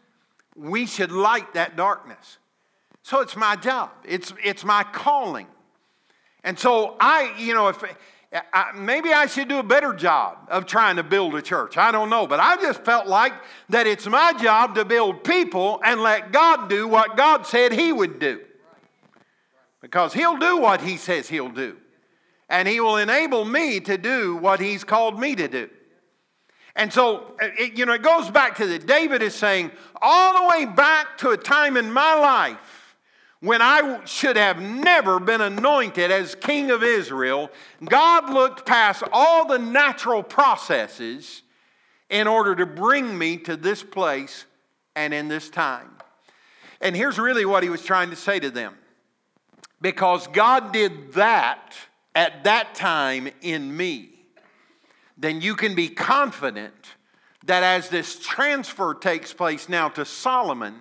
we 0.55 0.87
should 0.87 1.11
light 1.11 1.53
that 1.53 1.75
darkness. 1.75 2.39
So 3.03 3.19
it's 3.19 3.35
my 3.35 3.57
job, 3.57 3.91
it's, 4.05 4.33
it's 4.43 4.63
my 4.63 4.83
calling. 4.83 5.47
And 6.43 6.57
so 6.57 6.95
I, 6.99 7.35
you 7.37 7.53
know, 7.53 7.67
if, 7.67 7.83
I, 8.33 8.71
maybe 8.75 9.13
I 9.13 9.27
should 9.27 9.47
do 9.47 9.59
a 9.59 9.63
better 9.63 9.93
job 9.93 10.37
of 10.49 10.65
trying 10.65 10.95
to 10.95 11.03
build 11.03 11.35
a 11.35 11.41
church. 11.41 11.77
I 11.77 11.91
don't 11.91 12.09
know. 12.09 12.25
But 12.25 12.39
I 12.39 12.55
just 12.55 12.83
felt 12.83 13.07
like 13.07 13.33
that 13.69 13.85
it's 13.85 14.07
my 14.07 14.33
job 14.33 14.75
to 14.75 14.85
build 14.85 15.23
people 15.23 15.79
and 15.83 16.01
let 16.01 16.31
God 16.31 16.67
do 16.67 16.87
what 16.87 17.15
God 17.15 17.45
said 17.45 17.71
He 17.71 17.91
would 17.91 18.19
do. 18.19 18.41
Because 19.81 20.13
He'll 20.13 20.37
do 20.37 20.57
what 20.57 20.81
He 20.81 20.97
says 20.97 21.29
He'll 21.29 21.49
do. 21.49 21.77
And 22.49 22.67
He 22.67 22.79
will 22.79 22.97
enable 22.97 23.45
me 23.45 23.79
to 23.81 23.97
do 23.97 24.35
what 24.37 24.59
He's 24.59 24.83
called 24.83 25.19
me 25.19 25.35
to 25.35 25.47
do. 25.47 25.69
And 26.75 26.91
so, 26.91 27.35
it, 27.39 27.77
you 27.77 27.85
know, 27.85 27.93
it 27.93 28.01
goes 28.01 28.31
back 28.31 28.55
to 28.57 28.65
that. 28.65 28.87
David 28.87 29.21
is 29.21 29.35
saying, 29.35 29.69
all 30.01 30.41
the 30.41 30.49
way 30.49 30.65
back 30.65 31.19
to 31.19 31.29
a 31.29 31.37
time 31.37 31.77
in 31.77 31.91
my 31.91 32.15
life 32.15 32.82
when 33.43 33.61
I 33.61 34.05
should 34.05 34.37
have 34.37 34.61
never 34.61 35.19
been 35.19 35.41
anointed 35.41 36.11
as 36.11 36.33
king 36.33 36.71
of 36.71 36.81
Israel, 36.81 37.51
God 37.83 38.29
looked 38.29 38.65
past 38.65 39.03
all 39.11 39.45
the 39.45 39.59
natural 39.59 40.23
processes 40.23 41.41
in 42.09 42.25
order 42.25 42.55
to 42.55 42.65
bring 42.65 43.17
me 43.17 43.35
to 43.39 43.57
this 43.57 43.83
place 43.83 44.45
and 44.95 45.13
in 45.13 45.27
this 45.27 45.49
time. 45.49 45.89
And 46.79 46.95
here's 46.95 47.19
really 47.19 47.43
what 47.43 47.63
he 47.63 47.69
was 47.69 47.83
trying 47.83 48.11
to 48.11 48.15
say 48.15 48.39
to 48.39 48.49
them 48.49 48.77
because 49.81 50.27
God 50.27 50.71
did 50.71 51.11
that 51.13 51.73
at 52.15 52.45
that 52.45 52.75
time 52.75 53.27
in 53.41 53.75
me, 53.75 54.11
then 55.17 55.41
you 55.41 55.57
can 55.57 55.75
be 55.75 55.89
confident 55.89 56.95
that 57.43 57.61
as 57.61 57.89
this 57.89 58.17
transfer 58.19 58.93
takes 58.93 59.33
place 59.33 59.67
now 59.67 59.89
to 59.89 60.05
Solomon, 60.05 60.75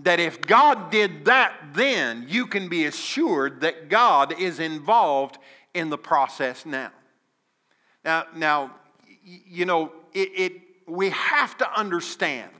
that 0.00 0.20
if 0.20 0.40
God 0.40 0.90
did 0.90 1.24
that 1.24 1.54
then, 1.72 2.26
you 2.28 2.46
can 2.46 2.68
be 2.68 2.84
assured 2.84 3.60
that 3.62 3.88
God 3.88 4.38
is 4.38 4.60
involved 4.60 5.38
in 5.74 5.90
the 5.90 5.98
process 5.98 6.66
now. 6.66 6.90
Now, 8.04 8.24
now 8.34 8.74
you 9.22 9.64
know, 9.64 9.92
it, 10.12 10.30
it 10.34 10.52
we 10.86 11.10
have 11.10 11.56
to 11.58 11.78
understand 11.78 12.50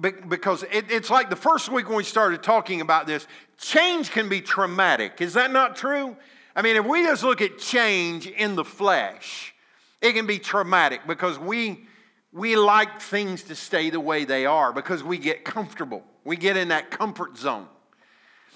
because 0.00 0.62
it, 0.64 0.90
it's 0.90 1.10
like 1.10 1.30
the 1.30 1.36
first 1.36 1.70
week 1.70 1.88
when 1.88 1.96
we 1.96 2.04
started 2.04 2.42
talking 2.42 2.80
about 2.80 3.06
this, 3.06 3.26
change 3.56 4.10
can 4.10 4.28
be 4.28 4.40
traumatic. 4.40 5.20
Is 5.20 5.34
that 5.34 5.50
not 5.50 5.76
true? 5.76 6.16
I 6.54 6.62
mean, 6.62 6.76
if 6.76 6.84
we 6.84 7.02
just 7.04 7.24
look 7.24 7.40
at 7.40 7.58
change 7.58 8.26
in 8.26 8.54
the 8.54 8.64
flesh, 8.64 9.54
it 10.00 10.12
can 10.12 10.26
be 10.26 10.38
traumatic 10.38 11.00
because 11.06 11.38
we 11.38 11.86
we 12.32 12.56
like 12.56 13.00
things 13.00 13.42
to 13.44 13.54
stay 13.54 13.90
the 13.90 14.00
way 14.00 14.24
they 14.24 14.44
are 14.44 14.72
because 14.72 15.02
we 15.02 15.18
get 15.18 15.44
comfortable. 15.44 16.04
We 16.28 16.36
get 16.36 16.58
in 16.58 16.68
that 16.68 16.90
comfort 16.90 17.38
zone. 17.38 17.66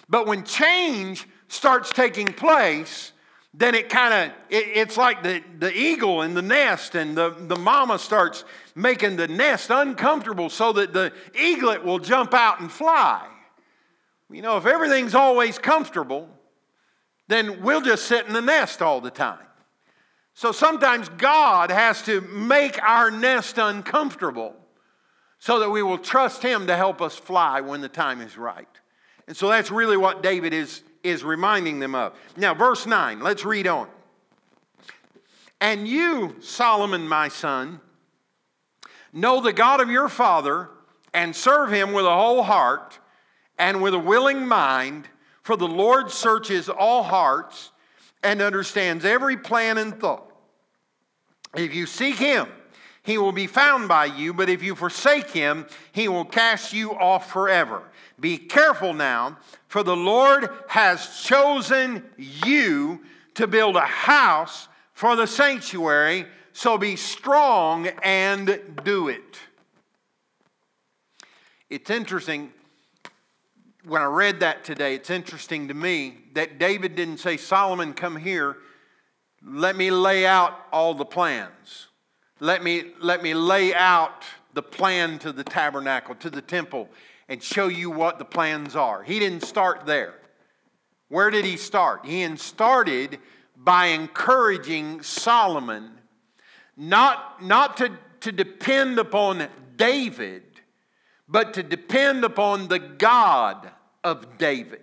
But 0.06 0.26
when 0.26 0.44
change 0.44 1.26
starts 1.48 1.88
taking 1.88 2.26
place, 2.26 3.12
then 3.54 3.74
it 3.74 3.88
kind 3.88 4.12
of 4.12 4.36
it, 4.50 4.76
it's 4.76 4.98
like 4.98 5.22
the, 5.22 5.42
the 5.58 5.74
eagle 5.74 6.20
in 6.20 6.34
the 6.34 6.42
nest 6.42 6.94
and 6.94 7.16
the, 7.16 7.30
the 7.30 7.56
mama 7.56 7.98
starts 7.98 8.44
making 8.74 9.16
the 9.16 9.26
nest 9.26 9.70
uncomfortable 9.70 10.50
so 10.50 10.74
that 10.74 10.92
the 10.92 11.14
eaglet 11.34 11.82
will 11.82 11.98
jump 11.98 12.34
out 12.34 12.60
and 12.60 12.70
fly. 12.70 13.26
You 14.30 14.42
know 14.42 14.58
if 14.58 14.66
everything's 14.66 15.14
always 15.14 15.58
comfortable 15.58 16.28
then 17.28 17.62
we'll 17.62 17.80
just 17.80 18.04
sit 18.04 18.26
in 18.26 18.34
the 18.34 18.42
nest 18.42 18.82
all 18.82 19.00
the 19.00 19.10
time. 19.10 19.46
So 20.34 20.52
sometimes 20.52 21.08
God 21.08 21.70
has 21.70 22.02
to 22.02 22.20
make 22.20 22.82
our 22.82 23.10
nest 23.10 23.56
uncomfortable 23.56 24.56
so 25.42 25.58
that 25.58 25.70
we 25.70 25.82
will 25.82 25.98
trust 25.98 26.40
Him 26.40 26.68
to 26.68 26.76
help 26.76 27.02
us 27.02 27.16
fly 27.16 27.60
when 27.60 27.80
the 27.80 27.88
time 27.88 28.20
is 28.20 28.38
right. 28.38 28.68
And 29.26 29.36
so 29.36 29.48
that's 29.48 29.72
really 29.72 29.96
what 29.96 30.22
David 30.22 30.54
is, 30.54 30.84
is 31.02 31.24
reminding 31.24 31.80
them 31.80 31.96
of. 31.96 32.16
Now, 32.36 32.54
verse 32.54 32.86
9, 32.86 33.18
let's 33.18 33.44
read 33.44 33.66
on. 33.66 33.88
And 35.60 35.88
you, 35.88 36.36
Solomon, 36.38 37.08
my 37.08 37.26
son, 37.26 37.80
know 39.12 39.40
the 39.40 39.52
God 39.52 39.80
of 39.80 39.90
your 39.90 40.08
father 40.08 40.68
and 41.12 41.34
serve 41.34 41.72
him 41.72 41.92
with 41.92 42.06
a 42.06 42.14
whole 42.14 42.44
heart 42.44 43.00
and 43.58 43.82
with 43.82 43.94
a 43.94 43.98
willing 43.98 44.46
mind, 44.46 45.08
for 45.42 45.56
the 45.56 45.66
Lord 45.66 46.12
searches 46.12 46.68
all 46.68 47.02
hearts 47.02 47.72
and 48.22 48.40
understands 48.40 49.04
every 49.04 49.36
plan 49.36 49.76
and 49.76 49.98
thought. 49.98 50.32
If 51.56 51.74
you 51.74 51.86
seek 51.86 52.14
him, 52.14 52.46
he 53.02 53.18
will 53.18 53.32
be 53.32 53.46
found 53.46 53.88
by 53.88 54.04
you, 54.04 54.32
but 54.32 54.48
if 54.48 54.62
you 54.62 54.74
forsake 54.74 55.30
him, 55.30 55.66
he 55.92 56.08
will 56.08 56.24
cast 56.24 56.72
you 56.72 56.92
off 56.92 57.30
forever. 57.32 57.82
Be 58.20 58.38
careful 58.38 58.94
now, 58.94 59.38
for 59.66 59.82
the 59.82 59.96
Lord 59.96 60.48
has 60.68 61.22
chosen 61.24 62.04
you 62.16 63.02
to 63.34 63.46
build 63.46 63.76
a 63.76 63.80
house 63.80 64.68
for 64.92 65.16
the 65.16 65.26
sanctuary, 65.26 66.26
so 66.52 66.78
be 66.78 66.94
strong 66.94 67.88
and 68.04 68.80
do 68.84 69.08
it. 69.08 69.38
It's 71.68 71.90
interesting 71.90 72.52
when 73.84 74.00
I 74.00 74.04
read 74.04 74.40
that 74.40 74.62
today, 74.62 74.94
it's 74.94 75.10
interesting 75.10 75.68
to 75.68 75.74
me 75.74 76.18
that 76.34 76.58
David 76.58 76.94
didn't 76.94 77.18
say, 77.18 77.36
Solomon, 77.36 77.94
come 77.94 78.14
here, 78.14 78.58
let 79.44 79.74
me 79.74 79.90
lay 79.90 80.24
out 80.24 80.56
all 80.70 80.94
the 80.94 81.04
plans. 81.04 81.88
Let 82.42 82.64
me, 82.64 82.86
let 82.98 83.22
me 83.22 83.34
lay 83.34 83.72
out 83.72 84.24
the 84.52 84.64
plan 84.64 85.20
to 85.20 85.30
the 85.30 85.44
tabernacle, 85.44 86.16
to 86.16 86.28
the 86.28 86.42
temple, 86.42 86.88
and 87.28 87.40
show 87.40 87.68
you 87.68 87.88
what 87.88 88.18
the 88.18 88.24
plans 88.24 88.74
are. 88.74 89.04
He 89.04 89.20
didn't 89.20 89.44
start 89.44 89.86
there. 89.86 90.14
Where 91.06 91.30
did 91.30 91.44
he 91.44 91.56
start? 91.56 92.04
He 92.04 92.36
started 92.36 93.20
by 93.56 93.86
encouraging 93.86 95.02
Solomon 95.02 95.92
not, 96.76 97.44
not 97.44 97.76
to, 97.76 97.92
to 98.22 98.32
depend 98.32 98.98
upon 98.98 99.46
David, 99.76 100.42
but 101.28 101.54
to 101.54 101.62
depend 101.62 102.24
upon 102.24 102.66
the 102.66 102.80
God 102.80 103.70
of 104.02 104.36
David. 104.36 104.80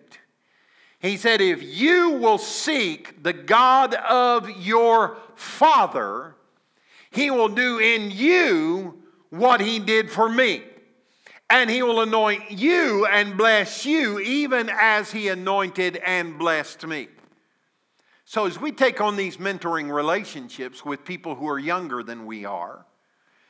He 0.99 1.17
said, 1.17 1.41
If 1.41 1.61
you 1.61 2.11
will 2.11 2.37
seek 2.37 3.21
the 3.21 3.33
God 3.33 3.95
of 3.95 4.49
your 4.49 5.17
father, 5.35 6.35
he 7.11 7.31
will 7.31 7.49
do 7.49 7.79
in 7.79 8.11
you 8.11 9.01
what 9.29 9.61
he 9.61 9.79
did 9.79 10.09
for 10.09 10.29
me. 10.29 10.63
And 11.49 11.69
he 11.69 11.81
will 11.81 12.01
anoint 12.01 12.51
you 12.51 13.07
and 13.07 13.35
bless 13.35 13.83
you, 13.85 14.19
even 14.19 14.69
as 14.69 15.11
he 15.11 15.29
anointed 15.29 15.97
and 15.97 16.37
blessed 16.37 16.85
me. 16.85 17.07
So, 18.25 18.45
as 18.45 18.59
we 18.59 18.71
take 18.71 19.01
on 19.01 19.15
these 19.15 19.37
mentoring 19.37 19.91
relationships 19.91 20.85
with 20.85 21.03
people 21.03 21.33
who 21.33 21.49
are 21.49 21.57
younger 21.57 22.03
than 22.03 22.27
we 22.27 22.45
are, 22.45 22.85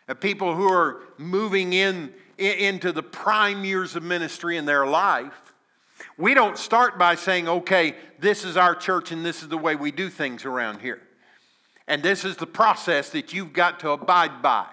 uh, 0.07 0.13
people 0.13 0.55
who 0.55 0.71
are 0.71 1.01
moving 1.17 1.73
in, 1.73 2.13
into 2.37 2.93
the 2.93 3.03
prime 3.03 3.65
years 3.65 3.97
of 3.97 4.03
ministry 4.03 4.55
in 4.55 4.63
their 4.63 4.87
life, 4.87 5.53
we 6.17 6.33
don't 6.33 6.57
start 6.57 6.97
by 6.97 7.15
saying, 7.15 7.49
okay, 7.49 7.95
this 8.19 8.45
is 8.45 8.55
our 8.55 8.73
church 8.73 9.11
and 9.11 9.25
this 9.25 9.43
is 9.43 9.49
the 9.49 9.57
way 9.57 9.75
we 9.75 9.91
do 9.91 10.09
things 10.09 10.45
around 10.45 10.79
here. 10.79 11.01
And 11.89 12.03
this 12.03 12.23
is 12.23 12.37
the 12.37 12.47
process 12.47 13.09
that 13.09 13.33
you've 13.33 13.51
got 13.51 13.79
to 13.79 13.89
abide 13.89 14.43
by. 14.43 14.67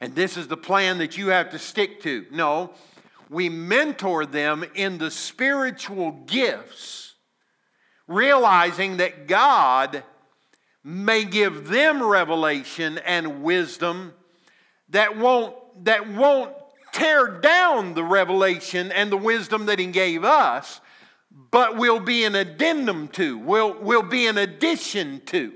And 0.00 0.14
this 0.14 0.36
is 0.36 0.46
the 0.46 0.56
plan 0.56 0.98
that 0.98 1.18
you 1.18 1.26
have 1.28 1.50
to 1.50 1.58
stick 1.58 2.00
to. 2.04 2.24
No, 2.30 2.70
we 3.28 3.48
mentor 3.48 4.24
them 4.24 4.64
in 4.76 4.96
the 4.96 5.10
spiritual 5.10 6.12
gifts, 6.26 7.14
realizing 8.06 8.98
that 8.98 9.26
God 9.26 10.04
may 10.84 11.24
give 11.24 11.68
them 11.68 12.02
revelation 12.02 12.98
and 12.98 13.42
wisdom 13.42 14.14
that 14.90 15.18
won't, 15.18 15.56
that 15.84 16.08
won't 16.08 16.54
tear 16.92 17.26
down 17.40 17.94
the 17.94 18.04
revelation 18.04 18.92
and 18.92 19.10
the 19.10 19.16
wisdom 19.16 19.66
that 19.66 19.80
He 19.80 19.86
gave 19.86 20.22
us, 20.22 20.80
but 21.50 21.76
will 21.76 22.00
be 22.00 22.24
an 22.24 22.36
addendum 22.36 23.08
to, 23.08 23.38
will, 23.38 23.74
will 23.74 24.02
be 24.02 24.28
an 24.28 24.38
addition 24.38 25.20
to. 25.26 25.52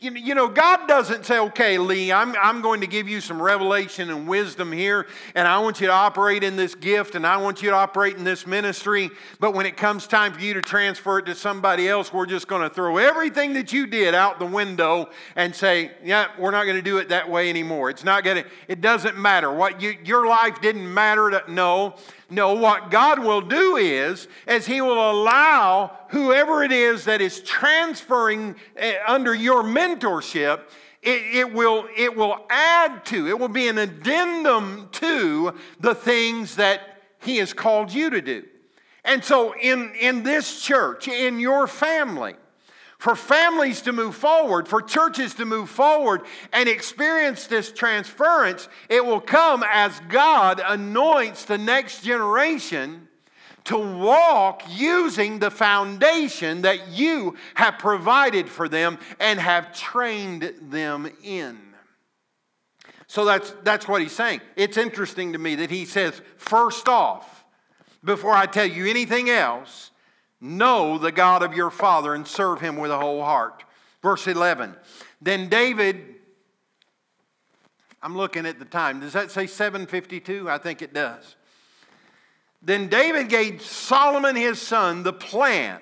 You, 0.00 0.12
you 0.12 0.36
know, 0.36 0.46
God 0.46 0.86
doesn't 0.86 1.26
say, 1.26 1.40
okay, 1.40 1.76
Lee, 1.76 2.12
I'm, 2.12 2.36
I'm 2.40 2.62
going 2.62 2.82
to 2.82 2.86
give 2.86 3.08
you 3.08 3.20
some 3.20 3.42
revelation 3.42 4.10
and 4.10 4.28
wisdom 4.28 4.70
here, 4.70 5.08
and 5.34 5.48
I 5.48 5.58
want 5.58 5.80
you 5.80 5.88
to 5.88 5.92
operate 5.92 6.44
in 6.44 6.54
this 6.54 6.76
gift, 6.76 7.16
and 7.16 7.26
I 7.26 7.36
want 7.38 7.62
you 7.62 7.70
to 7.70 7.74
operate 7.74 8.16
in 8.16 8.22
this 8.22 8.46
ministry. 8.46 9.10
But 9.40 9.54
when 9.54 9.66
it 9.66 9.76
comes 9.76 10.06
time 10.06 10.32
for 10.32 10.40
you 10.40 10.54
to 10.54 10.62
transfer 10.62 11.18
it 11.18 11.26
to 11.26 11.34
somebody 11.34 11.88
else, 11.88 12.12
we're 12.12 12.26
just 12.26 12.46
going 12.46 12.62
to 12.62 12.72
throw 12.72 12.98
everything 12.98 13.54
that 13.54 13.72
you 13.72 13.88
did 13.88 14.14
out 14.14 14.38
the 14.38 14.46
window 14.46 15.10
and 15.34 15.52
say, 15.52 15.90
yeah, 16.04 16.28
we're 16.38 16.52
not 16.52 16.62
going 16.62 16.76
to 16.76 16.82
do 16.82 16.98
it 16.98 17.08
that 17.08 17.28
way 17.28 17.50
anymore. 17.50 17.90
It's 17.90 18.04
not 18.04 18.22
going 18.22 18.44
to, 18.44 18.48
it 18.68 18.80
doesn't 18.80 19.18
matter. 19.18 19.52
What 19.52 19.82
you, 19.82 19.96
your 20.04 20.28
life 20.28 20.60
didn't 20.60 20.94
matter. 20.94 21.28
To, 21.30 21.42
no, 21.48 21.96
no, 22.30 22.54
what 22.54 22.90
God 22.90 23.20
will 23.20 23.40
do 23.40 23.76
is, 23.76 24.28
is 24.46 24.66
He 24.66 24.80
will 24.80 25.10
allow 25.10 25.96
whoever 26.10 26.62
it 26.62 26.72
is 26.72 27.04
that 27.06 27.20
is 27.20 27.40
transferring 27.40 28.56
eh, 28.76 28.96
under 29.06 29.34
your 29.34 29.62
mentorship, 29.62 30.60
it, 31.02 31.36
it, 31.36 31.52
will, 31.52 31.86
it 31.96 32.14
will 32.14 32.44
add 32.50 33.04
to, 33.06 33.28
it 33.28 33.38
will 33.38 33.48
be 33.48 33.68
an 33.68 33.78
addendum 33.78 34.88
to 34.92 35.54
the 35.80 35.94
things 35.94 36.56
that 36.56 36.80
He 37.20 37.38
has 37.38 37.54
called 37.54 37.92
you 37.92 38.10
to 38.10 38.20
do. 38.20 38.44
And 39.04 39.24
so, 39.24 39.54
in, 39.54 39.92
in 39.98 40.22
this 40.22 40.60
church, 40.60 41.08
in 41.08 41.40
your 41.40 41.66
family, 41.66 42.34
For 42.98 43.14
families 43.14 43.82
to 43.82 43.92
move 43.92 44.16
forward, 44.16 44.66
for 44.66 44.82
churches 44.82 45.34
to 45.34 45.44
move 45.44 45.70
forward 45.70 46.22
and 46.52 46.68
experience 46.68 47.46
this 47.46 47.70
transference, 47.70 48.68
it 48.88 49.04
will 49.04 49.20
come 49.20 49.64
as 49.72 50.00
God 50.08 50.60
anoints 50.64 51.44
the 51.44 51.58
next 51.58 52.02
generation 52.02 53.06
to 53.64 53.78
walk 53.78 54.62
using 54.68 55.38
the 55.38 55.50
foundation 55.50 56.62
that 56.62 56.88
you 56.88 57.36
have 57.54 57.78
provided 57.78 58.48
for 58.48 58.68
them 58.68 58.98
and 59.20 59.38
have 59.38 59.72
trained 59.72 60.54
them 60.62 61.08
in. 61.22 61.56
So 63.06 63.24
that's, 63.24 63.54
that's 63.62 63.86
what 63.86 64.02
he's 64.02 64.12
saying. 64.12 64.40
It's 64.56 64.76
interesting 64.76 65.34
to 65.34 65.38
me 65.38 65.54
that 65.56 65.70
he 65.70 65.84
says, 65.84 66.20
first 66.36 66.88
off, 66.88 67.44
before 68.02 68.32
I 68.32 68.46
tell 68.46 68.66
you 68.66 68.86
anything 68.86 69.30
else, 69.30 69.87
know 70.40 70.98
the 70.98 71.12
God 71.12 71.42
of 71.42 71.54
your 71.54 71.70
father 71.70 72.14
and 72.14 72.26
serve 72.26 72.60
him 72.60 72.76
with 72.76 72.90
a 72.90 72.98
whole 72.98 73.22
heart. 73.22 73.64
Verse 74.02 74.26
11. 74.26 74.76
Then 75.20 75.48
David, 75.48 76.14
I'm 78.02 78.16
looking 78.16 78.46
at 78.46 78.58
the 78.58 78.64
time. 78.64 79.00
Does 79.00 79.12
that 79.14 79.30
say 79.30 79.46
752? 79.46 80.48
I 80.48 80.58
think 80.58 80.82
it 80.82 80.94
does. 80.94 81.36
Then 82.62 82.88
David 82.88 83.28
gave 83.28 83.62
Solomon 83.62 84.36
his 84.36 84.60
son 84.60 85.02
the 85.02 85.12
plan 85.12 85.80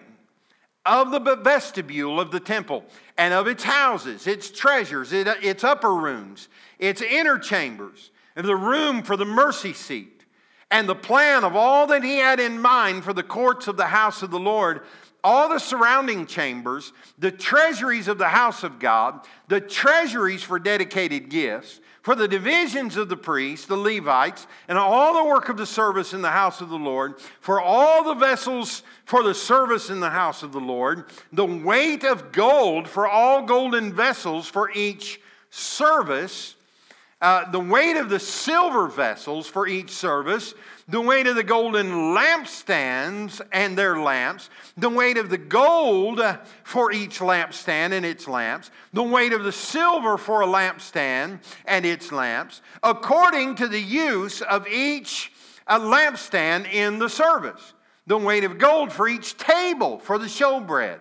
of 0.84 1.10
the 1.10 1.36
vestibule 1.36 2.20
of 2.20 2.30
the 2.30 2.40
temple 2.40 2.84
and 3.18 3.34
of 3.34 3.46
its 3.46 3.64
houses, 3.64 4.26
its 4.26 4.50
treasures, 4.50 5.12
its 5.12 5.64
upper 5.64 5.94
rooms, 5.94 6.48
its 6.78 7.02
inner 7.02 7.38
chambers, 7.38 8.10
and 8.36 8.46
the 8.46 8.56
room 8.56 9.02
for 9.02 9.16
the 9.16 9.24
mercy 9.24 9.72
seat, 9.72 10.15
and 10.70 10.88
the 10.88 10.94
plan 10.94 11.44
of 11.44 11.54
all 11.54 11.86
that 11.88 12.02
he 12.02 12.16
had 12.16 12.40
in 12.40 12.60
mind 12.60 13.04
for 13.04 13.12
the 13.12 13.22
courts 13.22 13.68
of 13.68 13.76
the 13.76 13.86
house 13.86 14.22
of 14.22 14.30
the 14.30 14.38
Lord, 14.38 14.80
all 15.22 15.48
the 15.48 15.58
surrounding 15.58 16.26
chambers, 16.26 16.92
the 17.18 17.30
treasuries 17.30 18.08
of 18.08 18.18
the 18.18 18.28
house 18.28 18.62
of 18.62 18.78
God, 18.78 19.26
the 19.48 19.60
treasuries 19.60 20.42
for 20.42 20.58
dedicated 20.58 21.28
gifts, 21.28 21.80
for 22.02 22.14
the 22.14 22.28
divisions 22.28 22.96
of 22.96 23.08
the 23.08 23.16
priests, 23.16 23.66
the 23.66 23.76
Levites, 23.76 24.46
and 24.68 24.78
all 24.78 25.14
the 25.14 25.28
work 25.28 25.48
of 25.48 25.56
the 25.56 25.66
service 25.66 26.12
in 26.12 26.22
the 26.22 26.30
house 26.30 26.60
of 26.60 26.68
the 26.68 26.78
Lord, 26.78 27.14
for 27.40 27.60
all 27.60 28.04
the 28.04 28.14
vessels 28.14 28.84
for 29.04 29.24
the 29.24 29.34
service 29.34 29.90
in 29.90 29.98
the 29.98 30.10
house 30.10 30.44
of 30.44 30.52
the 30.52 30.60
Lord, 30.60 31.06
the 31.32 31.44
weight 31.44 32.04
of 32.04 32.30
gold 32.30 32.88
for 32.88 33.08
all 33.08 33.42
golden 33.42 33.92
vessels 33.92 34.46
for 34.46 34.70
each 34.72 35.20
service, 35.50 36.55
uh, 37.22 37.50
the 37.50 37.60
weight 37.60 37.96
of 37.96 38.10
the 38.10 38.18
silver 38.18 38.88
vessels 38.88 39.46
for 39.46 39.66
each 39.66 39.90
service, 39.90 40.54
the 40.86 41.00
weight 41.00 41.26
of 41.26 41.34
the 41.34 41.42
golden 41.42 42.14
lampstands 42.14 43.40
and 43.52 43.76
their 43.76 43.98
lamps, 43.98 44.50
the 44.76 44.90
weight 44.90 45.16
of 45.16 45.30
the 45.30 45.38
gold 45.38 46.20
for 46.62 46.92
each 46.92 47.20
lampstand 47.20 47.92
and 47.92 48.04
its 48.04 48.28
lamps, 48.28 48.70
the 48.92 49.02
weight 49.02 49.32
of 49.32 49.44
the 49.44 49.52
silver 49.52 50.18
for 50.18 50.42
a 50.42 50.46
lampstand 50.46 51.38
and 51.64 51.86
its 51.86 52.12
lamps, 52.12 52.60
according 52.82 53.54
to 53.54 53.66
the 53.66 53.80
use 53.80 54.42
of 54.42 54.68
each 54.68 55.32
a 55.66 55.80
lampstand 55.80 56.70
in 56.70 56.98
the 56.98 57.08
service, 57.08 57.72
the 58.06 58.18
weight 58.18 58.44
of 58.44 58.58
gold 58.58 58.92
for 58.92 59.08
each 59.08 59.38
table 59.38 59.98
for 59.98 60.18
the 60.18 60.26
showbread, 60.26 60.98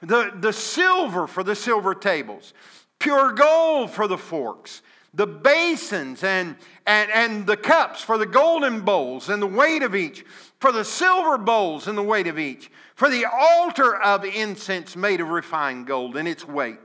the, 0.00 0.32
the 0.38 0.52
silver 0.52 1.26
for 1.26 1.42
the 1.42 1.56
silver 1.56 1.92
tables, 1.94 2.54
pure 3.00 3.32
gold 3.32 3.90
for 3.90 4.06
the 4.06 4.16
forks 4.16 4.80
the 5.14 5.26
basins 5.26 6.22
and, 6.22 6.56
and, 6.86 7.10
and 7.10 7.46
the 7.46 7.56
cups 7.56 8.02
for 8.02 8.18
the 8.18 8.26
golden 8.26 8.80
bowls 8.80 9.28
and 9.28 9.40
the 9.40 9.46
weight 9.46 9.82
of 9.82 9.94
each, 9.94 10.24
for 10.60 10.72
the 10.72 10.84
silver 10.84 11.38
bowls 11.38 11.88
and 11.88 11.96
the 11.96 12.02
weight 12.02 12.26
of 12.26 12.38
each, 12.38 12.70
for 12.94 13.08
the 13.08 13.24
altar 13.24 13.96
of 13.96 14.24
incense 14.24 14.96
made 14.96 15.20
of 15.20 15.28
refined 15.28 15.86
gold 15.86 16.16
and 16.16 16.28
its 16.28 16.46
weight. 16.46 16.78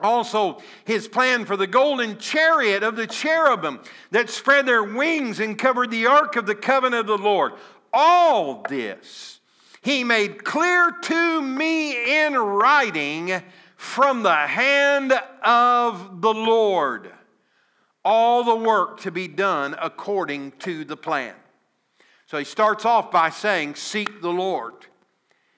Also, 0.00 0.60
his 0.84 1.06
plan 1.06 1.44
for 1.44 1.56
the 1.56 1.66
golden 1.66 2.18
chariot 2.18 2.82
of 2.82 2.96
the 2.96 3.06
cherubim 3.06 3.80
that 4.10 4.30
spread 4.30 4.66
their 4.66 4.82
wings 4.82 5.38
and 5.38 5.58
covered 5.58 5.90
the 5.90 6.06
ark 6.06 6.36
of 6.36 6.46
the 6.46 6.54
covenant 6.54 7.08
of 7.08 7.18
the 7.18 7.24
Lord. 7.24 7.52
All 7.92 8.64
this 8.68 9.40
he 9.82 10.04
made 10.04 10.44
clear 10.44 10.92
to 10.92 11.42
me 11.42 12.24
in 12.24 12.34
writing 12.34 13.42
from 13.76 14.22
the 14.22 14.34
hand 14.34 15.12
of 15.42 16.20
the 16.20 16.32
Lord 16.32 17.12
all 18.04 18.44
the 18.44 18.56
work 18.56 19.00
to 19.00 19.10
be 19.10 19.28
done 19.28 19.76
according 19.80 20.52
to 20.60 20.84
the 20.84 20.96
plan. 20.96 21.34
So 22.26 22.38
he 22.38 22.44
starts 22.44 22.84
off 22.84 23.10
by 23.10 23.30
saying, 23.30 23.74
Seek 23.74 24.20
the 24.22 24.32
Lord. 24.32 24.74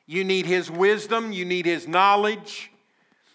You 0.06 0.24
need 0.24 0.46
his 0.46 0.70
wisdom, 0.70 1.32
you 1.32 1.44
need 1.44 1.66
his 1.66 1.88
knowledge. 1.88 2.70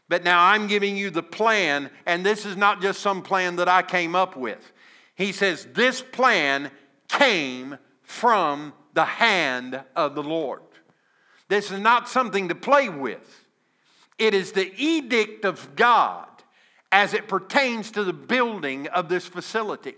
But 0.07 0.23
now 0.23 0.43
I'm 0.43 0.67
giving 0.67 0.97
you 0.97 1.11
the 1.11 1.23
plan, 1.23 1.89
and 2.05 2.25
this 2.25 2.45
is 2.45 2.57
not 2.57 2.81
just 2.81 2.99
some 2.99 3.21
plan 3.21 3.57
that 3.57 3.69
I 3.69 3.83
came 3.83 4.15
up 4.15 4.35
with. 4.35 4.71
He 5.15 5.31
says, 5.31 5.67
This 5.73 6.01
plan 6.01 6.71
came 7.07 7.77
from 8.01 8.73
the 8.93 9.05
hand 9.05 9.83
of 9.95 10.15
the 10.15 10.23
Lord. 10.23 10.61
This 11.47 11.71
is 11.71 11.79
not 11.79 12.09
something 12.09 12.49
to 12.49 12.55
play 12.55 12.89
with, 12.89 13.45
it 14.17 14.33
is 14.33 14.51
the 14.51 14.73
edict 14.77 15.45
of 15.45 15.75
God 15.75 16.28
as 16.91 17.13
it 17.13 17.27
pertains 17.27 17.91
to 17.91 18.03
the 18.03 18.13
building 18.13 18.87
of 18.87 19.09
this 19.09 19.25
facility. 19.27 19.95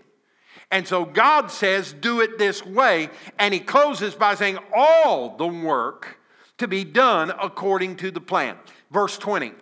And 0.70 0.88
so 0.88 1.04
God 1.04 1.50
says, 1.50 1.92
do 1.92 2.20
it 2.20 2.38
this 2.38 2.64
way. 2.64 3.10
And 3.38 3.52
he 3.52 3.60
closes 3.60 4.14
by 4.14 4.34
saying, 4.34 4.58
all 4.74 5.36
the 5.36 5.46
work 5.46 6.18
to 6.58 6.68
be 6.68 6.84
done 6.84 7.30
according 7.30 7.96
to 7.96 8.10
the 8.10 8.20
plan. 8.20 8.56
Verse 8.90 9.18
20. 9.18 9.52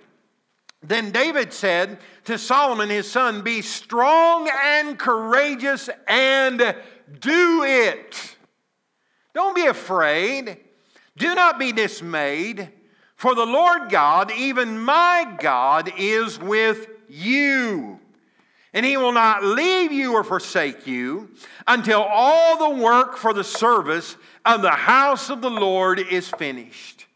Then 0.83 1.11
David 1.11 1.53
said 1.53 1.99
to 2.25 2.39
Solomon 2.39 2.89
his 2.89 3.11
son, 3.11 3.43
Be 3.43 3.61
strong 3.61 4.49
and 4.65 4.99
courageous 4.99 5.91
and 6.07 6.59
do 7.21 7.65
it. 7.65 8.37
Don't 9.35 9.55
be 9.55 9.67
afraid. 9.67 10.59
Do 11.17 11.35
not 11.35 11.59
be 11.59 11.73
dismayed. 11.73 12.71
For 13.17 13.35
the 13.35 13.45
Lord 13.45 13.91
God, 13.91 14.33
even 14.33 14.79
my 14.79 15.37
God, 15.39 15.93
is 15.99 16.39
with 16.39 16.87
you. 17.11 17.99
And 18.73 18.87
he 18.87 18.97
will 18.97 19.13
not 19.13 19.43
leave 19.43 19.91
you 19.91 20.13
or 20.13 20.23
forsake 20.23 20.87
you 20.87 21.31
until 21.67 22.03
all 22.03 22.57
the 22.57 22.83
work 22.83 23.17
for 23.17 23.33
the 23.33 23.43
service 23.43 24.17
of 24.45 24.63
the 24.63 24.71
house 24.71 25.29
of 25.29 25.41
the 25.41 25.51
Lord 25.51 25.99
is 25.99 26.29
finished. 26.29 27.07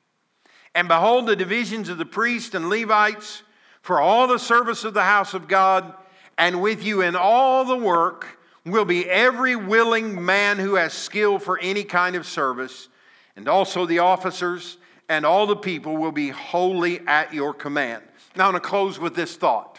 And 0.74 0.88
behold, 0.88 1.26
the 1.26 1.36
divisions 1.36 1.88
of 1.88 1.98
the 1.98 2.04
priests 2.04 2.54
and 2.54 2.68
Levites 2.68 3.42
for 3.82 4.00
all 4.00 4.26
the 4.26 4.38
service 4.38 4.82
of 4.82 4.94
the 4.94 5.04
house 5.04 5.34
of 5.34 5.46
God, 5.46 5.94
and 6.36 6.60
with 6.60 6.82
you 6.82 7.02
in 7.02 7.14
all 7.14 7.64
the 7.64 7.76
work 7.76 8.38
will 8.64 8.84
be 8.84 9.08
every 9.08 9.54
willing 9.54 10.24
man 10.24 10.58
who 10.58 10.74
has 10.74 10.92
skill 10.92 11.38
for 11.38 11.58
any 11.58 11.84
kind 11.84 12.16
of 12.16 12.26
service, 12.26 12.88
and 13.36 13.46
also 13.46 13.86
the 13.86 13.98
officers 14.00 14.78
and 15.08 15.26
all 15.26 15.46
the 15.46 15.54
people 15.54 15.96
will 15.96 16.12
be 16.12 16.30
wholly 16.30 17.00
at 17.06 17.34
your 17.34 17.52
command. 17.52 18.02
Now, 18.36 18.46
I'm 18.46 18.52
going 18.52 18.62
to 18.62 18.68
close 18.68 18.98
with 18.98 19.14
this 19.14 19.36
thought. 19.36 19.73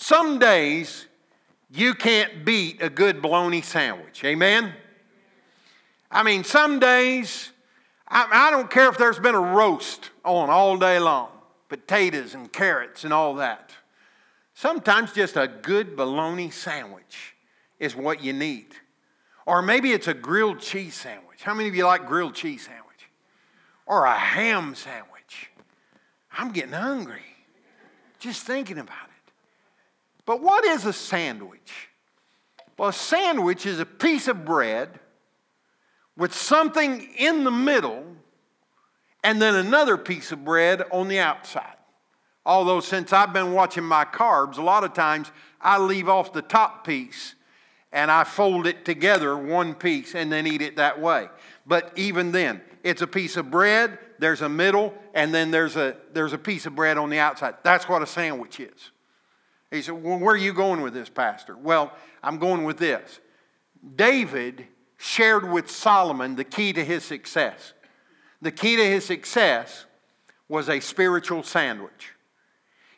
Some 0.00 0.38
days 0.38 1.08
you 1.72 1.92
can't 1.92 2.44
beat 2.44 2.80
a 2.80 2.88
good 2.88 3.20
bologna 3.20 3.62
sandwich. 3.62 4.22
Amen? 4.24 4.72
I 6.08 6.22
mean, 6.22 6.44
some 6.44 6.78
days, 6.78 7.50
I, 8.06 8.28
I, 8.30 8.50
don't 8.52 8.70
care 8.70 8.88
if 8.88 8.96
there's 8.96 9.18
been 9.18 9.34
a 9.34 9.40
roast 9.40 10.10
on 10.24 10.50
all 10.50 10.78
day 10.78 11.00
long, 11.00 11.30
potatoes 11.68 12.34
and 12.34 12.50
carrots 12.52 13.02
and 13.02 13.12
all 13.12 13.34
that. 13.34 13.72
Sometimes 14.54 15.12
just 15.12 15.36
a 15.36 15.48
good 15.48 15.96
bologna 15.96 16.50
sandwich 16.50 17.34
is 17.80 17.96
what 17.96 18.22
you 18.22 18.32
need. 18.32 18.76
Or 19.46 19.62
maybe 19.62 19.90
it's 19.92 20.06
a 20.06 20.14
grilled 20.14 20.60
cheese 20.60 20.94
sandwich. 20.94 21.42
How 21.42 21.54
many 21.54 21.68
of 21.68 21.74
you 21.74 21.84
like 21.84 22.06
grilled 22.06 22.36
cheese 22.36 22.66
sandwich? 22.66 23.10
Or 23.84 24.04
a 24.04 24.14
ham 24.14 24.76
sandwich. 24.76 25.50
I'm 26.32 26.52
getting 26.52 26.72
hungry 26.72 27.22
just 28.20 28.46
thinking 28.46 28.78
about 28.78 28.92
it. 29.06 29.07
But 30.28 30.42
what 30.42 30.62
is 30.66 30.84
a 30.84 30.92
sandwich? 30.92 31.88
Well, 32.76 32.90
a 32.90 32.92
sandwich 32.92 33.64
is 33.64 33.80
a 33.80 33.86
piece 33.86 34.28
of 34.28 34.44
bread 34.44 35.00
with 36.18 36.34
something 36.34 37.00
in 37.16 37.44
the 37.44 37.50
middle 37.50 38.04
and 39.24 39.40
then 39.40 39.54
another 39.54 39.96
piece 39.96 40.30
of 40.30 40.44
bread 40.44 40.82
on 40.92 41.08
the 41.08 41.18
outside. 41.18 41.78
Although, 42.44 42.80
since 42.80 43.10
I've 43.10 43.32
been 43.32 43.54
watching 43.54 43.84
my 43.84 44.04
carbs, 44.04 44.58
a 44.58 44.62
lot 44.62 44.84
of 44.84 44.92
times 44.92 45.32
I 45.62 45.78
leave 45.78 46.10
off 46.10 46.34
the 46.34 46.42
top 46.42 46.86
piece 46.86 47.34
and 47.90 48.10
I 48.10 48.24
fold 48.24 48.66
it 48.66 48.84
together, 48.84 49.34
one 49.34 49.74
piece, 49.74 50.14
and 50.14 50.30
then 50.30 50.46
eat 50.46 50.60
it 50.60 50.76
that 50.76 51.00
way. 51.00 51.30
But 51.66 51.90
even 51.96 52.32
then, 52.32 52.60
it's 52.82 53.00
a 53.00 53.06
piece 53.06 53.38
of 53.38 53.50
bread, 53.50 53.98
there's 54.18 54.42
a 54.42 54.48
middle, 54.50 54.92
and 55.14 55.32
then 55.32 55.50
there's 55.50 55.76
a, 55.76 55.96
there's 56.12 56.34
a 56.34 56.38
piece 56.38 56.66
of 56.66 56.74
bread 56.76 56.98
on 56.98 57.08
the 57.08 57.18
outside. 57.18 57.54
That's 57.62 57.88
what 57.88 58.02
a 58.02 58.06
sandwich 58.06 58.60
is. 58.60 58.90
He 59.70 59.82
said, 59.82 60.02
Well, 60.02 60.18
where 60.18 60.34
are 60.34 60.38
you 60.38 60.52
going 60.52 60.80
with 60.80 60.94
this, 60.94 61.08
Pastor? 61.08 61.56
Well, 61.56 61.92
I'm 62.22 62.38
going 62.38 62.64
with 62.64 62.78
this. 62.78 63.20
David 63.96 64.66
shared 64.96 65.50
with 65.50 65.70
Solomon 65.70 66.36
the 66.36 66.44
key 66.44 66.72
to 66.72 66.84
his 66.84 67.04
success. 67.04 67.72
The 68.40 68.50
key 68.50 68.76
to 68.76 68.84
his 68.84 69.04
success 69.04 69.84
was 70.48 70.68
a 70.68 70.80
spiritual 70.80 71.42
sandwich. 71.42 72.14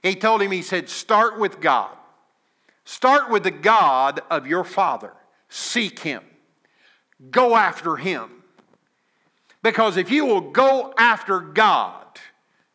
He 0.02 0.14
told 0.14 0.42
him, 0.42 0.50
He 0.50 0.62
said, 0.62 0.88
start 0.88 1.38
with 1.38 1.60
God. 1.60 1.96
Start 2.84 3.30
with 3.30 3.42
the 3.42 3.50
God 3.50 4.20
of 4.30 4.46
your 4.46 4.64
father. 4.64 5.12
Seek 5.48 6.00
him. 6.00 6.22
Go 7.30 7.54
after 7.54 7.96
him. 7.96 8.30
Because 9.62 9.96
if 9.96 10.10
you 10.10 10.24
will 10.24 10.40
go 10.52 10.94
after 10.96 11.40
God, 11.40 12.06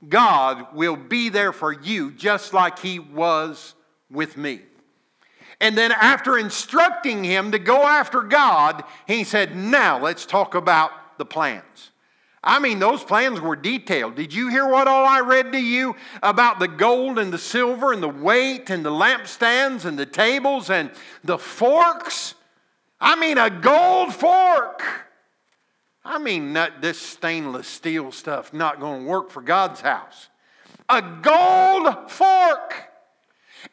God 0.07 0.75
will 0.75 0.95
be 0.95 1.29
there 1.29 1.51
for 1.51 1.71
you 1.73 2.11
just 2.11 2.53
like 2.53 2.77
he 2.79 2.99
was 2.99 3.73
with 4.09 4.37
me. 4.37 4.61
And 5.61 5.77
then, 5.77 5.91
after 5.91 6.37
instructing 6.37 7.23
him 7.23 7.51
to 7.51 7.59
go 7.59 7.83
after 7.83 8.21
God, 8.21 8.83
he 9.07 9.23
said, 9.23 9.55
Now 9.55 9.99
let's 9.99 10.25
talk 10.25 10.53
about 10.53 10.91
the 11.17 11.25
plans. 11.25 11.91
I 12.43 12.59
mean, 12.59 12.77
those 12.77 13.03
plans 13.03 13.41
were 13.41 13.55
detailed. 13.55 14.15
Did 14.15 14.31
you 14.31 14.49
hear 14.49 14.67
what 14.67 14.87
all 14.87 15.05
I 15.05 15.21
read 15.21 15.51
to 15.53 15.59
you 15.59 15.95
about 16.21 16.59
the 16.59 16.67
gold 16.67 17.17
and 17.17 17.33
the 17.33 17.39
silver 17.39 17.91
and 17.91 18.03
the 18.03 18.07
weight 18.09 18.69
and 18.69 18.85
the 18.85 18.91
lampstands 18.91 19.85
and 19.85 19.97
the 19.97 20.05
tables 20.05 20.69
and 20.69 20.91
the 21.23 21.39
forks? 21.39 22.35
I 23.01 23.15
mean, 23.15 23.39
a 23.39 23.49
gold 23.49 24.13
fork. 24.13 24.83
I 26.03 26.19
mean, 26.19 26.53
not 26.53 26.83
this 26.83 26.99
stainless 26.99 27.67
steel 27.67 28.11
stuff 28.11 28.53
not 28.53 28.79
going 28.79 29.03
to 29.03 29.09
work 29.09 29.31
for 29.31 29.41
God's 29.41 29.81
house. 29.81 30.29
A 30.87 31.01
gold 31.01 32.11
fork. 32.11 32.91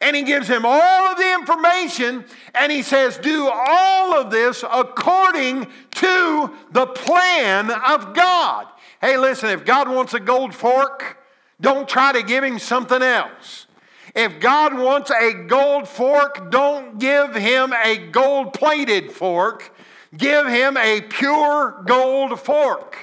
And 0.01 0.15
he 0.15 0.23
gives 0.23 0.47
him 0.47 0.65
all 0.65 1.11
of 1.11 1.17
the 1.17 1.33
information 1.33 2.25
and 2.55 2.71
he 2.71 2.81
says, 2.81 3.17
Do 3.17 3.49
all 3.49 4.13
of 4.13 4.31
this 4.31 4.63
according 4.69 5.67
to 5.91 6.55
the 6.71 6.87
plan 6.87 7.71
of 7.71 8.13
God. 8.13 8.67
Hey, 9.01 9.17
listen, 9.17 9.49
if 9.49 9.65
God 9.65 9.89
wants 9.89 10.13
a 10.13 10.19
gold 10.19 10.53
fork, 10.53 11.17
don't 11.59 11.87
try 11.87 12.11
to 12.11 12.23
give 12.23 12.43
him 12.43 12.59
something 12.59 13.01
else. 13.01 13.67
If 14.15 14.39
God 14.39 14.77
wants 14.77 15.11
a 15.11 15.33
gold 15.33 15.87
fork, 15.87 16.51
don't 16.51 16.99
give 16.99 17.35
him 17.35 17.73
a 17.73 17.97
gold 17.97 18.53
plated 18.53 19.11
fork. 19.11 19.73
Give 20.15 20.47
him 20.47 20.77
a 20.77 21.01
pure 21.01 21.83
gold 21.85 22.39
fork. 22.39 22.95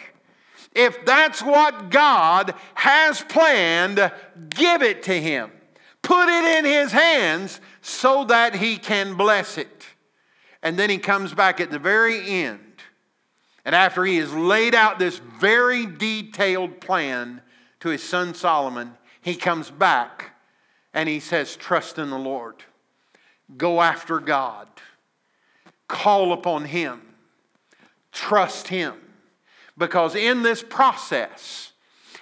If 0.72 1.04
that's 1.04 1.42
what 1.42 1.90
God 1.90 2.54
has 2.74 3.22
planned, 3.22 4.12
give 4.50 4.82
it 4.82 5.02
to 5.04 5.20
him 5.20 5.50
put 6.02 6.28
it 6.28 6.58
in 6.58 6.64
his 6.64 6.92
hands 6.92 7.60
so 7.82 8.24
that 8.24 8.54
he 8.56 8.76
can 8.76 9.14
bless 9.14 9.58
it. 9.58 9.86
And 10.62 10.78
then 10.78 10.90
he 10.90 10.98
comes 10.98 11.32
back 11.32 11.60
at 11.60 11.70
the 11.70 11.78
very 11.78 12.28
end. 12.28 12.60
And 13.64 13.74
after 13.74 14.04
he 14.04 14.16
has 14.16 14.32
laid 14.32 14.74
out 14.74 14.98
this 14.98 15.18
very 15.18 15.86
detailed 15.86 16.80
plan 16.80 17.42
to 17.80 17.90
his 17.90 18.02
son 18.02 18.34
Solomon, 18.34 18.94
he 19.20 19.34
comes 19.34 19.70
back 19.70 20.36
and 20.92 21.08
he 21.08 21.20
says, 21.20 21.56
Trust 21.56 21.98
in 21.98 22.10
the 22.10 22.18
Lord. 22.18 22.56
Go 23.56 23.80
after 23.80 24.18
God. 24.20 24.68
Call 25.88 26.32
upon 26.32 26.66
him. 26.66 27.00
Trust 28.12 28.68
him. 28.68 28.94
Because 29.76 30.14
in 30.14 30.42
this 30.42 30.62
process, 30.62 31.72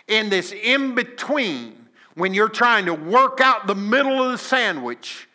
in 0.07 0.31
this 0.31 0.53
in 0.53 0.95
between, 0.95 1.88
when 2.19 2.35
you're 2.35 2.49
trying 2.49 2.87
to 2.87 2.95
work 2.95 3.41
out 3.41 3.67
the 3.67 3.75
middle 3.75 4.23
of 4.23 4.33
the 4.33 4.39
sandwich, 4.39 5.29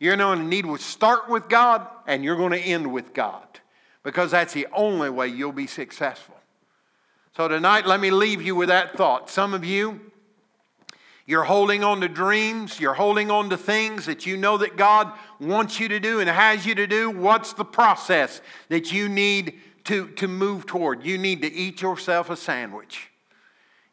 you're 0.00 0.16
going 0.16 0.38
to 0.38 0.44
need 0.44 0.64
to 0.64 0.76
start 0.78 1.28
with 1.30 1.48
God 1.48 1.86
and 2.06 2.24
you're 2.24 2.36
going 2.36 2.52
to 2.52 2.58
end 2.58 2.92
with 2.92 3.14
God 3.14 3.46
because 4.02 4.32
that's 4.32 4.52
the 4.52 4.66
only 4.72 5.10
way 5.10 5.28
you'll 5.28 5.52
be 5.52 5.68
successful. 5.68 6.34
So 7.36 7.48
tonight, 7.48 7.86
let 7.86 8.00
me 8.00 8.10
leave 8.10 8.42
you 8.42 8.54
with 8.54 8.68
that 8.68 8.96
thought. 8.96 9.30
Some 9.30 9.54
of 9.54 9.64
you, 9.64 10.00
you're 11.26 11.44
holding 11.44 11.82
on 11.82 12.00
to 12.00 12.08
dreams, 12.08 12.78
you're 12.78 12.94
holding 12.94 13.30
on 13.30 13.48
to 13.50 13.56
things 13.56 14.06
that 14.06 14.26
you 14.26 14.36
know 14.36 14.58
that 14.58 14.76
God 14.76 15.12
wants 15.40 15.80
you 15.80 15.88
to 15.88 16.00
do 16.00 16.20
and 16.20 16.28
has 16.28 16.66
you 16.66 16.74
to 16.74 16.86
do. 16.86 17.10
What's 17.10 17.52
the 17.52 17.64
process 17.64 18.40
that 18.68 18.92
you 18.92 19.08
need 19.08 19.60
to, 19.84 20.08
to 20.08 20.28
move 20.28 20.66
toward? 20.66 21.04
You 21.04 21.16
need 21.16 21.42
to 21.42 21.52
eat 21.52 21.80
yourself 21.80 22.28
a 22.28 22.36
sandwich. 22.36 23.10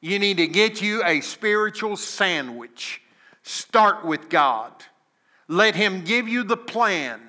You 0.02 0.18
need 0.18 0.38
to 0.38 0.48
get 0.48 0.82
you 0.82 1.04
a 1.06 1.22
spiritual 1.22 1.96
sandwich. 1.96 3.02
Start 3.44 4.04
with 4.04 4.30
God. 4.30 4.74
Let 5.48 5.76
Him 5.76 6.04
give 6.04 6.28
you 6.28 6.44
the 6.44 6.58
plan 6.58 7.22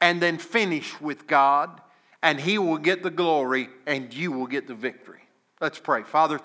and 0.00 0.20
then 0.20 0.36
finish 0.36 1.00
with 1.00 1.26
God, 1.26 1.80
and 2.22 2.38
He 2.38 2.58
will 2.58 2.78
get 2.78 3.02
the 3.02 3.10
glory 3.10 3.68
and 3.86 4.12
you 4.12 4.30
will 4.30 4.46
get 4.46 4.66
the 4.66 4.74
victory. 4.74 5.22
Let's 5.60 5.78
pray. 5.78 6.02
Father, 6.02 6.38